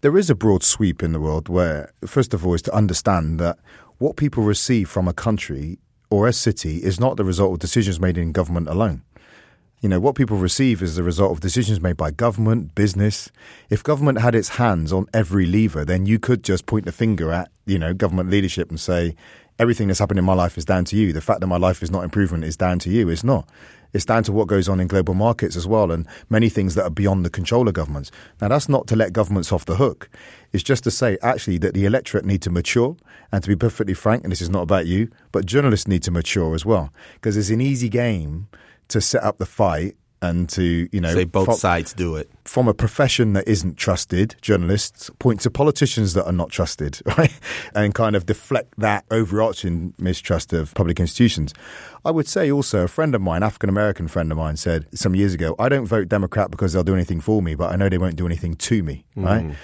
There 0.00 0.16
is 0.18 0.28
a 0.28 0.34
broad 0.34 0.62
sweep 0.62 1.02
in 1.02 1.12
the 1.12 1.20
world 1.20 1.48
where, 1.48 1.92
first 2.06 2.34
of 2.34 2.46
all, 2.46 2.54
is 2.54 2.62
to 2.62 2.74
understand 2.74 3.38
that 3.40 3.58
what 3.98 4.16
people 4.16 4.42
receive 4.42 4.88
from 4.88 5.08
a 5.08 5.12
country 5.12 5.78
or 6.10 6.26
a 6.26 6.32
city 6.32 6.82
is 6.82 7.00
not 7.00 7.16
the 7.16 7.24
result 7.24 7.54
of 7.54 7.58
decisions 7.58 7.98
made 7.98 8.18
in 8.18 8.32
government 8.32 8.68
alone. 8.68 9.02
You 9.80 9.90
know, 9.90 10.00
what 10.00 10.14
people 10.14 10.36
receive 10.36 10.82
is 10.82 10.96
the 10.96 11.02
result 11.02 11.32
of 11.32 11.40
decisions 11.40 11.80
made 11.80 11.96
by 11.96 12.10
government, 12.10 12.74
business. 12.74 13.30
If 13.68 13.82
government 13.82 14.20
had 14.20 14.34
its 14.34 14.50
hands 14.50 14.92
on 14.92 15.06
every 15.12 15.46
lever, 15.46 15.84
then 15.84 16.06
you 16.06 16.18
could 16.18 16.42
just 16.42 16.66
point 16.66 16.86
the 16.86 16.92
finger 16.92 17.30
at, 17.30 17.50
you 17.66 17.78
know, 17.78 17.92
government 17.92 18.30
leadership 18.30 18.70
and 18.70 18.80
say, 18.80 19.14
everything 19.58 19.88
that's 19.88 19.98
happened 19.98 20.18
in 20.18 20.24
my 20.24 20.34
life 20.34 20.58
is 20.58 20.64
down 20.64 20.84
to 20.86 20.96
you. 20.96 21.12
The 21.12 21.20
fact 21.20 21.40
that 21.40 21.46
my 21.46 21.56
life 21.56 21.82
is 21.82 21.90
not 21.90 22.04
improving 22.04 22.42
is 22.42 22.56
down 22.56 22.78
to 22.80 22.90
you. 22.90 23.08
It's 23.08 23.24
not. 23.24 23.48
It's 23.92 24.04
down 24.04 24.24
to 24.24 24.32
what 24.32 24.48
goes 24.48 24.68
on 24.68 24.80
in 24.80 24.88
global 24.88 25.14
markets 25.14 25.56
as 25.56 25.66
well 25.66 25.90
and 25.90 26.06
many 26.28 26.48
things 26.48 26.74
that 26.74 26.84
are 26.84 26.90
beyond 26.90 27.24
the 27.24 27.30
control 27.30 27.66
of 27.66 27.74
governments. 27.74 28.10
Now, 28.40 28.48
that's 28.48 28.68
not 28.68 28.86
to 28.88 28.96
let 28.96 29.12
governments 29.12 29.52
off 29.52 29.64
the 29.64 29.76
hook. 29.76 30.10
It's 30.52 30.62
just 30.62 30.84
to 30.84 30.90
say, 30.90 31.16
actually, 31.22 31.58
that 31.58 31.72
the 31.72 31.86
electorate 31.86 32.26
need 32.26 32.42
to 32.42 32.50
mature. 32.50 32.96
And 33.32 33.42
to 33.42 33.48
be 33.48 33.56
perfectly 33.56 33.94
frank, 33.94 34.22
and 34.22 34.30
this 34.30 34.42
is 34.42 34.50
not 34.50 34.62
about 34.62 34.86
you, 34.86 35.10
but 35.32 35.46
journalists 35.46 35.88
need 35.88 36.02
to 36.04 36.10
mature 36.10 36.54
as 36.54 36.64
well. 36.64 36.92
Because 37.14 37.36
it's 37.36 37.50
an 37.50 37.60
easy 37.60 37.88
game 37.88 38.48
to 38.88 39.00
set 39.00 39.22
up 39.22 39.38
the 39.38 39.46
fight 39.46 39.96
and 40.22 40.48
to 40.48 40.88
you 40.92 41.00
know 41.00 41.12
say 41.14 41.24
both 41.24 41.54
sides 41.54 41.92
do 41.92 42.16
it. 42.16 42.30
from 42.44 42.68
a 42.68 42.74
profession 42.74 43.34
that 43.34 43.46
isn't 43.46 43.76
trusted 43.76 44.34
journalists 44.40 45.10
point 45.18 45.40
to 45.40 45.50
politicians 45.50 46.14
that 46.14 46.24
are 46.24 46.32
not 46.32 46.50
trusted 46.50 47.00
right 47.18 47.38
and 47.74 47.94
kind 47.94 48.16
of 48.16 48.26
deflect 48.26 48.72
that 48.78 49.04
overarching 49.10 49.92
mistrust 49.98 50.52
of 50.52 50.74
public 50.74 50.98
institutions. 51.00 51.52
I 52.04 52.10
would 52.10 52.28
say 52.28 52.50
also 52.50 52.84
a 52.84 52.88
friend 52.88 53.14
of 53.14 53.20
mine 53.20 53.42
african 53.42 53.68
american 53.68 54.08
friend 54.08 54.30
of 54.32 54.38
mine 54.38 54.56
said 54.56 54.86
some 54.94 55.14
years 55.14 55.34
ago 55.34 55.54
i 55.58 55.68
don't 55.68 55.86
vote 55.86 56.08
democrat 56.08 56.50
because 56.50 56.72
they'll 56.72 56.84
do 56.84 56.94
anything 56.94 57.20
for 57.20 57.42
me 57.42 57.54
but 57.54 57.72
i 57.72 57.76
know 57.76 57.88
they 57.88 57.98
won't 57.98 58.16
do 58.16 58.26
anything 58.26 58.54
to 58.54 58.82
me 58.82 59.04
right? 59.16 59.44
Mm. 59.44 59.54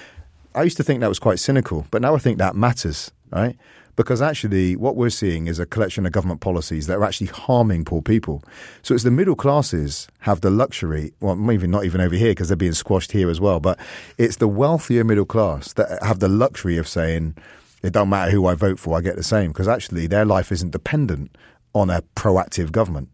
i 0.55 0.62
used 0.62 0.77
to 0.77 0.83
think 0.83 1.01
that 1.01 1.09
was 1.09 1.19
quite 1.19 1.38
cynical 1.38 1.87
but 1.91 2.03
now 2.03 2.15
i 2.15 2.19
think 2.19 2.38
that 2.38 2.57
matters 2.57 3.12
right 3.31 3.57
because 3.96 4.22
actually 4.22 4.76
what 4.76 4.96
we're 4.96 5.11
seeing 5.11 5.46
is 5.46 5.59
a 5.59 5.66
collection 5.66 6.07
of 6.07 6.12
government 6.12 6.40
policies 6.40 6.87
that 6.87 6.96
are 6.96 7.05
actually 7.05 7.26
harming 7.28 7.85
poor 7.85 8.02
people. 8.02 8.42
So 8.83 8.94
it's 8.94 9.05
the 9.05 9.11
middle 9.11 9.37
classes 9.37 10.09
have 10.20 10.40
the 10.40 10.50
luxury, 10.50 11.12
well, 11.20 11.37
maybe 11.37 11.66
not 11.66 11.85
even 11.85 12.00
over 12.00 12.14
here 12.14 12.31
because 12.31 12.48
they're 12.48 12.57
being 12.57 12.72
squashed 12.72 13.12
here 13.12 13.31
as 13.31 13.40
well, 13.40 13.61
but 13.61 13.78
it's 14.18 14.37
the 14.37 14.48
wealthier 14.48 15.05
middle 15.05 15.26
class 15.26 15.72
that 15.74 16.02
have 16.02 16.20
the 16.20 16.28
luxury 16.28 16.78
of 16.78 16.88
saying, 16.88 17.37
it 17.83 17.92
don't 17.92 18.09
matter 18.09 18.31
who 18.31 18.46
I 18.46 18.55
vote 18.55 18.78
for, 18.78 18.96
I 18.96 19.00
get 19.00 19.16
the 19.16 19.22
same, 19.22 19.48
because 19.48 19.68
actually 19.68 20.07
their 20.07 20.24
life 20.24 20.52
isn't 20.52 20.70
dependent 20.70 21.37
on 21.74 21.90
a 21.90 22.02
proactive 22.16 22.70
government 22.70 23.11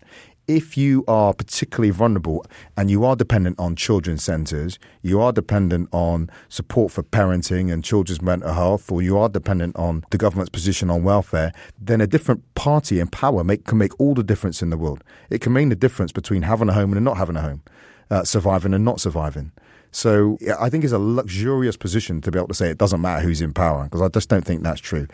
if 0.49 0.77
you 0.79 1.05
are 1.07 1.35
particularly 1.35 1.91
vulnerable 1.91 2.45
and 2.77 2.91
you 2.91 3.05
are 3.05 3.15
dependent 3.15 3.61
on 3.61 3.77
children's 3.77 4.25
centres, 4.25 4.79
you 5.03 5.21
are 5.21 5.31
dependent 5.31 5.89
on 5.93 6.31
support 6.49 6.91
for 6.91 7.03
parenting 7.03 7.71
and 7.73 7.85
children's 7.85 8.23
mental 8.23 8.55
health, 8.55 8.91
or 8.91 9.03
you 9.03 9.19
are 9.19 9.29
dependent 9.29 9.77
on 9.77 10.05
the 10.11 10.19
government's 10.19 10.49
position 10.49 10.91
on 10.91 11.05
welfare, 11.05 11.53
then 11.79 12.01
a 12.01 12.07
different 12.07 12.43
party 12.55 12.99
in 12.99 13.07
power 13.09 13.45
make, 13.45 13.65
can 13.65 13.79
make 13.79 13.99
all 14.01 14.15
the 14.15 14.25
difference 14.25 14.63
in 14.63 14.71
the 14.71 14.79
world. 14.79 15.05
It 15.29 15.41
can 15.43 15.53
mean 15.53 15.69
the 15.69 15.77
difference 15.77 16.13
between 16.13 16.43
having 16.43 16.71
a 16.71 16.73
home 16.73 16.93
and 16.93 17.05
not 17.05 17.19
having 17.19 17.37
a 17.37 17.43
home, 17.43 17.63
uh, 18.11 18.25
surviving 18.25 18.73
and 18.73 18.85
not 18.85 19.01
surviving. 19.01 19.53
So 19.91 20.39
I 20.59 20.69
think 20.69 20.85
it's 20.85 20.93
a 20.93 20.99
luxurious 20.99 21.77
position 21.77 22.21
to 22.21 22.31
be 22.31 22.39
able 22.39 22.49
to 22.49 22.55
say 22.55 22.71
it 22.71 22.79
doesn't 22.79 23.01
matter 23.01 23.23
who's 23.23 23.41
in 23.41 23.53
power, 23.55 23.85
because 23.85 24.03
I 24.03 24.09
just 24.09 24.29
don't 24.29 24.45
think 24.45 24.63
that's 24.63 24.81
true. 24.81 25.07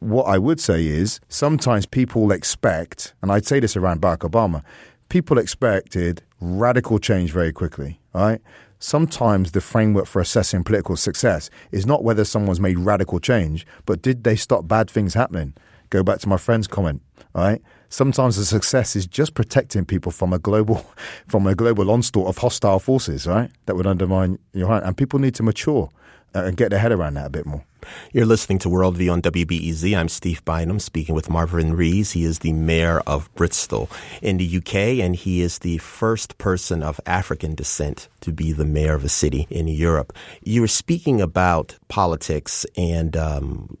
What 0.00 0.24
I 0.24 0.38
would 0.38 0.60
say 0.60 0.86
is 0.86 1.20
sometimes 1.28 1.86
people 1.86 2.30
expect, 2.32 3.14
and 3.22 3.32
I'd 3.32 3.46
say 3.46 3.60
this 3.60 3.76
around 3.76 4.02
Barack 4.02 4.28
Obama, 4.28 4.62
people 5.08 5.38
expected 5.38 6.22
radical 6.40 6.98
change 6.98 7.32
very 7.32 7.52
quickly, 7.52 8.00
right? 8.12 8.40
Sometimes 8.78 9.52
the 9.52 9.60
framework 9.60 10.06
for 10.06 10.20
assessing 10.20 10.62
political 10.62 10.96
success 10.96 11.48
is 11.70 11.86
not 11.86 12.04
whether 12.04 12.24
someone's 12.24 12.60
made 12.60 12.78
radical 12.78 13.18
change, 13.18 13.66
but 13.86 14.02
did 14.02 14.24
they 14.24 14.36
stop 14.36 14.68
bad 14.68 14.90
things 14.90 15.14
happening? 15.14 15.54
Go 15.88 16.02
back 16.02 16.18
to 16.20 16.28
my 16.28 16.36
friend's 16.36 16.66
comment, 16.66 17.00
right? 17.34 17.62
Sometimes 17.88 18.36
the 18.36 18.44
success 18.44 18.96
is 18.96 19.06
just 19.06 19.34
protecting 19.34 19.84
people 19.84 20.12
from 20.12 20.32
a 20.32 20.38
global, 20.38 20.84
from 21.26 21.46
a 21.46 21.54
global 21.54 21.90
onslaught 21.90 22.28
of 22.28 22.38
hostile 22.38 22.78
forces, 22.78 23.26
right? 23.26 23.50
That 23.64 23.76
would 23.76 23.86
undermine 23.86 24.38
your 24.52 24.68
hand. 24.68 24.84
And 24.84 24.96
people 24.96 25.20
need 25.20 25.34
to 25.36 25.42
mature 25.42 25.88
uh, 26.36 26.50
get 26.50 26.70
their 26.70 26.78
head 26.78 26.92
around 26.92 27.14
that 27.14 27.26
a 27.26 27.30
bit 27.30 27.46
more. 27.46 27.64
You're 28.12 28.26
listening 28.26 28.58
to 28.60 28.68
Worldview 28.68 29.12
on 29.12 29.22
WBEZ. 29.22 29.96
I'm 29.96 30.08
Steve 30.08 30.44
Bynum 30.44 30.80
speaking 30.80 31.14
with 31.14 31.30
Marvin 31.30 31.74
Rees. 31.74 32.12
He 32.12 32.24
is 32.24 32.40
the 32.40 32.52
mayor 32.52 33.00
of 33.06 33.32
Bristol 33.34 33.88
in 34.20 34.38
the 34.38 34.56
UK, 34.56 34.74
and 35.04 35.14
he 35.14 35.40
is 35.40 35.60
the 35.60 35.78
first 35.78 36.36
person 36.38 36.82
of 36.82 37.00
African 37.06 37.54
descent 37.54 38.08
to 38.20 38.32
be 38.32 38.52
the 38.52 38.64
mayor 38.64 38.94
of 38.94 39.04
a 39.04 39.08
city 39.08 39.46
in 39.50 39.68
Europe. 39.68 40.12
You 40.42 40.62
were 40.62 40.68
speaking 40.68 41.20
about 41.20 41.76
politics 41.88 42.66
and 42.76 43.16
um, 43.16 43.78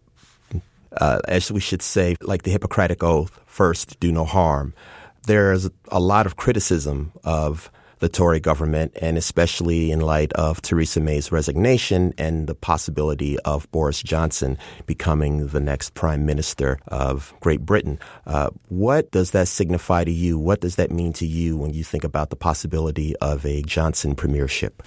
uh, 0.96 1.20
as 1.28 1.52
we 1.52 1.60
should 1.60 1.82
say, 1.82 2.16
like 2.22 2.42
the 2.42 2.50
Hippocratic 2.50 3.02
Oath, 3.02 3.38
first, 3.46 4.00
do 4.00 4.10
no 4.10 4.24
harm. 4.24 4.72
There's 5.26 5.68
a 5.88 6.00
lot 6.00 6.26
of 6.26 6.36
criticism 6.36 7.12
of 7.24 7.70
the 7.98 8.08
Tory 8.08 8.40
government, 8.40 8.92
and 9.00 9.16
especially 9.16 9.90
in 9.90 10.00
light 10.00 10.32
of 10.34 10.60
Theresa 10.62 11.00
May's 11.00 11.32
resignation 11.32 12.12
and 12.18 12.46
the 12.46 12.54
possibility 12.54 13.38
of 13.40 13.70
Boris 13.70 14.02
Johnson 14.02 14.58
becoming 14.86 15.48
the 15.48 15.60
next 15.60 15.94
prime 15.94 16.26
minister 16.26 16.78
of 16.88 17.32
Great 17.40 17.62
Britain. 17.62 17.98
Uh, 18.26 18.50
what 18.68 19.10
does 19.10 19.30
that 19.30 19.48
signify 19.48 20.04
to 20.04 20.12
you? 20.12 20.38
What 20.38 20.60
does 20.60 20.76
that 20.76 20.90
mean 20.90 21.12
to 21.14 21.26
you 21.26 21.56
when 21.56 21.72
you 21.72 21.84
think 21.84 22.04
about 22.04 22.30
the 22.30 22.36
possibility 22.36 23.16
of 23.16 23.46
a 23.46 23.62
Johnson 23.62 24.14
premiership? 24.14 24.82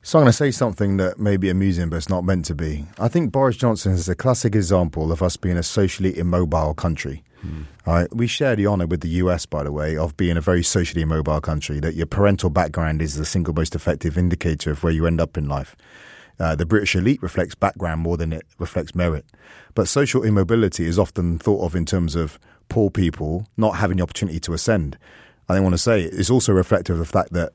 So 0.00 0.18
I'm 0.18 0.22
going 0.22 0.30
to 0.30 0.36
say 0.36 0.50
something 0.50 0.96
that 0.98 1.18
may 1.18 1.36
be 1.36 1.50
amusing, 1.50 1.90
but 1.90 1.96
it's 1.96 2.08
not 2.08 2.24
meant 2.24 2.46
to 2.46 2.54
be. 2.54 2.86
I 2.98 3.08
think 3.08 3.30
Boris 3.30 3.56
Johnson 3.56 3.92
is 3.92 4.08
a 4.08 4.14
classic 4.14 4.54
example 4.54 5.12
of 5.12 5.22
us 5.22 5.36
being 5.36 5.58
a 5.58 5.62
socially 5.62 6.16
immobile 6.16 6.72
country. 6.72 7.24
Mm. 7.44 8.08
We 8.12 8.26
share 8.26 8.56
the 8.56 8.66
honour 8.66 8.86
with 8.86 9.00
the 9.00 9.08
US, 9.08 9.46
by 9.46 9.62
the 9.62 9.72
way, 9.72 9.96
of 9.96 10.16
being 10.16 10.36
a 10.36 10.40
very 10.40 10.62
socially 10.62 11.04
mobile 11.04 11.40
country, 11.40 11.80
that 11.80 11.94
your 11.94 12.06
parental 12.06 12.50
background 12.50 13.00
is 13.00 13.14
the 13.14 13.24
single 13.24 13.54
most 13.54 13.74
effective 13.74 14.18
indicator 14.18 14.70
of 14.70 14.82
where 14.82 14.92
you 14.92 15.06
end 15.06 15.20
up 15.20 15.36
in 15.36 15.48
life. 15.48 15.76
Uh, 16.40 16.54
the 16.54 16.66
British 16.66 16.94
elite 16.94 17.22
reflects 17.22 17.54
background 17.54 18.00
more 18.00 18.16
than 18.16 18.32
it 18.32 18.46
reflects 18.58 18.94
merit. 18.94 19.24
But 19.74 19.88
social 19.88 20.22
immobility 20.22 20.86
is 20.86 20.98
often 20.98 21.38
thought 21.38 21.64
of 21.64 21.74
in 21.74 21.84
terms 21.84 22.14
of 22.14 22.38
poor 22.68 22.90
people 22.90 23.46
not 23.56 23.76
having 23.76 23.96
the 23.96 24.02
opportunity 24.02 24.38
to 24.40 24.52
ascend. 24.52 24.98
I 25.48 25.58
want 25.60 25.74
to 25.74 25.78
say 25.78 26.02
it's 26.02 26.30
also 26.30 26.52
reflective 26.52 26.94
of 26.94 26.98
the 26.98 27.04
fact 27.04 27.32
that 27.32 27.52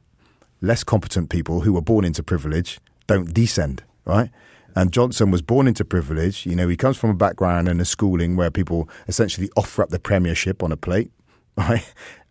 less 0.61 0.83
competent 0.83 1.29
people 1.29 1.61
who 1.61 1.73
were 1.73 1.81
born 1.81 2.05
into 2.05 2.23
privilege 2.23 2.79
don't 3.07 3.33
descend, 3.33 3.83
right? 4.05 4.29
And 4.75 4.91
Johnson 4.91 5.31
was 5.31 5.41
born 5.41 5.67
into 5.67 5.85
privilege. 5.85 6.45
You 6.45 6.55
know, 6.55 6.67
he 6.67 6.75
comes 6.75 6.97
from 6.97 7.11
a 7.11 7.15
background 7.15 7.67
and 7.67 7.79
a 7.79 7.85
schooling 7.85 8.35
where 8.35 8.51
people 8.51 8.89
essentially 9.07 9.49
offer 9.55 9.83
up 9.83 9.89
the 9.89 9.99
premiership 9.99 10.63
on 10.63 10.71
a 10.71 10.77
plate, 10.77 11.11
right? 11.57 11.85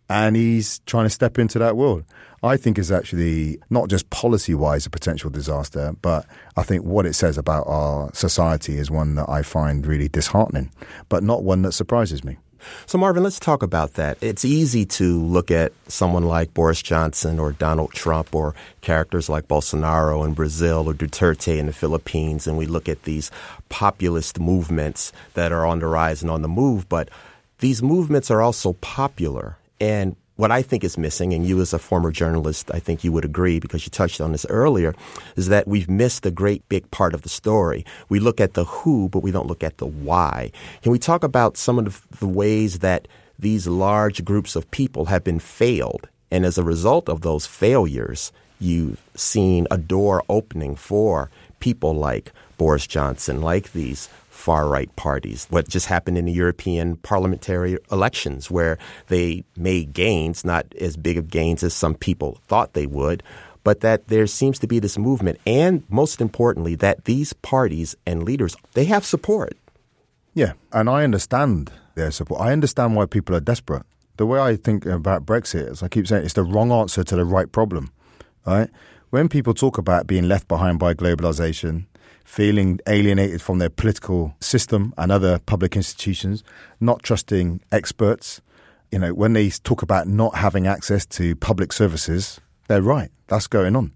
And 0.09 0.35
he's 0.35 0.79
trying 0.79 1.05
to 1.05 1.09
step 1.09 1.39
into 1.39 1.57
that 1.59 1.77
world. 1.77 2.03
I 2.43 2.57
think 2.57 2.77
is 2.77 2.91
actually 2.91 3.59
not 3.69 3.89
just 3.89 4.09
policy 4.09 4.53
wise 4.53 4.85
a 4.85 4.89
potential 4.89 5.29
disaster, 5.29 5.93
but 6.01 6.25
I 6.57 6.63
think 6.63 6.83
what 6.83 7.05
it 7.05 7.13
says 7.13 7.37
about 7.37 7.65
our 7.67 8.13
society 8.13 8.77
is 8.77 8.91
one 8.91 9.15
that 9.15 9.29
I 9.29 9.43
find 9.43 9.87
really 9.87 10.09
disheartening, 10.09 10.69
but 11.07 11.23
not 11.23 11.43
one 11.43 11.61
that 11.61 11.71
surprises 11.71 12.25
me. 12.25 12.37
So, 12.85 12.97
Marvin, 12.97 13.23
let's 13.23 13.39
talk 13.39 13.63
about 13.63 13.93
that. 13.93 14.17
It's 14.21 14.45
easy 14.45 14.85
to 14.85 15.21
look 15.21 15.51
at 15.51 15.73
someone 15.87 16.23
like 16.23 16.53
Boris 16.53 16.81
Johnson 16.81 17.39
or 17.39 17.51
Donald 17.51 17.91
Trump 17.93 18.33
or 18.33 18.55
characters 18.81 19.29
like 19.29 19.47
Bolsonaro 19.47 20.25
in 20.25 20.33
Brazil 20.33 20.89
or 20.89 20.93
Duterte 20.93 21.57
in 21.57 21.67
the 21.67 21.73
Philippines, 21.73 22.47
and 22.47 22.57
we 22.57 22.65
look 22.65 22.89
at 22.89 23.03
these 23.03 23.31
populist 23.69 24.39
movements 24.39 25.11
that 25.33 25.51
are 25.51 25.65
on 25.65 25.79
the 25.79 25.87
rise 25.87 26.21
and 26.21 26.31
on 26.31 26.41
the 26.41 26.47
move. 26.47 26.87
But 26.89 27.09
these 27.59 27.81
movements 27.81 28.29
are 28.29 28.41
also 28.41 28.73
popular. 28.73 29.57
And 29.79 30.15
what 30.35 30.51
I 30.51 30.61
think 30.61 30.83
is 30.83 30.97
missing, 30.97 31.33
and 31.33 31.45
you 31.45 31.61
as 31.61 31.73
a 31.73 31.79
former 31.79 32.11
journalist, 32.11 32.71
I 32.73 32.79
think 32.79 33.03
you 33.03 33.11
would 33.11 33.25
agree 33.25 33.59
because 33.59 33.85
you 33.85 33.91
touched 33.91 34.19
on 34.19 34.31
this 34.31 34.45
earlier, 34.49 34.95
is 35.35 35.47
that 35.49 35.67
we've 35.67 35.89
missed 35.89 36.25
a 36.25 36.31
great 36.31 36.67
big 36.69 36.89
part 36.89 37.13
of 37.13 37.21
the 37.21 37.29
story. 37.29 37.85
We 38.09 38.19
look 38.19 38.41
at 38.41 38.53
the 38.53 38.65
who, 38.65 39.09
but 39.09 39.19
we 39.19 39.31
don't 39.31 39.47
look 39.47 39.63
at 39.63 39.77
the 39.77 39.85
why. 39.85 40.51
Can 40.81 40.91
we 40.91 40.99
talk 40.99 41.23
about 41.23 41.57
some 41.57 41.77
of 41.77 42.07
the 42.19 42.27
ways 42.27 42.79
that 42.79 43.07
these 43.37 43.67
large 43.67 44.25
groups 44.25 44.55
of 44.55 44.69
people 44.71 45.05
have 45.05 45.23
been 45.23 45.39
failed? 45.39 46.09
And 46.31 46.45
as 46.45 46.57
a 46.57 46.63
result 46.63 47.09
of 47.09 47.21
those 47.21 47.45
failures, 47.45 48.31
you've 48.59 49.01
seen 49.15 49.67
a 49.69 49.77
door 49.77 50.23
opening 50.29 50.75
for 50.75 51.29
people 51.63 51.93
like 51.93 52.33
Boris 52.57 52.85
Johnson, 52.85 53.41
like 53.41 53.71
these 53.71 54.09
far 54.27 54.67
right 54.67 54.93
parties. 54.97 55.47
What 55.49 55.69
just 55.69 55.85
happened 55.85 56.17
in 56.17 56.25
the 56.25 56.33
European 56.33 56.97
parliamentary 56.97 57.77
elections, 57.89 58.51
where 58.51 58.77
they 59.07 59.45
made 59.55 59.93
gains, 59.93 60.43
not 60.43 60.65
as 60.81 60.97
big 60.97 61.17
of 61.17 61.29
gains 61.29 61.63
as 61.63 61.73
some 61.73 61.95
people 61.95 62.37
thought 62.49 62.73
they 62.73 62.85
would, 62.85 63.23
but 63.63 63.79
that 63.79 64.09
there 64.09 64.27
seems 64.27 64.59
to 64.59 64.67
be 64.67 64.79
this 64.79 64.97
movement. 64.97 65.39
And 65.47 65.83
most 65.87 66.19
importantly, 66.19 66.75
that 66.75 67.05
these 67.05 67.31
parties 67.31 67.95
and 68.05 68.23
leaders, 68.23 68.57
they 68.73 68.83
have 68.83 69.05
support. 69.05 69.55
Yeah, 70.33 70.53
and 70.73 70.89
I 70.89 71.05
understand 71.05 71.71
their 71.95 72.11
support. 72.11 72.41
I 72.41 72.51
understand 72.51 72.97
why 72.97 73.05
people 73.05 73.37
are 73.37 73.39
desperate. 73.53 73.83
The 74.17 74.25
way 74.25 74.41
I 74.41 74.57
think 74.57 74.85
about 74.85 75.25
Brexit 75.25 75.71
is 75.71 75.81
I 75.81 75.87
keep 75.87 76.07
saying 76.07 76.25
it's 76.25 76.33
the 76.33 76.43
wrong 76.43 76.73
answer 76.73 77.05
to 77.05 77.15
the 77.15 77.23
right 77.23 77.49
problem, 77.49 77.93
right? 78.45 78.69
When 79.13 79.29
people 79.29 79.53
talk 79.53 79.77
about 79.77 80.07
being 80.07 80.27
left 80.27 80.47
behind 80.47 80.79
by 80.79 80.95
globalization, 80.95 81.85
feeling 82.25 82.79
alienated 82.87 83.43
from 83.43 83.59
their 83.59 83.69
political 83.69 84.35
system 84.39 84.91
and 84.97 85.11
other 85.11 85.37
public 85.37 85.75
institutions, 85.75 86.43
not 86.79 87.03
trusting 87.03 87.61
experts. 87.71 88.41
You 88.91 88.97
know, 88.97 89.13
when 89.13 89.33
they 89.33 89.51
talk 89.51 89.83
about 89.83 90.07
not 90.07 90.37
having 90.37 90.65
access 90.65 91.05
to 91.17 91.35
public 91.35 91.73
services, 91.73 92.41
they're 92.67 92.81
right. 92.81 93.11
That's 93.27 93.45
going 93.45 93.75
on. 93.75 93.91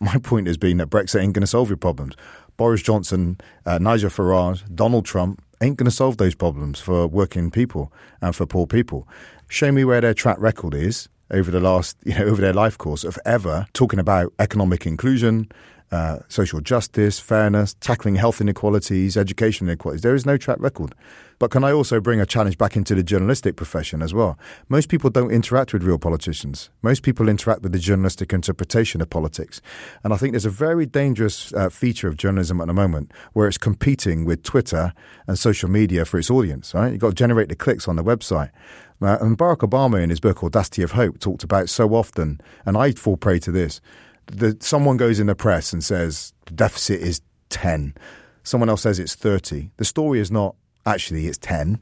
My 0.00 0.16
point 0.16 0.46
has 0.46 0.56
been 0.56 0.78
that 0.78 0.88
Brexit 0.88 1.20
ain't 1.20 1.34
going 1.34 1.42
to 1.42 1.46
solve 1.46 1.68
your 1.68 1.76
problems. 1.76 2.14
Boris 2.56 2.80
Johnson, 2.80 3.38
uh, 3.66 3.76
Nigel 3.76 4.08
Farage, 4.08 4.62
Donald 4.74 5.04
Trump 5.04 5.42
ain't 5.60 5.76
going 5.76 5.84
to 5.84 5.90
solve 5.90 6.16
those 6.16 6.34
problems 6.34 6.80
for 6.80 7.06
working 7.06 7.50
people 7.50 7.92
and 8.22 8.34
for 8.34 8.46
poor 8.46 8.66
people. 8.66 9.06
Show 9.48 9.70
me 9.70 9.84
where 9.84 10.00
their 10.00 10.14
track 10.14 10.38
record 10.40 10.72
is 10.72 11.10
over 11.30 11.50
the 11.50 11.60
last, 11.60 11.96
you 12.04 12.18
know, 12.18 12.24
over 12.24 12.40
their 12.40 12.52
life 12.52 12.78
course 12.78 13.04
of 13.04 13.18
ever 13.24 13.66
talking 13.72 13.98
about 13.98 14.32
economic 14.38 14.86
inclusion, 14.86 15.48
uh, 15.92 16.18
social 16.28 16.60
justice, 16.60 17.20
fairness, 17.20 17.74
tackling 17.74 18.16
health 18.16 18.40
inequalities, 18.40 19.16
education 19.16 19.68
inequalities. 19.68 20.02
There 20.02 20.14
is 20.14 20.26
no 20.26 20.36
track 20.36 20.58
record. 20.60 20.94
But 21.38 21.50
can 21.50 21.64
I 21.64 21.72
also 21.72 22.00
bring 22.00 22.20
a 22.20 22.26
challenge 22.26 22.56
back 22.56 22.76
into 22.76 22.94
the 22.94 23.02
journalistic 23.02 23.56
profession 23.56 24.02
as 24.02 24.14
well? 24.14 24.38
Most 24.68 24.88
people 24.88 25.10
don't 25.10 25.30
interact 25.30 25.72
with 25.72 25.82
real 25.82 25.98
politicians. 25.98 26.70
Most 26.82 27.02
people 27.02 27.28
interact 27.28 27.62
with 27.62 27.72
the 27.72 27.78
journalistic 27.78 28.32
interpretation 28.32 29.02
of 29.02 29.10
politics. 29.10 29.60
And 30.02 30.14
I 30.14 30.16
think 30.16 30.32
there's 30.32 30.46
a 30.46 30.50
very 30.50 30.86
dangerous 30.86 31.52
uh, 31.52 31.68
feature 31.68 32.08
of 32.08 32.16
journalism 32.16 32.60
at 32.60 32.68
the 32.68 32.72
moment 32.72 33.12
where 33.34 33.46
it's 33.46 33.58
competing 33.58 34.24
with 34.24 34.42
Twitter 34.42 34.94
and 35.26 35.38
social 35.38 35.68
media 35.68 36.06
for 36.06 36.18
its 36.18 36.30
audience, 36.30 36.72
right? 36.74 36.92
You've 36.92 37.02
got 37.02 37.08
to 37.08 37.14
generate 37.14 37.50
the 37.50 37.56
clicks 37.56 37.86
on 37.86 37.96
the 37.96 38.04
website. 38.04 38.50
Uh, 39.00 39.18
and 39.20 39.36
Barack 39.36 39.58
Obama, 39.58 40.02
in 40.02 40.10
his 40.10 40.20
book 40.20 40.42
Audacity 40.42 40.82
of 40.82 40.92
Hope, 40.92 41.18
talked 41.18 41.44
about 41.44 41.68
so 41.68 41.94
often, 41.94 42.40
and 42.64 42.76
I 42.76 42.92
fall 42.92 43.16
prey 43.16 43.38
to 43.40 43.52
this 43.52 43.80
that 44.26 44.62
someone 44.62 44.96
goes 44.96 45.20
in 45.20 45.26
the 45.28 45.34
press 45.34 45.72
and 45.72 45.84
says 45.84 46.32
the 46.46 46.54
deficit 46.54 47.00
is 47.00 47.20
10. 47.50 47.94
Someone 48.42 48.68
else 48.68 48.82
says 48.82 48.98
it's 48.98 49.14
30. 49.14 49.70
The 49.76 49.84
story 49.84 50.18
is 50.18 50.30
not 50.30 50.56
actually 50.84 51.26
it's 51.26 51.38
10. 51.38 51.78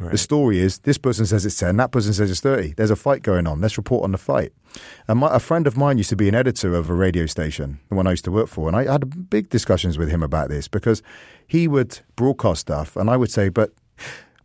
Right. 0.00 0.12
The 0.12 0.18
story 0.18 0.58
is 0.58 0.78
this 0.80 0.98
person 0.98 1.26
says 1.26 1.46
it's 1.46 1.58
10, 1.58 1.76
that 1.76 1.92
person 1.92 2.12
says 2.12 2.30
it's 2.30 2.40
30. 2.40 2.74
There's 2.76 2.90
a 2.90 2.96
fight 2.96 3.22
going 3.22 3.46
on. 3.46 3.60
Let's 3.60 3.76
report 3.76 4.04
on 4.04 4.12
the 4.12 4.18
fight. 4.18 4.52
And 5.06 5.20
my, 5.20 5.34
a 5.34 5.38
friend 5.38 5.66
of 5.66 5.76
mine 5.76 5.98
used 5.98 6.10
to 6.10 6.16
be 6.16 6.28
an 6.28 6.34
editor 6.34 6.74
of 6.74 6.90
a 6.90 6.94
radio 6.94 7.26
station, 7.26 7.78
the 7.88 7.94
one 7.94 8.06
I 8.06 8.10
used 8.10 8.24
to 8.24 8.32
work 8.32 8.48
for, 8.48 8.66
and 8.66 8.76
I 8.76 8.90
had 8.90 9.30
big 9.30 9.50
discussions 9.50 9.98
with 9.98 10.10
him 10.10 10.22
about 10.22 10.48
this 10.48 10.66
because 10.66 11.02
he 11.46 11.68
would 11.68 12.00
broadcast 12.16 12.62
stuff, 12.62 12.96
and 12.96 13.08
I 13.08 13.16
would 13.16 13.30
say, 13.30 13.48
but 13.48 13.70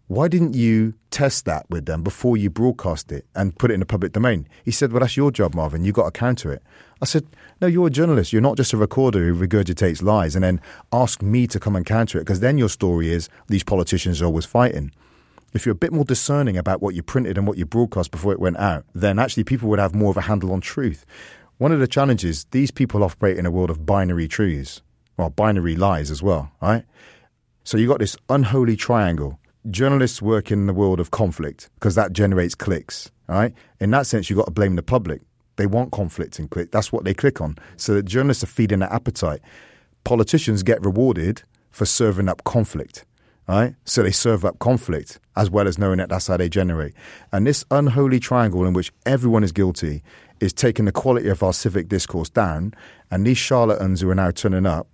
why 0.09 0.27
didn't 0.27 0.55
you 0.55 0.95
test 1.11 1.45
that 1.45 1.69
with 1.69 1.85
them 1.85 2.01
before 2.01 2.35
you 2.35 2.49
broadcast 2.49 3.11
it 3.11 3.27
and 3.35 3.55
put 3.55 3.69
it 3.69 3.75
in 3.75 3.79
the 3.79 3.85
public 3.85 4.11
domain? 4.11 4.47
He 4.65 4.71
said, 4.71 4.91
Well, 4.91 5.01
that's 5.01 5.15
your 5.15 5.29
job, 5.29 5.53
Marvin. 5.53 5.85
You've 5.85 5.93
got 5.93 6.11
to 6.11 6.19
counter 6.19 6.51
it. 6.51 6.63
I 6.99 7.05
said, 7.05 7.27
No, 7.61 7.67
you're 7.67 7.85
a 7.85 7.91
journalist. 7.91 8.33
You're 8.33 8.41
not 8.41 8.57
just 8.57 8.73
a 8.73 8.77
recorder 8.77 9.23
who 9.23 9.35
regurgitates 9.35 10.01
lies 10.01 10.33
and 10.35 10.43
then 10.43 10.61
ask 10.91 11.21
me 11.21 11.45
to 11.45 11.59
come 11.59 11.75
and 11.75 11.85
counter 11.85 12.17
it 12.17 12.21
because 12.21 12.39
then 12.39 12.57
your 12.57 12.69
story 12.69 13.11
is 13.11 13.29
these 13.49 13.63
politicians 13.63 14.19
are 14.19 14.25
always 14.25 14.45
fighting. 14.45 14.91
If 15.53 15.67
you're 15.67 15.73
a 15.73 15.75
bit 15.75 15.93
more 15.93 16.05
discerning 16.05 16.57
about 16.57 16.81
what 16.81 16.95
you 16.95 17.03
printed 17.03 17.37
and 17.37 17.45
what 17.45 17.59
you 17.59 17.67
broadcast 17.67 18.09
before 18.09 18.33
it 18.33 18.39
went 18.39 18.57
out, 18.57 18.85
then 18.95 19.19
actually 19.19 19.43
people 19.43 19.69
would 19.69 19.79
have 19.79 19.93
more 19.93 20.09
of 20.09 20.17
a 20.17 20.21
handle 20.21 20.51
on 20.53 20.59
truth. 20.59 21.05
One 21.59 21.71
of 21.71 21.79
the 21.79 21.87
challenges, 21.87 22.47
these 22.49 22.71
people 22.71 23.03
operate 23.03 23.37
in 23.37 23.45
a 23.45 23.51
world 23.51 23.69
of 23.69 23.85
binary 23.85 24.27
truths, 24.27 24.81
well, 25.17 25.29
binary 25.29 25.75
lies 25.75 26.09
as 26.09 26.23
well, 26.23 26.51
right? 26.63 26.83
So 27.63 27.77
you've 27.77 27.89
got 27.89 27.99
this 27.99 28.17
unholy 28.27 28.75
triangle 28.75 29.39
journalists 29.69 30.21
work 30.21 30.51
in 30.51 30.67
the 30.67 30.73
world 30.73 30.99
of 30.99 31.11
conflict 31.11 31.69
because 31.75 31.95
that 31.95 32.13
generates 32.13 32.55
clicks, 32.55 33.11
right? 33.27 33.53
In 33.79 33.91
that 33.91 34.07
sense, 34.07 34.29
you've 34.29 34.37
got 34.37 34.45
to 34.45 34.51
blame 34.51 34.75
the 34.75 34.83
public. 34.83 35.21
They 35.57 35.65
want 35.65 35.91
conflict 35.91 36.39
and 36.39 36.49
click. 36.49 36.71
That's 36.71 36.93
what 36.93 37.03
they 37.03 37.13
click 37.13 37.41
on. 37.41 37.57
So 37.75 37.93
the 37.93 38.03
journalists 38.03 38.43
are 38.43 38.47
feeding 38.47 38.79
that 38.79 38.91
appetite. 38.91 39.41
Politicians 40.05 40.63
get 40.63 40.83
rewarded 40.83 41.43
for 41.69 41.85
serving 41.85 42.29
up 42.29 42.43
conflict, 42.45 43.03
right? 43.47 43.75
So 43.83 44.01
they 44.01 44.11
serve 44.11 44.45
up 44.45 44.59
conflict 44.59 45.19
as 45.35 45.49
well 45.49 45.67
as 45.67 45.77
knowing 45.77 45.97
that 45.97 46.09
that's 46.09 46.27
how 46.27 46.37
they 46.37 46.49
generate. 46.49 46.93
And 47.31 47.45
this 47.45 47.65
unholy 47.71 48.19
triangle 48.19 48.65
in 48.65 48.73
which 48.73 48.93
everyone 49.05 49.43
is 49.43 49.51
guilty 49.51 50.03
is 50.39 50.53
taking 50.53 50.85
the 50.85 50.91
quality 50.93 51.27
of 51.27 51.43
our 51.43 51.53
civic 51.53 51.89
discourse 51.89 52.29
down. 52.29 52.73
And 53.11 53.27
these 53.27 53.37
charlatans 53.37 53.99
who 53.99 54.09
are 54.09 54.15
now 54.15 54.31
turning 54.31 54.65
up 54.65 54.87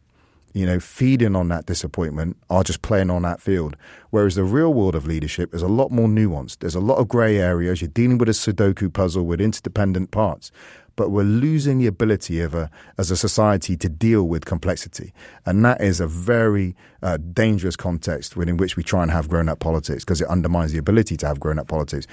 you 0.56 0.66
know, 0.66 0.80
feeding 0.80 1.36
on 1.36 1.49
that 1.49 1.66
disappointment 1.66 2.38
are 2.49 2.64
just 2.64 2.82
playing 2.82 3.10
on 3.10 3.24
that 3.24 3.41
field. 3.41 3.76
Whereas 4.10 4.36
the 4.36 4.45
real 4.45 4.74
world 4.74 4.95
of 4.95 5.06
leadership 5.06 5.53
is 5.53 5.62
a 5.62 5.68
lot 5.68 5.91
more 5.91 6.08
nuanced. 6.08 6.60
There's 6.60 6.76
a 6.76 6.80
lot 6.80 6.97
of 6.97 7.10
grey 7.10 7.38
areas. 7.38 7.82
You're 7.82 7.89
dealing 7.89 8.18
with 8.18 8.30
a 8.30 8.32
Sudoku 8.32 8.91
puzzle 8.91 9.26
with 9.26 9.41
interdependent 9.41 10.12
parts. 10.12 10.51
but 10.95 11.10
we're 11.10 11.24
losing 11.24 11.78
the 11.78 11.88
ability 11.88 12.39
of 12.39 12.56
a, 12.56 12.70
as 12.97 13.12
a 13.12 13.18
society 13.18 13.76
to 13.76 13.89
deal 13.89 14.24
with 14.24 14.45
complexity. 14.45 15.14
And 15.45 15.66
that 15.66 15.82
is 15.82 15.99
a 15.99 16.08
very 16.08 16.74
uh, 17.03 17.18
dangerous 17.18 17.76
context 17.76 18.38
within 18.38 18.56
which 18.56 18.78
we 18.78 18.84
try 18.84 19.01
and 19.03 19.12
have 19.12 19.28
grown 19.28 19.49
up 19.49 19.60
politics 19.60 20.06
because 20.06 20.22
it 20.22 20.30
undermines 20.30 20.72
the 20.72 20.78
ability 20.78 21.18
to 21.18 21.28
have 21.28 21.39
grown 21.39 21.60
up 21.60 21.68
politics. 21.68 22.08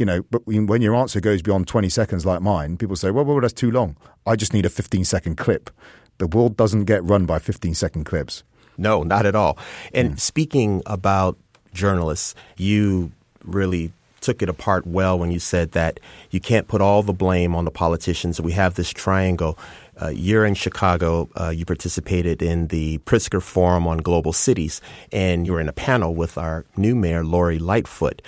You 0.00 0.06
know, 0.06 0.22
but 0.30 0.44
when 0.46 0.82
your 0.82 0.96
answer 0.96 1.20
goes 1.20 1.42
beyond 1.42 1.68
20 1.68 1.88
seconds 1.88 2.26
like 2.26 2.42
mine, 2.42 2.76
people 2.76 2.96
say, 2.96 3.12
well, 3.12 3.24
well, 3.24 3.40
that's 3.40 3.52
too 3.52 3.70
long. 3.70 3.96
I 4.26 4.34
just 4.34 4.52
need 4.52 4.66
a 4.66 4.70
15 4.70 5.04
second 5.04 5.36
clip. 5.36 5.70
The 6.18 6.26
world 6.26 6.56
doesn't 6.56 6.84
get 6.84 7.02
run 7.04 7.26
by 7.26 7.38
15 7.38 7.74
second 7.74 8.04
clips. 8.04 8.42
No, 8.78 9.02
not 9.02 9.26
at 9.26 9.34
all. 9.34 9.58
And 9.92 10.12
mm. 10.12 10.20
speaking 10.20 10.82
about 10.86 11.36
journalists, 11.72 12.34
you 12.56 13.12
really 13.44 13.92
took 14.20 14.40
it 14.40 14.48
apart 14.48 14.86
well 14.86 15.18
when 15.18 15.30
you 15.30 15.38
said 15.38 15.72
that 15.72 16.00
you 16.30 16.40
can't 16.40 16.68
put 16.68 16.80
all 16.80 17.02
the 17.02 17.12
blame 17.12 17.54
on 17.54 17.64
the 17.64 17.70
politicians. 17.70 18.40
We 18.40 18.52
have 18.52 18.74
this 18.74 18.90
triangle. 18.90 19.58
Uh, 20.00 20.08
you're 20.08 20.44
in 20.44 20.54
Chicago. 20.54 21.28
Uh, 21.38 21.50
you 21.50 21.64
participated 21.64 22.42
in 22.42 22.68
the 22.68 22.98
Pritzker 22.98 23.42
Forum 23.42 23.86
on 23.86 23.98
Global 23.98 24.32
Cities, 24.32 24.80
and 25.12 25.46
you 25.46 25.52
were 25.52 25.60
in 25.60 25.68
a 25.68 25.72
panel 25.72 26.14
with 26.14 26.38
our 26.38 26.64
new 26.76 26.94
mayor, 26.94 27.24
Lori 27.24 27.58
Lightfoot. 27.58 28.22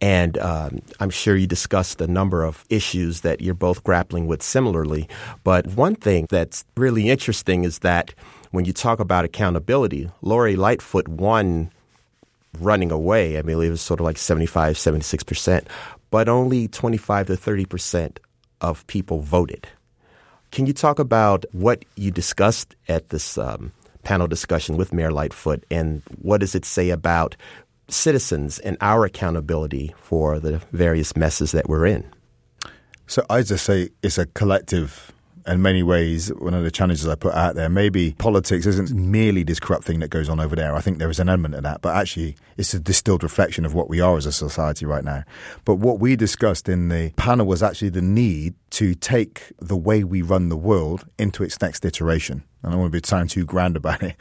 And 0.00 0.38
um, 0.38 0.80
I'm 0.98 1.10
sure 1.10 1.36
you 1.36 1.46
discussed 1.46 2.00
a 2.00 2.06
number 2.06 2.42
of 2.42 2.64
issues 2.70 3.20
that 3.20 3.40
you're 3.40 3.54
both 3.54 3.84
grappling 3.84 4.26
with 4.26 4.42
similarly. 4.42 5.08
But 5.44 5.66
one 5.66 5.94
thing 5.94 6.26
that's 6.30 6.64
really 6.76 7.08
interesting 7.08 7.64
is 7.64 7.80
that 7.80 8.14
when 8.50 8.64
you 8.64 8.72
talk 8.72 8.98
about 8.98 9.24
accountability, 9.24 10.10
Lori 10.22 10.56
Lightfoot 10.56 11.06
won 11.06 11.70
running 12.58 12.90
away. 12.90 13.38
I 13.38 13.42
believe 13.42 13.68
it 13.68 13.72
was 13.72 13.80
sort 13.80 14.00
of 14.00 14.04
like 14.04 14.18
75, 14.18 14.76
76%, 14.76 15.66
but 16.10 16.28
only 16.28 16.66
25 16.68 17.28
to 17.28 17.32
30% 17.34 18.18
of 18.60 18.86
people 18.86 19.20
voted. 19.20 19.68
Can 20.50 20.66
you 20.66 20.72
talk 20.72 20.98
about 20.98 21.44
what 21.52 21.84
you 21.96 22.10
discussed 22.10 22.74
at 22.88 23.10
this 23.10 23.38
um, 23.38 23.72
panel 24.02 24.26
discussion 24.26 24.76
with 24.76 24.92
Mayor 24.92 25.12
Lightfoot 25.12 25.64
and 25.70 26.02
what 26.20 26.40
does 26.40 26.54
it 26.54 26.64
say 26.64 26.90
about 26.90 27.36
citizens 27.88 28.58
and 28.58 28.76
our 28.80 29.04
accountability 29.04 29.94
for 30.00 30.40
the 30.40 30.58
various 30.72 31.16
messes 31.16 31.52
that 31.52 31.68
we're 31.68 31.86
in? 31.86 32.04
So 33.06 33.24
I 33.30 33.42
just 33.42 33.64
say 33.64 33.90
it's 34.02 34.18
a 34.18 34.26
collective 34.26 35.12
in 35.46 35.62
many 35.62 35.82
ways, 35.82 36.28
one 36.28 36.54
of 36.54 36.64
the 36.64 36.70
challenges 36.70 37.06
I 37.08 37.14
put 37.14 37.34
out 37.34 37.54
there, 37.54 37.68
maybe 37.68 38.12
politics 38.18 38.66
isn't 38.66 38.90
merely 38.92 39.42
this 39.42 39.60
corrupt 39.60 39.84
thing 39.84 40.00
that 40.00 40.08
goes 40.08 40.28
on 40.28 40.40
over 40.40 40.54
there. 40.56 40.74
I 40.74 40.80
think 40.80 40.98
there 40.98 41.10
is 41.10 41.20
an 41.20 41.28
element 41.28 41.54
of 41.54 41.62
that, 41.62 41.80
but 41.82 41.96
actually 41.96 42.36
it's 42.56 42.74
a 42.74 42.80
distilled 42.80 43.22
reflection 43.22 43.64
of 43.64 43.74
what 43.74 43.88
we 43.88 44.00
are 44.00 44.16
as 44.16 44.26
a 44.26 44.32
society 44.32 44.86
right 44.86 45.04
now. 45.04 45.24
But 45.64 45.76
what 45.76 45.98
we 45.98 46.16
discussed 46.16 46.68
in 46.68 46.88
the 46.88 47.10
panel 47.16 47.46
was 47.46 47.62
actually 47.62 47.90
the 47.90 48.02
need 48.02 48.54
to 48.70 48.94
take 48.94 49.52
the 49.58 49.76
way 49.76 50.04
we 50.04 50.22
run 50.22 50.48
the 50.48 50.56
world 50.56 51.06
into 51.18 51.42
its 51.42 51.60
next 51.60 51.84
iteration. 51.84 52.44
And 52.62 52.68
I 52.68 52.70
don't 52.70 52.80
want 52.80 52.92
to 52.92 53.00
be 53.00 53.06
sound 53.06 53.30
too 53.30 53.44
grand 53.44 53.76
about 53.76 54.02
it, 54.02 54.16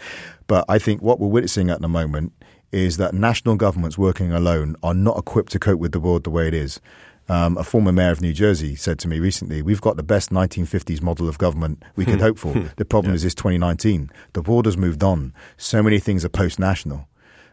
but 0.48 0.66
I 0.70 0.80
think 0.80 1.02
what 1.02 1.20
we're 1.20 1.28
witnessing 1.28 1.70
at 1.70 1.82
the 1.82 1.90
moment 1.90 2.34
is 2.72 2.98
that 2.98 3.14
national 3.14 3.56
governments 3.56 3.98
working 3.98 4.32
alone 4.32 4.76
are 4.84 4.94
not 4.94 5.18
equipped 5.18 5.52
to 5.52 5.60
cope 5.60 5.80
with 5.80 5.92
the 5.92 6.00
world 6.00 6.24
the 6.24 6.30
way 6.30 6.48
it 6.48 6.54
is. 6.54 6.80
Um, 7.30 7.58
a 7.58 7.64
former 7.64 7.92
mayor 7.92 8.12
of 8.12 8.22
New 8.22 8.34
Jersey 8.34 8.76
said 8.76 9.00
to 9.00 9.08
me 9.08 9.20
recently, 9.20 9.62
"We've 9.62 9.82
got 9.82 9.98
the 9.98 10.04
best 10.04 10.32
1950s 10.32 11.02
model 11.02 11.30
of 11.30 11.38
government 11.38 11.84
we 11.96 12.06
could 12.06 12.16
hmm. 12.16 12.22
hope 12.22 12.40
for. 12.40 12.54
the 12.78 12.86
problem 12.86 13.12
yeah. 13.14 13.18
is, 13.18 13.26
it's 13.26 13.36
2019. 13.36 14.10
The 14.34 14.42
border's 14.42 14.78
moved 14.78 15.04
on. 15.04 15.34
So 15.58 15.84
many 15.84 16.00
things 16.00 16.26
are 16.26 16.30
post-national." 16.30 17.08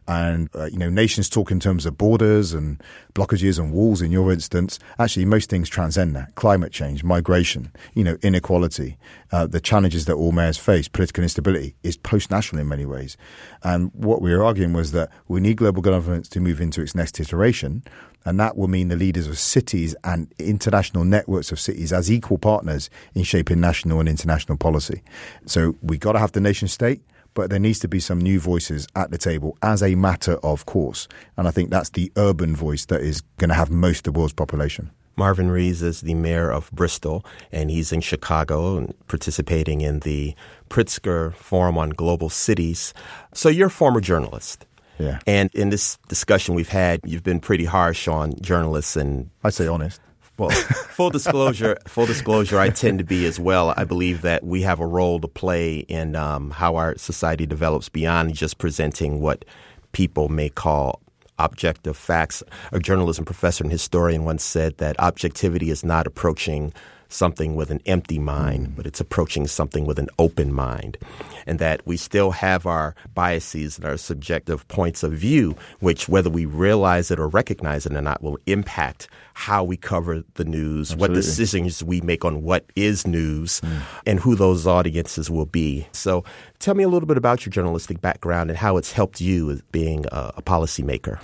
And 0.09 0.49
uh, 0.55 0.67
you 0.67 0.79
know 0.79 0.91
nations 0.91 1.29
talk 1.29 1.51
in 1.51 1.61
terms 1.61 1.87
of 1.87 1.99
borders 1.99 2.53
and 2.53 2.83
blockages 3.15 3.59
and 3.59 3.73
walls 3.73 4.03
in 4.03 4.11
your 4.11 4.33
instance. 4.33 4.79
Actually 4.99 5.25
most 5.25 5.51
things 5.51 5.69
transcend 5.69 6.15
that. 6.17 6.35
Climate 6.35 6.73
change 6.73 7.05
migration 7.05 7.73
you 7.95 8.05
know 8.05 8.17
inequality 8.23 8.97
uh, 9.33 9.47
the 9.47 9.61
challenges 9.61 10.05
that 10.05 10.15
all 10.15 10.33
mayors 10.33 10.59
face 10.59 10.89
political 10.89 11.23
instability 11.23 11.75
is 11.83 11.97
post-national 11.97 12.61
in 12.61 12.69
many 12.69 12.87
ways. 12.87 13.17
And 13.63 13.91
what 13.95 14.23
we 14.23 14.33
were 14.35 14.45
arguing 14.45 14.73
was 14.73 14.93
that 14.93 15.11
we 15.29 15.41
need 15.41 15.57
global 15.57 15.83
governance 15.83 16.29
to 16.31 16.41
move 16.41 16.61
into 16.61 16.81
its 16.81 16.95
next 16.95 17.19
iteration 17.21 17.83
and 18.27 18.41
that 18.41 18.57
will 18.57 18.67
mean 18.67 18.89
the 18.89 18.97
leaders 18.97 19.29
of 19.29 19.39
cities 19.39 19.95
and 20.03 20.33
international 20.39 21.05
networks 21.05 21.53
of 21.53 21.61
cities 21.61 21.93
as 21.93 22.11
equal 22.11 22.39
partners 22.39 22.91
in 23.15 23.23
shaping 23.23 23.61
national 23.61 24.01
and 24.01 24.09
international 24.09 24.59
policy. 24.59 25.03
So 25.47 25.77
we've 25.81 26.01
got 26.01 26.13
to 26.13 26.19
have 26.19 26.33
the 26.33 26.41
nation 26.41 26.67
state, 26.67 27.03
but 27.37 27.51
there 27.51 27.61
needs 27.61 27.79
to 27.81 27.87
be 27.87 28.01
some 28.01 28.19
new 28.19 28.41
voices 28.41 28.89
at 28.97 29.13
the 29.13 29.19
table 29.19 29.57
as 29.63 29.83
a 29.83 29.95
matter 29.95 30.39
of 30.43 30.67
course. 30.67 31.07
And 31.37 31.47
I 31.47 31.53
think 31.53 31.71
that's 31.71 31.91
the 31.91 32.11
urban 32.17 32.57
voice 32.57 32.87
that 32.87 33.03
is 33.03 33.21
going 33.37 33.51
to 33.51 33.55
have 33.55 33.71
most 33.71 34.09
of 34.09 34.15
the 34.15 34.19
world's 34.19 34.33
population. 34.33 34.91
Marvin 35.17 35.51
Rees 35.51 35.83
is 35.83 36.01
the 36.01 36.15
mayor 36.15 36.51
of 36.51 36.71
Bristol, 36.73 37.25
and 37.53 37.71
he's 37.71 37.93
in 37.93 38.01
Chicago 38.01 38.77
and 38.77 38.95
participating 39.07 39.83
in 39.83 40.01
the 40.01 40.35
Pritzker 40.69 41.35
Forum 41.35 41.79
on 41.79 41.91
Global 41.91 42.29
Cities. 42.29 42.93
So 43.33 43.49
you're 43.49 43.69
a 43.69 43.71
former 43.71 44.01
journalist. 44.01 44.67
Yeah. 44.99 45.19
And 45.27 45.55
in 45.55 45.69
this 45.69 45.99
discussion 46.09 46.55
we've 46.55 46.71
had, 46.71 47.01
you've 47.05 47.23
been 47.23 47.41
pretty 47.41 47.67
harsh 47.67 48.09
on 48.09 48.35
journalists 48.41 48.97
and 48.97 49.31
I 49.45 49.51
say 49.51 49.67
honest. 49.67 50.01
Well, 50.39 50.51
full 50.51 51.09
disclosure, 51.11 51.79
full 51.87 52.05
disclosure, 52.05 52.59
I 52.59 52.69
tend 52.69 52.99
to 52.99 53.05
be 53.05 53.25
as 53.25 53.41
well. 53.41 53.73
I 53.77 53.85
believe 53.85 54.21
that 54.23 54.45
we 54.45 54.63
have 54.63 54.81
a 54.81 54.87
role 54.87 55.19
to 55.21 55.29
play 55.29 55.79
in 55.79 56.15
um, 56.15 56.51
how 56.51 56.77
our 56.77 56.97
society 56.99 57.47
develops 57.47 57.89
beyond 57.89 58.35
just 58.35 58.59
presenting 58.59 59.21
what 59.21 59.47
people 59.93 60.29
may 60.29 60.51
call 60.51 61.01
objective 61.39 61.97
facts. 61.97 62.43
A 62.73 62.79
journalism 62.79 63.25
professor 63.25 63.65
and 63.65 63.73
historian 63.73 64.25
once 64.25 64.45
said 64.45 64.77
that 64.79 64.99
objectivity 65.01 65.71
is 65.71 65.85
not 65.85 66.07
approaching 66.07 66.73
something 67.09 67.55
with 67.55 67.71
an 67.71 67.81
empty 67.87 68.19
mind, 68.19 68.69
mm. 68.69 68.77
but 68.77 68.87
it's 68.87 69.01
approaching 69.01 69.47
something 69.47 69.87
with 69.87 69.99
an 69.99 70.09
open 70.19 70.53
mind. 70.53 70.99
And 71.47 71.59
that 71.59 71.87
we 71.87 71.97
still 71.97 72.33
have 72.33 72.67
our 72.67 72.95
biases 73.15 73.79
and 73.79 73.87
our 73.87 73.97
subjective 73.97 74.67
points 74.69 75.03
of 75.03 75.13
view, 75.13 75.57
which, 75.81 76.09
whether 76.09 76.31
we 76.31 76.45
realize 76.45 77.11
it 77.11 77.21
or 77.21 77.29
recognize 77.29 77.87
it 77.87 77.95
or 77.95 78.03
not, 78.03 78.23
will 78.23 78.39
impact 78.47 79.09
how 79.35 79.63
we 79.63 79.77
cover 79.77 80.25
the 80.35 80.45
news, 80.45 80.93
Absolutely. 80.93 81.09
what 81.09 81.15
decisions 81.15 81.85
we 81.85 82.01
make 82.01 82.25
on 82.25 82.43
what 82.43 82.65
is 82.75 83.07
news, 83.07 83.61
mm. 83.61 83.81
and 84.07 84.21
who 84.21 84.35
those 84.35 84.67
audiences 84.67 85.31
will 85.31 85.47
be. 85.47 85.87
So, 85.93 86.25
tell 86.59 86.75
me 86.75 86.85
a 86.85 86.89
little 86.89 87.07
bit 87.07 87.17
about 87.17 87.45
your 87.47 87.51
journalistic 87.51 88.01
background 88.01 88.51
and 88.51 88.59
how 88.59 88.77
it's 88.77 88.93
helped 88.93 89.21
you 89.21 89.51
as 89.51 89.63
being 89.73 90.07
a, 90.07 90.35
a 90.39 90.43
policymaker. 90.43 91.23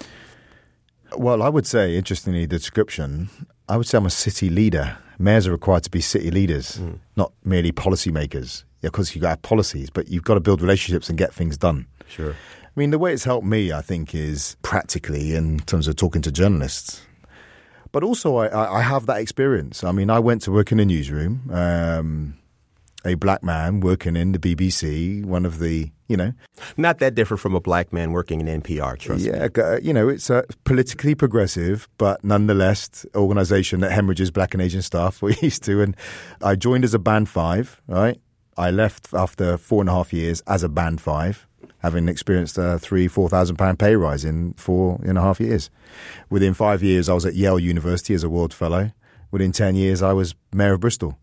Well, 1.16 1.42
I 1.42 1.48
would 1.48 1.66
say, 1.66 1.96
interestingly, 1.96 2.46
the 2.46 2.58
description, 2.58 3.28
I 3.72 3.76
would 3.76 3.86
say 3.86 3.98
I'm 3.98 4.06
a 4.06 4.10
city 4.10 4.50
leader 4.50 4.98
mayors 5.22 5.46
are 5.46 5.52
required 5.52 5.84
to 5.84 5.90
be 5.90 6.00
city 6.00 6.30
leaders, 6.30 6.78
mm. 6.78 6.98
not 7.16 7.32
merely 7.44 7.72
policymakers. 7.72 8.64
Yeah, 8.80 8.88
of 8.88 8.92
course, 8.92 9.14
you've 9.14 9.22
got 9.22 9.28
to 9.28 9.30
have 9.30 9.42
policies, 9.42 9.88
but 9.88 10.08
you've 10.08 10.24
got 10.24 10.34
to 10.34 10.40
build 10.40 10.60
relationships 10.60 11.08
and 11.08 11.16
get 11.16 11.32
things 11.32 11.56
done. 11.56 11.86
Sure. 12.08 12.32
I 12.32 12.80
mean, 12.80 12.90
the 12.90 12.98
way 12.98 13.12
it's 13.12 13.24
helped 13.24 13.46
me, 13.46 13.72
I 13.72 13.80
think, 13.82 14.14
is 14.14 14.56
practically 14.62 15.34
in 15.34 15.60
terms 15.60 15.88
of 15.88 15.96
talking 15.96 16.22
to 16.22 16.32
journalists. 16.32 17.02
But 17.92 18.02
also, 18.02 18.36
I, 18.36 18.78
I 18.78 18.82
have 18.82 19.06
that 19.06 19.20
experience. 19.20 19.84
I 19.84 19.92
mean, 19.92 20.10
I 20.10 20.18
went 20.18 20.42
to 20.42 20.52
work 20.52 20.72
in 20.72 20.80
a 20.80 20.84
newsroom. 20.84 21.50
Um, 21.52 22.38
a 23.04 23.14
black 23.14 23.42
man 23.42 23.80
working 23.80 24.16
in 24.16 24.32
the 24.32 24.38
BBC, 24.38 25.24
one 25.24 25.44
of 25.44 25.58
the, 25.58 25.90
you 26.08 26.16
know. 26.16 26.32
Not 26.76 26.98
that 26.98 27.14
different 27.14 27.40
from 27.40 27.54
a 27.54 27.60
black 27.60 27.92
man 27.92 28.12
working 28.12 28.40
in 28.40 28.62
NPR, 28.62 28.98
trust 28.98 29.24
yeah, 29.24 29.32
me. 29.32 29.48
Yeah, 29.56 29.62
uh, 29.64 29.78
you 29.82 29.92
know, 29.92 30.08
it's 30.08 30.30
a 30.30 30.44
politically 30.64 31.14
progressive, 31.14 31.88
but 31.98 32.22
nonetheless, 32.24 33.06
organization 33.14 33.80
that 33.80 33.92
hemorrhages 33.92 34.30
black 34.30 34.54
and 34.54 34.62
Asian 34.62 34.82
staff 34.82 35.22
we're 35.22 35.36
used 35.40 35.62
to. 35.64 35.82
And 35.82 35.96
I 36.42 36.54
joined 36.54 36.84
as 36.84 36.94
a 36.94 36.98
band 36.98 37.28
five, 37.28 37.80
right? 37.86 38.20
I 38.56 38.70
left 38.70 39.08
after 39.14 39.56
four 39.56 39.80
and 39.80 39.88
a 39.88 39.92
half 39.92 40.12
years 40.12 40.42
as 40.46 40.62
a 40.62 40.68
band 40.68 41.00
five, 41.00 41.46
having 41.78 42.08
experienced 42.08 42.58
a 42.58 42.78
three, 42.78 43.08
four 43.08 43.28
thousand 43.28 43.56
pound 43.56 43.78
pay 43.78 43.96
rise 43.96 44.24
in 44.24 44.52
four 44.54 45.00
and 45.04 45.16
a 45.16 45.22
half 45.22 45.40
years. 45.40 45.70
Within 46.30 46.54
five 46.54 46.82
years, 46.82 47.08
I 47.08 47.14
was 47.14 47.24
at 47.24 47.34
Yale 47.34 47.58
University 47.58 48.14
as 48.14 48.22
a 48.22 48.28
World 48.28 48.52
Fellow. 48.52 48.92
Within 49.30 49.50
10 49.50 49.76
years, 49.76 50.02
I 50.02 50.12
was 50.12 50.34
Mayor 50.52 50.74
of 50.74 50.80
Bristol 50.80 51.18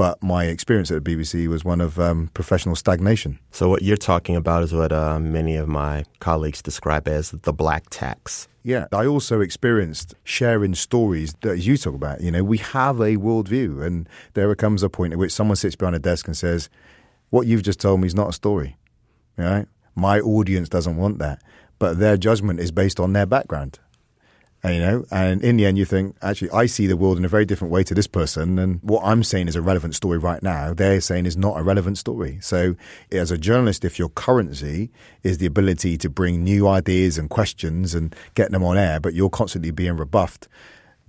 but 0.00 0.22
my 0.22 0.46
experience 0.46 0.90
at 0.90 1.04
the 1.04 1.14
BBC 1.14 1.46
was 1.46 1.62
one 1.62 1.78
of 1.78 2.00
um, 2.00 2.30
professional 2.32 2.74
stagnation. 2.74 3.38
So, 3.50 3.68
what 3.68 3.82
you're 3.82 3.98
talking 3.98 4.34
about 4.34 4.62
is 4.62 4.72
what 4.72 4.92
uh, 4.92 5.18
many 5.18 5.56
of 5.56 5.68
my 5.68 6.06
colleagues 6.20 6.62
describe 6.62 7.06
as 7.06 7.32
the 7.32 7.52
black 7.52 7.90
tax. 7.90 8.48
Yeah, 8.62 8.86
I 8.92 9.04
also 9.04 9.42
experienced 9.42 10.14
sharing 10.24 10.74
stories 10.74 11.34
that 11.42 11.58
you 11.58 11.76
talk 11.76 11.92
about. 11.94 12.22
You 12.22 12.30
know, 12.30 12.42
we 12.42 12.56
have 12.56 12.98
a 12.98 13.16
worldview, 13.16 13.84
and 13.84 14.08
there 14.32 14.54
comes 14.54 14.82
a 14.82 14.88
point 14.88 15.12
at 15.12 15.18
which 15.18 15.32
someone 15.32 15.56
sits 15.56 15.76
behind 15.76 15.96
a 15.96 15.98
desk 15.98 16.26
and 16.26 16.34
says, 16.34 16.70
What 17.28 17.46
you've 17.46 17.62
just 17.62 17.78
told 17.78 18.00
me 18.00 18.06
is 18.06 18.14
not 18.14 18.30
a 18.30 18.32
story. 18.32 18.78
Right? 19.36 19.66
My 19.94 20.18
audience 20.18 20.70
doesn't 20.70 20.96
want 20.96 21.18
that. 21.18 21.42
But 21.78 21.98
their 21.98 22.16
judgment 22.16 22.58
is 22.58 22.72
based 22.72 22.98
on 22.98 23.12
their 23.12 23.26
background. 23.26 23.78
And, 24.62 24.74
you 24.74 24.80
know, 24.80 25.04
and 25.10 25.42
in 25.42 25.56
the 25.56 25.64
end, 25.64 25.78
you 25.78 25.86
think, 25.86 26.16
actually, 26.20 26.50
I 26.50 26.66
see 26.66 26.86
the 26.86 26.96
world 26.96 27.16
in 27.16 27.24
a 27.24 27.28
very 27.28 27.46
different 27.46 27.72
way 27.72 27.82
to 27.84 27.94
this 27.94 28.06
person. 28.06 28.58
And 28.58 28.78
what 28.82 29.02
I'm 29.02 29.22
saying 29.24 29.48
is 29.48 29.56
a 29.56 29.62
relevant 29.62 29.94
story 29.94 30.18
right 30.18 30.42
now, 30.42 30.74
they're 30.74 31.00
saying 31.00 31.24
is 31.24 31.36
not 31.36 31.58
a 31.58 31.62
relevant 31.62 31.96
story. 31.96 32.38
So, 32.42 32.76
as 33.10 33.30
a 33.30 33.38
journalist, 33.38 33.86
if 33.86 33.98
your 33.98 34.10
currency 34.10 34.90
is 35.22 35.38
the 35.38 35.46
ability 35.46 35.96
to 35.98 36.10
bring 36.10 36.44
new 36.44 36.68
ideas 36.68 37.16
and 37.16 37.30
questions 37.30 37.94
and 37.94 38.14
get 38.34 38.50
them 38.50 38.62
on 38.62 38.76
air, 38.76 39.00
but 39.00 39.14
you're 39.14 39.30
constantly 39.30 39.70
being 39.70 39.96
rebuffed, 39.96 40.46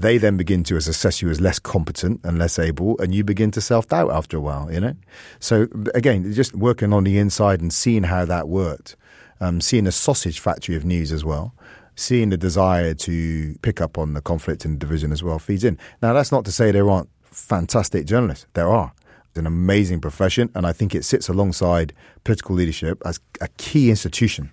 They 0.02 0.18
then 0.18 0.36
begin 0.36 0.64
to 0.64 0.78
assess 0.78 1.22
you 1.22 1.30
as 1.30 1.40
less 1.40 1.60
competent 1.60 2.22
and 2.24 2.40
less 2.40 2.58
able, 2.58 2.98
and 3.00 3.14
you 3.14 3.24
begin 3.24 3.52
to 3.52 3.62
self 3.62 3.88
doubt 3.88 4.10
after 4.12 4.36
a 4.36 4.40
while, 4.40 4.72
you 4.72 4.80
know? 4.80 4.96
So, 5.40 5.68
again, 5.94 6.34
just 6.34 6.56
working 6.56 6.92
on 6.92 7.04
the 7.04 7.20
inside 7.20 7.62
and 7.62 7.72
seeing 7.72 8.04
how 8.04 8.26
that 8.26 8.48
worked, 8.48 8.96
um, 9.40 9.62
seeing 9.62 9.86
a 9.86 9.92
sausage 9.92 10.40
factory 10.40 10.76
of 10.76 10.86
news 10.86 11.12
as 11.12 11.24
well, 11.24 11.54
seeing 11.96 12.30
the 12.30 12.38
desire 12.38 12.94
to 12.94 13.56
pick 13.62 13.82
up 13.82 13.98
on 13.98 14.14
the 14.14 14.22
conflict 14.22 14.66
and 14.66 14.80
division 14.80 15.12
as 15.12 15.24
well 15.24 15.40
feeds 15.40 15.64
in. 15.64 15.78
Now, 16.02 16.14
that's 16.14 16.32
not 16.32 16.46
to 16.46 16.52
say 16.52 16.72
there 16.72 16.90
aren't 16.90 17.10
fantastic 17.24 18.06
journalists. 18.06 18.46
There 18.54 18.70
are. 18.70 18.94
It's 19.30 19.40
an 19.40 19.48
amazing 19.48 20.02
profession, 20.02 20.50
and 20.56 20.66
I 20.66 20.74
think 20.74 20.94
it 20.94 21.06
sits 21.06 21.30
alongside 21.30 21.94
political 22.24 22.56
leadership 22.56 23.02
as 23.06 23.20
a 23.40 23.48
key 23.58 23.90
institution. 23.90 24.52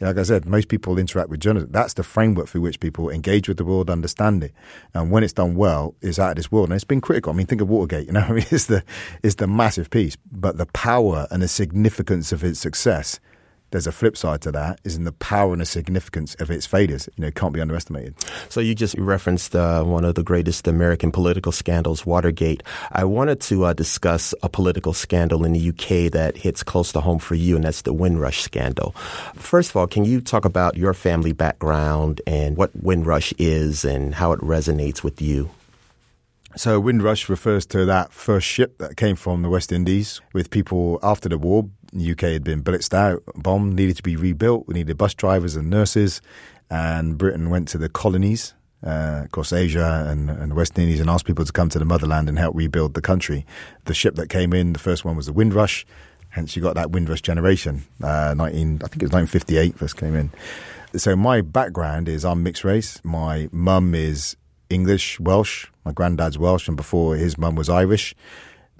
Like 0.00 0.16
I 0.16 0.22
said, 0.22 0.46
most 0.46 0.68
people 0.68 0.98
interact 0.98 1.28
with 1.28 1.40
journalism. 1.40 1.72
That's 1.72 1.94
the 1.94 2.02
framework 2.02 2.48
through 2.48 2.62
which 2.62 2.80
people 2.80 3.10
engage 3.10 3.48
with 3.48 3.58
the 3.58 3.66
world, 3.66 3.90
understand 3.90 4.42
it, 4.42 4.52
and 4.94 5.10
when 5.10 5.22
it's 5.22 5.34
done 5.34 5.56
well, 5.56 5.94
it's 6.00 6.18
out 6.18 6.30
of 6.30 6.36
this 6.36 6.50
world. 6.50 6.68
And 6.68 6.76
it's 6.76 6.84
been 6.84 7.02
critical. 7.02 7.32
I 7.32 7.36
mean, 7.36 7.46
think 7.46 7.60
of 7.60 7.68
Watergate. 7.68 8.06
You 8.06 8.12
know, 8.12 8.20
I 8.20 8.32
mean, 8.32 8.46
it's 8.50 8.66
the 8.66 8.82
it's 9.22 9.34
the 9.34 9.46
massive 9.46 9.90
piece, 9.90 10.16
but 10.30 10.56
the 10.56 10.66
power 10.66 11.26
and 11.30 11.42
the 11.42 11.48
significance 11.48 12.32
of 12.32 12.42
its 12.42 12.60
success 12.60 13.20
there's 13.70 13.86
a 13.86 13.92
flip 13.92 14.16
side 14.16 14.40
to 14.42 14.52
that 14.52 14.80
is 14.84 14.96
in 14.96 15.04
the 15.04 15.12
power 15.12 15.52
and 15.52 15.60
the 15.60 15.66
significance 15.66 16.34
of 16.36 16.50
its 16.50 16.66
failures. 16.66 17.08
You 17.16 17.22
know, 17.22 17.28
it 17.28 17.34
can't 17.34 17.52
be 17.52 17.60
underestimated. 17.60 18.14
So 18.48 18.60
you 18.60 18.74
just 18.74 18.96
referenced 18.98 19.54
uh, 19.54 19.84
one 19.84 20.04
of 20.04 20.14
the 20.14 20.22
greatest 20.22 20.66
American 20.66 21.12
political 21.12 21.52
scandals, 21.52 22.04
Watergate. 22.04 22.62
I 22.92 23.04
wanted 23.04 23.40
to 23.42 23.64
uh, 23.64 23.72
discuss 23.72 24.34
a 24.42 24.48
political 24.48 24.92
scandal 24.92 25.44
in 25.44 25.52
the 25.52 25.68
UK 25.68 26.12
that 26.12 26.36
hits 26.36 26.62
close 26.62 26.92
to 26.92 27.00
home 27.00 27.18
for 27.18 27.34
you, 27.34 27.56
and 27.56 27.64
that's 27.64 27.82
the 27.82 27.92
Windrush 27.92 28.40
scandal. 28.42 28.92
First 29.34 29.70
of 29.70 29.76
all, 29.76 29.86
can 29.86 30.04
you 30.04 30.20
talk 30.20 30.44
about 30.44 30.76
your 30.76 30.94
family 30.94 31.32
background 31.32 32.20
and 32.26 32.56
what 32.56 32.70
Windrush 32.74 33.32
is 33.38 33.84
and 33.84 34.14
how 34.14 34.32
it 34.32 34.40
resonates 34.40 35.02
with 35.02 35.22
you? 35.22 35.50
So 36.56 36.80
Windrush 36.80 37.28
refers 37.28 37.64
to 37.66 37.84
that 37.84 38.12
first 38.12 38.46
ship 38.46 38.78
that 38.78 38.96
came 38.96 39.14
from 39.14 39.42
the 39.42 39.48
West 39.48 39.70
Indies 39.70 40.20
with 40.32 40.50
people 40.50 40.98
after 41.02 41.28
the 41.28 41.38
war 41.38 41.70
UK 41.96 42.20
had 42.20 42.44
been 42.44 42.62
blitzed 42.62 42.94
out, 42.94 43.22
bombed, 43.34 43.74
needed 43.74 43.96
to 43.96 44.02
be 44.02 44.16
rebuilt. 44.16 44.66
We 44.66 44.74
needed 44.74 44.96
bus 44.96 45.14
drivers 45.14 45.56
and 45.56 45.70
nurses. 45.70 46.20
And 46.70 47.18
Britain 47.18 47.50
went 47.50 47.68
to 47.68 47.78
the 47.78 47.88
colonies 47.88 48.54
uh, 48.84 49.22
across 49.24 49.52
Asia 49.52 50.06
and, 50.08 50.30
and 50.30 50.54
West 50.54 50.78
Indies 50.78 51.00
and 51.00 51.10
asked 51.10 51.24
people 51.24 51.44
to 51.44 51.52
come 51.52 51.68
to 51.70 51.78
the 51.78 51.84
motherland 51.84 52.28
and 52.28 52.38
help 52.38 52.54
rebuild 52.54 52.94
the 52.94 53.00
country. 53.00 53.44
The 53.84 53.94
ship 53.94 54.14
that 54.16 54.28
came 54.28 54.52
in, 54.52 54.72
the 54.72 54.78
first 54.78 55.04
one 55.04 55.16
was 55.16 55.26
the 55.26 55.32
Windrush. 55.32 55.84
Hence, 56.30 56.54
you 56.54 56.62
got 56.62 56.76
that 56.76 56.90
Windrush 56.90 57.22
generation. 57.22 57.82
Uh, 58.02 58.34
19, 58.36 58.80
I 58.84 58.86
think 58.86 59.02
it 59.02 59.06
was 59.06 59.12
1958 59.12 59.76
first 59.76 59.96
came 59.96 60.14
in. 60.14 60.30
So 60.96 61.16
my 61.16 61.40
background 61.40 62.08
is 62.08 62.24
I'm 62.24 62.42
mixed 62.42 62.64
race. 62.64 63.00
My 63.04 63.48
mum 63.52 63.94
is 63.94 64.36
English, 64.70 65.20
Welsh. 65.20 65.66
My 65.84 65.92
granddad's 65.92 66.38
Welsh, 66.38 66.68
and 66.68 66.76
before 66.76 67.16
his 67.16 67.36
mum 67.36 67.56
was 67.56 67.68
Irish. 67.68 68.14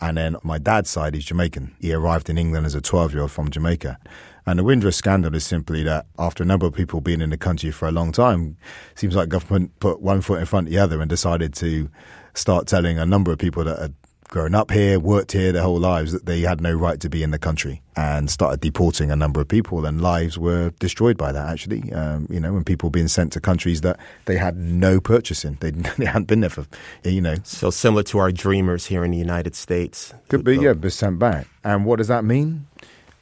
And 0.00 0.16
then 0.16 0.36
my 0.42 0.58
dad's 0.58 0.88
side 0.88 1.14
is 1.14 1.26
Jamaican. 1.26 1.76
He 1.80 1.92
arrived 1.92 2.30
in 2.30 2.38
England 2.38 2.64
as 2.64 2.74
a 2.74 2.80
12 2.80 3.12
year 3.12 3.22
old 3.22 3.32
from 3.32 3.50
Jamaica. 3.50 3.98
And 4.46 4.58
the 4.58 4.64
Windrush 4.64 4.96
scandal 4.96 5.34
is 5.34 5.44
simply 5.44 5.82
that 5.82 6.06
after 6.18 6.42
a 6.42 6.46
number 6.46 6.66
of 6.66 6.72
people 6.72 7.02
being 7.02 7.20
in 7.20 7.30
the 7.30 7.36
country 7.36 7.70
for 7.70 7.86
a 7.86 7.92
long 7.92 8.10
time, 8.10 8.56
seems 8.94 9.14
like 9.14 9.28
government 9.28 9.78
put 9.80 10.00
one 10.00 10.22
foot 10.22 10.40
in 10.40 10.46
front 10.46 10.68
of 10.68 10.72
the 10.72 10.78
other 10.78 11.00
and 11.00 11.10
decided 11.10 11.52
to 11.54 11.90
start 12.34 12.66
telling 12.66 12.98
a 12.98 13.04
number 13.04 13.30
of 13.30 13.38
people 13.38 13.64
that 13.64 13.78
had 13.78 13.94
grown 14.30 14.54
up 14.54 14.70
here, 14.70 14.98
worked 14.98 15.32
here 15.32 15.52
their 15.52 15.62
whole 15.62 15.78
lives, 15.78 16.12
that 16.12 16.24
they 16.24 16.40
had 16.40 16.60
no 16.60 16.72
right 16.72 17.00
to 17.00 17.10
be 17.10 17.22
in 17.22 17.32
the 17.32 17.38
country 17.38 17.82
and 17.96 18.30
started 18.30 18.60
deporting 18.60 19.10
a 19.10 19.16
number 19.16 19.40
of 19.40 19.48
people 19.48 19.84
and 19.84 20.00
lives 20.00 20.38
were 20.38 20.70
destroyed 20.78 21.18
by 21.18 21.32
that 21.32 21.48
actually. 21.50 21.92
Um, 21.92 22.26
you 22.30 22.38
know, 22.38 22.52
when 22.52 22.64
people 22.64 22.90
being 22.90 23.08
sent 23.08 23.32
to 23.32 23.40
countries 23.40 23.80
that 23.82 23.98
they 24.24 24.36
had 24.36 24.56
no 24.56 25.00
purchase 25.00 25.44
in. 25.44 25.58
They, 25.60 25.70
they 25.98 26.06
hadn't 26.06 26.28
been 26.28 26.40
there 26.40 26.50
for, 26.50 26.66
you 27.04 27.20
know. 27.20 27.36
So 27.42 27.70
similar 27.70 28.04
to 28.04 28.18
our 28.18 28.30
dreamers 28.30 28.86
here 28.86 29.04
in 29.04 29.10
the 29.10 29.18
United 29.18 29.54
States. 29.54 30.14
Could 30.28 30.44
be, 30.44 30.56
yeah, 30.56 30.74
but 30.74 30.92
sent 30.92 31.18
back. 31.18 31.46
And 31.64 31.84
what 31.84 31.96
does 31.96 32.08
that 32.08 32.24
mean? 32.24 32.66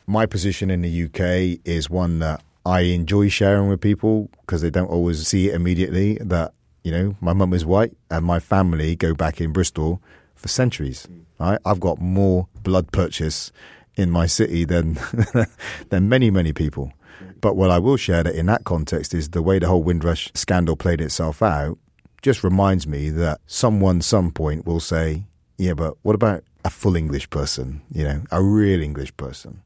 My 0.07 0.27
position 0.27 0.71
in 0.71 0.83
the 0.83 1.05
UK 1.05 1.61
is 1.65 1.91
one 1.91 2.19
that 2.21 2.43
I 2.65 2.81
enjoy 2.81 3.31
sharing 3.31 3.69
with 3.69 3.81
people 3.81 4.29
because 4.43 4.61
they 4.61 4.71
don't 4.71 4.89
always 4.89 5.27
see 5.27 5.49
it 5.49 5.55
immediately 5.55 6.19
that, 6.21 6.53
you 6.85 6.93
know, 6.93 7.17
my 7.21 7.33
mum 7.33 7.55
is 7.55 7.65
white 7.65 7.97
and 8.11 8.25
my 8.25 8.41
family 8.41 8.95
go 8.95 9.15
back 9.15 9.41
in 9.41 9.53
Bristol 9.53 10.03
for 10.39 10.49
centuries. 10.49 11.07
Right? 11.39 11.59
I've 11.65 11.81
got 11.81 12.01
more 12.01 12.49
blood 12.63 12.91
purchase 12.93 13.53
in 13.97 14.11
my 14.11 14.27
city 14.27 14.65
than 14.65 14.99
than 15.91 16.09
many 16.09 16.31
many 16.31 16.53
people. 16.53 16.93
But 17.41 17.57
what 17.57 17.71
I 17.71 17.79
will 17.79 17.97
share 17.97 18.23
that 18.23 18.35
in 18.35 18.47
that 18.47 18.65
context 18.65 19.15
is 19.15 19.31
the 19.31 19.43
way 19.43 19.59
the 19.59 19.69
whole 19.69 19.83
Windrush 19.83 20.31
scandal 20.35 20.77
played 20.77 21.01
itself 21.01 21.43
out 21.43 21.79
just 22.23 22.43
reminds 22.43 22.87
me 22.87 23.11
that 23.11 23.41
someone 23.47 24.01
some 24.01 24.31
point 24.31 24.67
will 24.67 24.81
say, 24.81 25.27
"Yeah, 25.57 25.75
but 25.75 25.97
what 26.03 26.15
about 26.15 26.45
a 26.65 26.71
full 26.71 26.97
English 26.97 27.31
person? 27.31 27.83
You 27.93 28.05
know, 28.05 28.23
a 28.31 28.43
real 28.43 28.83
English 28.83 29.17
person." 29.17 29.63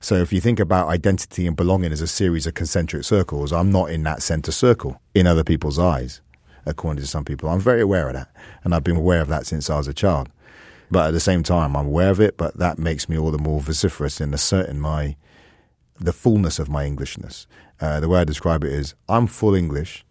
So 0.00 0.16
if 0.16 0.32
you 0.32 0.40
think 0.40 0.58
about 0.58 0.88
identity 0.88 1.46
and 1.46 1.56
belonging 1.56 1.92
as 1.92 2.00
a 2.00 2.08
series 2.08 2.46
of 2.46 2.54
concentric 2.54 3.04
circles, 3.04 3.52
I'm 3.52 3.70
not 3.70 3.90
in 3.90 4.02
that 4.02 4.20
center 4.20 4.50
circle 4.50 5.00
in 5.14 5.28
other 5.28 5.44
people's 5.44 5.78
eyes 5.78 6.20
according 6.66 7.00
to 7.02 7.06
some 7.06 7.24
people. 7.24 7.48
I'm 7.48 7.60
very 7.60 7.80
aware 7.80 8.08
of 8.08 8.14
that, 8.14 8.28
and 8.64 8.74
I've 8.74 8.84
been 8.84 8.96
aware 8.96 9.20
of 9.20 9.28
that 9.28 9.46
since 9.46 9.68
I 9.70 9.76
was 9.76 9.88
a 9.88 9.94
child. 9.94 10.28
But 10.90 11.08
at 11.08 11.10
the 11.12 11.20
same 11.20 11.42
time, 11.42 11.76
I'm 11.76 11.86
aware 11.86 12.10
of 12.10 12.20
it, 12.20 12.36
but 12.36 12.58
that 12.58 12.78
makes 12.78 13.08
me 13.08 13.16
all 13.16 13.30
the 13.30 13.38
more 13.38 13.60
vociferous 13.60 14.20
in 14.20 14.34
asserting 14.34 14.78
my 14.78 15.16
the 15.98 16.12
fullness 16.12 16.58
of 16.58 16.68
my 16.68 16.84
Englishness. 16.84 17.46
Uh, 17.80 18.00
the 18.00 18.08
way 18.08 18.20
I 18.20 18.24
describe 18.24 18.64
it 18.64 18.72
is 18.72 18.94
I'm 19.08 19.26
full 19.26 19.54
English, 19.54 20.04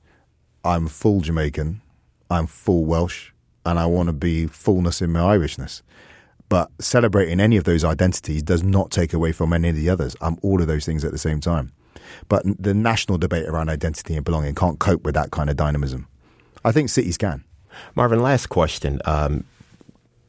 I'm 0.63 0.87
full 0.87 1.21
Jamaican, 1.21 1.81
I'm 2.29 2.47
full 2.47 2.85
Welsh, 2.85 3.31
and 3.65 3.77
I 3.77 3.85
want 3.85 4.07
to 4.07 4.13
be 4.13 4.47
fullness 4.47 5.01
in 5.01 5.11
my 5.11 5.37
Irishness. 5.37 5.81
But 6.49 6.69
celebrating 6.79 7.39
any 7.39 7.57
of 7.57 7.63
those 7.63 7.83
identities 7.83 8.43
does 8.43 8.63
not 8.63 8.91
take 8.91 9.13
away 9.13 9.31
from 9.31 9.53
any 9.53 9.69
of 9.69 9.75
the 9.75 9.89
others. 9.89 10.15
I'm 10.19 10.37
all 10.41 10.61
of 10.61 10.67
those 10.67 10.85
things 10.85 11.05
at 11.05 11.11
the 11.11 11.17
same 11.17 11.39
time. 11.39 11.71
But 12.27 12.43
the 12.61 12.73
national 12.73 13.17
debate 13.17 13.45
around 13.45 13.69
identity 13.69 14.15
and 14.15 14.25
belonging 14.25 14.55
can't 14.55 14.79
cope 14.79 15.03
with 15.03 15.15
that 15.15 15.31
kind 15.31 15.49
of 15.49 15.55
dynamism. 15.55 16.07
I 16.63 16.71
think 16.71 16.89
cities 16.89 17.17
can. 17.17 17.43
Marvin, 17.95 18.21
last 18.21 18.47
question. 18.47 19.01
Um, 19.05 19.45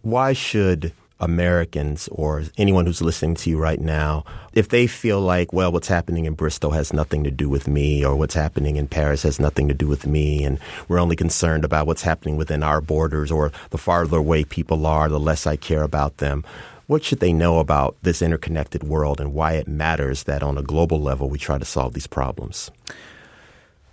why 0.03 0.33
should 0.33 0.93
Americans 1.23 2.09
or 2.11 2.43
anyone 2.59 2.85
who's 2.85 3.01
listening 3.01 3.37
to 3.37 3.49
you 3.49 3.59
right 3.59 3.81
now, 3.81 4.25
if 4.53 4.69
they 4.69 4.89
feel 4.89 5.21
like, 5.21 5.53
well, 5.53 5.71
what's 5.71 5.87
happening 5.87 6.25
in 6.25 6.35
Bristol 6.35 6.73
has 6.73 6.93
nothing 6.93 7.23
to 7.23 7.31
do 7.31 7.49
with 7.49 7.69
me, 7.69 8.05
or 8.05 8.17
what's 8.17 8.35
happening 8.35 8.75
in 8.75 8.89
Paris 8.89 9.23
has 9.23 9.39
nothing 9.39 9.69
to 9.69 9.75
do 9.75 9.87
with 9.87 10.05
me, 10.05 10.43
and 10.45 10.59
we're 10.89 10.99
only 10.99 11.15
concerned 11.15 11.65
about 11.65 11.87
what's 11.87 12.03
happening 12.03 12.37
within 12.37 12.65
our 12.65 12.81
borders, 12.81 13.31
or 13.31 13.53
the 13.71 13.79
farther 13.79 14.19
away 14.19 14.43
people 14.45 14.85
are, 14.85 15.09
the 15.09 15.21
less 15.21 15.47
I 15.47 15.55
care 15.55 15.85
about 15.85 16.17
them. 16.17 16.45
What 16.89 17.05
should 17.05 17.21
they 17.21 17.33
know 17.33 17.61
about 17.61 17.97
this 18.03 18.21
interconnected 18.21 18.83
world 18.83 19.21
and 19.21 19.33
why 19.33 19.53
it 19.53 19.69
matters 19.69 20.25
that 20.25 20.43
on 20.43 20.59
a 20.59 20.63
global 20.63 21.01
level 21.01 21.31
we 21.31 21.39
try 21.39 21.57
to 21.57 21.65
solve 21.65 21.95
these 21.95 22.09
problems? 22.09 22.73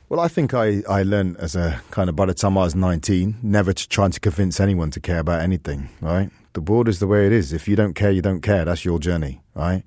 Well, 0.09 0.19
I 0.19 0.27
think 0.27 0.55
I, 0.55 0.81
I 0.89 1.03
learned 1.03 1.37
as 1.37 1.55
a 1.55 1.83
kind 1.91 2.09
of 2.09 2.15
by 2.15 2.25
the 2.25 2.33
time 2.33 2.57
I 2.57 2.61
was 2.61 2.73
19, 2.73 3.37
never 3.43 3.73
to 3.73 3.87
try 3.87 4.09
to 4.09 4.19
convince 4.19 4.59
anyone 4.59 4.89
to 4.91 4.99
care 4.99 5.19
about 5.19 5.41
anything, 5.41 5.89
right? 6.01 6.31
The 6.53 6.61
world 6.61 6.87
is 6.87 6.97
the 6.97 7.05
way 7.05 7.27
it 7.27 7.31
is. 7.31 7.53
If 7.53 7.67
you 7.67 7.75
don't 7.75 7.93
care, 7.93 8.09
you 8.09 8.23
don't 8.23 8.41
care. 8.41 8.65
That's 8.65 8.83
your 8.83 8.97
journey, 8.97 9.39
right? 9.53 9.83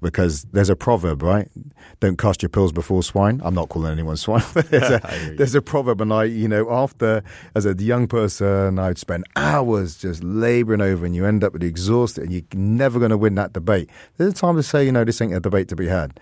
Because 0.00 0.44
there's 0.52 0.70
a 0.70 0.76
proverb, 0.76 1.24
right? 1.24 1.50
Don't 1.98 2.16
cast 2.16 2.40
your 2.40 2.50
pearls 2.50 2.70
before 2.70 3.02
swine. 3.02 3.42
I'm 3.44 3.54
not 3.54 3.68
calling 3.68 3.90
anyone 3.90 4.16
swine, 4.16 4.44
but 4.54 4.70
there's 4.70 4.90
a, 4.90 5.34
there's 5.36 5.56
a 5.56 5.60
proverb. 5.60 6.00
And 6.00 6.12
I, 6.12 6.24
you 6.24 6.46
know, 6.46 6.70
after, 6.70 7.24
as 7.56 7.66
a 7.66 7.74
young 7.74 8.06
person, 8.06 8.78
I'd 8.78 8.98
spend 8.98 9.24
hours 9.34 9.96
just 9.96 10.22
laboring 10.22 10.82
over 10.82 11.04
and 11.04 11.16
you 11.16 11.26
end 11.26 11.42
up 11.42 11.52
with 11.52 11.64
exhausted 11.64 12.22
and 12.22 12.32
you're 12.32 12.42
never 12.52 13.00
going 13.00 13.10
to 13.10 13.18
win 13.18 13.34
that 13.34 13.52
debate. 13.52 13.90
There's 14.18 14.34
a 14.34 14.36
time 14.36 14.54
to 14.54 14.62
say, 14.62 14.84
you 14.86 14.92
know, 14.92 15.02
this 15.02 15.20
ain't 15.20 15.34
a 15.34 15.40
debate 15.40 15.66
to 15.70 15.76
be 15.76 15.88
had. 15.88 16.20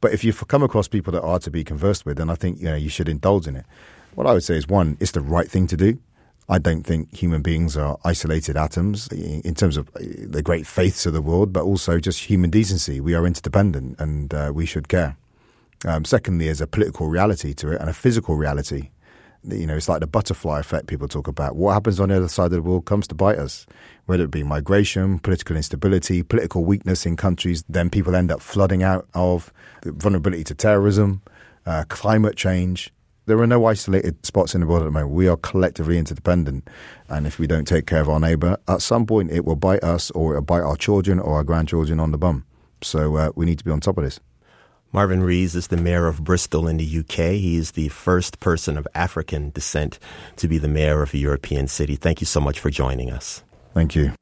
But 0.00 0.12
if 0.12 0.24
you 0.24 0.32
come 0.32 0.62
across 0.62 0.88
people 0.88 1.12
that 1.12 1.22
are 1.22 1.38
to 1.38 1.50
be 1.50 1.64
conversed 1.64 2.04
with, 2.04 2.18
then 2.18 2.30
I 2.30 2.34
think 2.34 2.58
you 2.58 2.66
know 2.66 2.76
you 2.76 2.88
should 2.88 3.08
indulge 3.08 3.46
in 3.46 3.56
it. 3.56 3.64
What 4.14 4.26
I 4.26 4.32
would 4.32 4.44
say 4.44 4.56
is 4.56 4.68
one, 4.68 4.96
it's 5.00 5.12
the 5.12 5.20
right 5.20 5.50
thing 5.50 5.66
to 5.68 5.76
do. 5.76 5.98
I 6.48 6.58
don't 6.58 6.82
think 6.82 7.14
human 7.14 7.40
beings 7.40 7.76
are 7.76 7.98
isolated 8.04 8.56
atoms 8.56 9.08
in 9.08 9.54
terms 9.54 9.78
of 9.78 9.88
uh, 9.96 10.00
the 10.02 10.42
great 10.42 10.66
faiths 10.66 11.06
of 11.06 11.14
the 11.14 11.22
world, 11.22 11.52
but 11.52 11.64
also 11.64 11.98
just 11.98 12.24
human 12.24 12.50
decency. 12.50 13.00
We 13.00 13.14
are 13.14 13.26
interdependent 13.26 13.98
and 13.98 14.32
uh, 14.34 14.52
we 14.54 14.66
should 14.66 14.88
care. 14.88 15.16
Um, 15.86 16.04
secondly, 16.04 16.46
there's 16.46 16.60
a 16.60 16.66
political 16.66 17.08
reality 17.08 17.54
to 17.54 17.72
it 17.72 17.80
and 17.80 17.88
a 17.88 17.94
physical 17.94 18.36
reality 18.36 18.90
you 19.46 19.66
know, 19.66 19.76
it's 19.76 19.88
like 19.88 20.00
the 20.00 20.06
butterfly 20.06 20.60
effect 20.60 20.86
people 20.86 21.08
talk 21.08 21.28
about. 21.28 21.56
What 21.56 21.72
happens 21.72 22.00
on 22.00 22.08
the 22.08 22.16
other 22.16 22.28
side 22.28 22.46
of 22.46 22.52
the 22.52 22.62
world 22.62 22.86
comes 22.86 23.06
to 23.08 23.14
bite 23.14 23.38
us, 23.38 23.66
whether 24.06 24.24
it 24.24 24.30
be 24.30 24.42
migration, 24.42 25.18
political 25.18 25.56
instability, 25.56 26.22
political 26.22 26.64
weakness 26.64 27.06
in 27.06 27.16
countries. 27.16 27.64
Then 27.68 27.90
people 27.90 28.14
end 28.14 28.30
up 28.30 28.40
flooding 28.40 28.82
out 28.82 29.06
of 29.14 29.52
vulnerability 29.84 30.44
to 30.44 30.54
terrorism, 30.54 31.22
uh, 31.66 31.84
climate 31.88 32.36
change. 32.36 32.92
There 33.26 33.38
are 33.38 33.46
no 33.46 33.64
isolated 33.64 34.24
spots 34.24 34.54
in 34.54 34.60
the 34.60 34.66
world 34.66 34.82
at 34.82 34.86
the 34.86 34.90
moment. 34.90 35.14
We 35.14 35.28
are 35.28 35.36
collectively 35.36 35.98
interdependent. 35.98 36.68
And 37.08 37.26
if 37.26 37.38
we 37.38 37.46
don't 37.46 37.66
take 37.66 37.86
care 37.86 38.00
of 38.00 38.08
our 38.08 38.20
neighbor, 38.20 38.58
at 38.68 38.82
some 38.82 39.06
point 39.06 39.30
it 39.30 39.44
will 39.44 39.56
bite 39.56 39.82
us 39.82 40.10
or 40.10 40.32
it 40.32 40.36
will 40.36 40.42
bite 40.42 40.60
our 40.60 40.76
children 40.76 41.18
or 41.18 41.36
our 41.36 41.44
grandchildren 41.44 42.00
on 42.00 42.12
the 42.12 42.18
bum. 42.18 42.44
So 42.82 43.16
uh, 43.16 43.30
we 43.34 43.46
need 43.46 43.58
to 43.58 43.64
be 43.64 43.70
on 43.70 43.80
top 43.80 43.96
of 43.96 44.04
this. 44.04 44.20
Marvin 44.94 45.24
Rees 45.24 45.56
is 45.56 45.66
the 45.66 45.76
mayor 45.76 46.06
of 46.06 46.22
Bristol 46.22 46.68
in 46.68 46.76
the 46.76 46.98
UK. 47.00 47.34
He 47.34 47.56
is 47.56 47.72
the 47.72 47.88
first 47.88 48.38
person 48.38 48.78
of 48.78 48.86
African 48.94 49.50
descent 49.50 49.98
to 50.36 50.46
be 50.46 50.56
the 50.56 50.68
mayor 50.68 51.02
of 51.02 51.12
a 51.12 51.18
European 51.18 51.66
city. 51.66 51.96
Thank 51.96 52.20
you 52.20 52.28
so 52.28 52.40
much 52.40 52.60
for 52.60 52.70
joining 52.70 53.10
us. 53.10 53.42
Thank 53.74 53.96
you. 53.96 54.12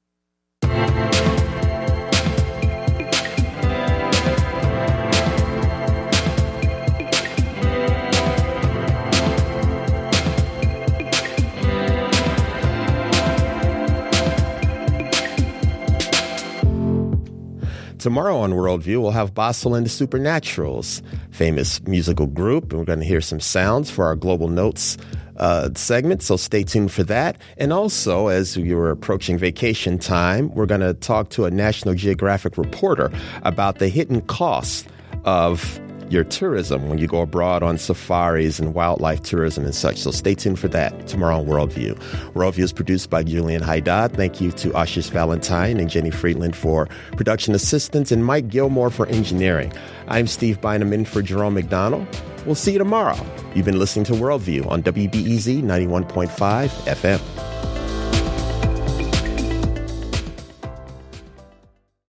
Tomorrow 18.03 18.39
on 18.39 18.55
Worldview, 18.55 19.01
we'll 19.01 19.13
have 19.13 19.33
Bassel 19.33 19.77
and 19.77 19.87
the 19.87 19.89
Supernaturals, 19.89 21.03
famous 21.31 21.81
musical 21.85 22.27
group, 22.27 22.73
and 22.73 22.81
we're 22.81 22.85
going 22.85 22.99
to 22.99 23.05
hear 23.05 23.21
some 23.21 23.39
sounds 23.39 23.93
for 23.93 24.07
our 24.07 24.17
Global 24.17 24.49
Notes 24.49 24.99
uh, 25.37 25.71
segment. 25.77 26.21
So 26.21 26.37
stay 26.37 26.65
tuned 26.65 26.91
for 26.91 27.05
that. 27.05 27.37
And 27.59 27.73
also, 27.73 28.27
as 28.27 28.57
you're 28.57 28.91
approaching 28.91 29.39
vacation 29.39 30.01
time, 30.01 30.53
we're 30.53 30.67
going 30.67 30.81
to 30.81 30.95
talk 30.95 31.31
to 31.31 31.45
a 31.45 31.51
National 31.53 31.95
Geographic 31.95 32.59
reporter 32.59 33.13
about 33.45 33.79
the 33.79 33.89
hidden 33.89 34.21
costs 34.23 34.85
of 35.25 35.81
your 36.09 36.25
tourism 36.25 36.89
when 36.89 36.99
you 36.99 37.07
go 37.07 37.21
abroad 37.23 37.63
on 37.63 37.79
safaris 37.79 38.59
and 38.59 38.75
wildlife 38.75 39.23
tourism 39.23 39.65
and 39.65 39.75
such. 39.75 39.97
So 39.97 40.11
stay 40.11 40.35
tuned 40.35 40.59
for 40.59 40.69
that 40.69 41.07
tomorrow 41.07 41.39
on 41.39 41.47
Worldview. 41.47 41.95
Worldview 42.33 42.65
is 42.65 42.73
produced 42.73 43.11
by 43.11 43.23
Julian 43.23 43.63
Hayda. 43.63 44.13
Thank 44.13 44.41
you 44.41 44.53
to 44.53 44.71
Ashish 44.71 45.11
Valentine 45.11 45.81
and 45.81 45.89
Jenny 45.89 46.11
Friedland 46.11 46.57
for 46.57 46.87
production 47.13 47.55
assistance 47.55 48.13
and 48.13 48.25
Mike 48.25 48.49
Gilmore 48.49 48.91
for 48.91 49.07
engineering. 49.07 49.73
I'm 50.09 50.27
Steve 50.27 50.61
Bynum 50.61 50.93
in 50.93 51.05
for 51.05 51.23
Jerome 51.23 51.57
McDonnell. 51.57 52.07
We'll 52.45 52.55
see 52.55 52.73
you 52.73 52.79
tomorrow. 52.79 53.17
You've 53.55 53.67
been 53.67 53.79
listening 53.79 54.05
to 54.07 54.13
Worldview 54.13 54.67
on 54.67 54.83
WBEZ 54.83 55.63
91.5 55.63 56.69
FM. 56.69 57.72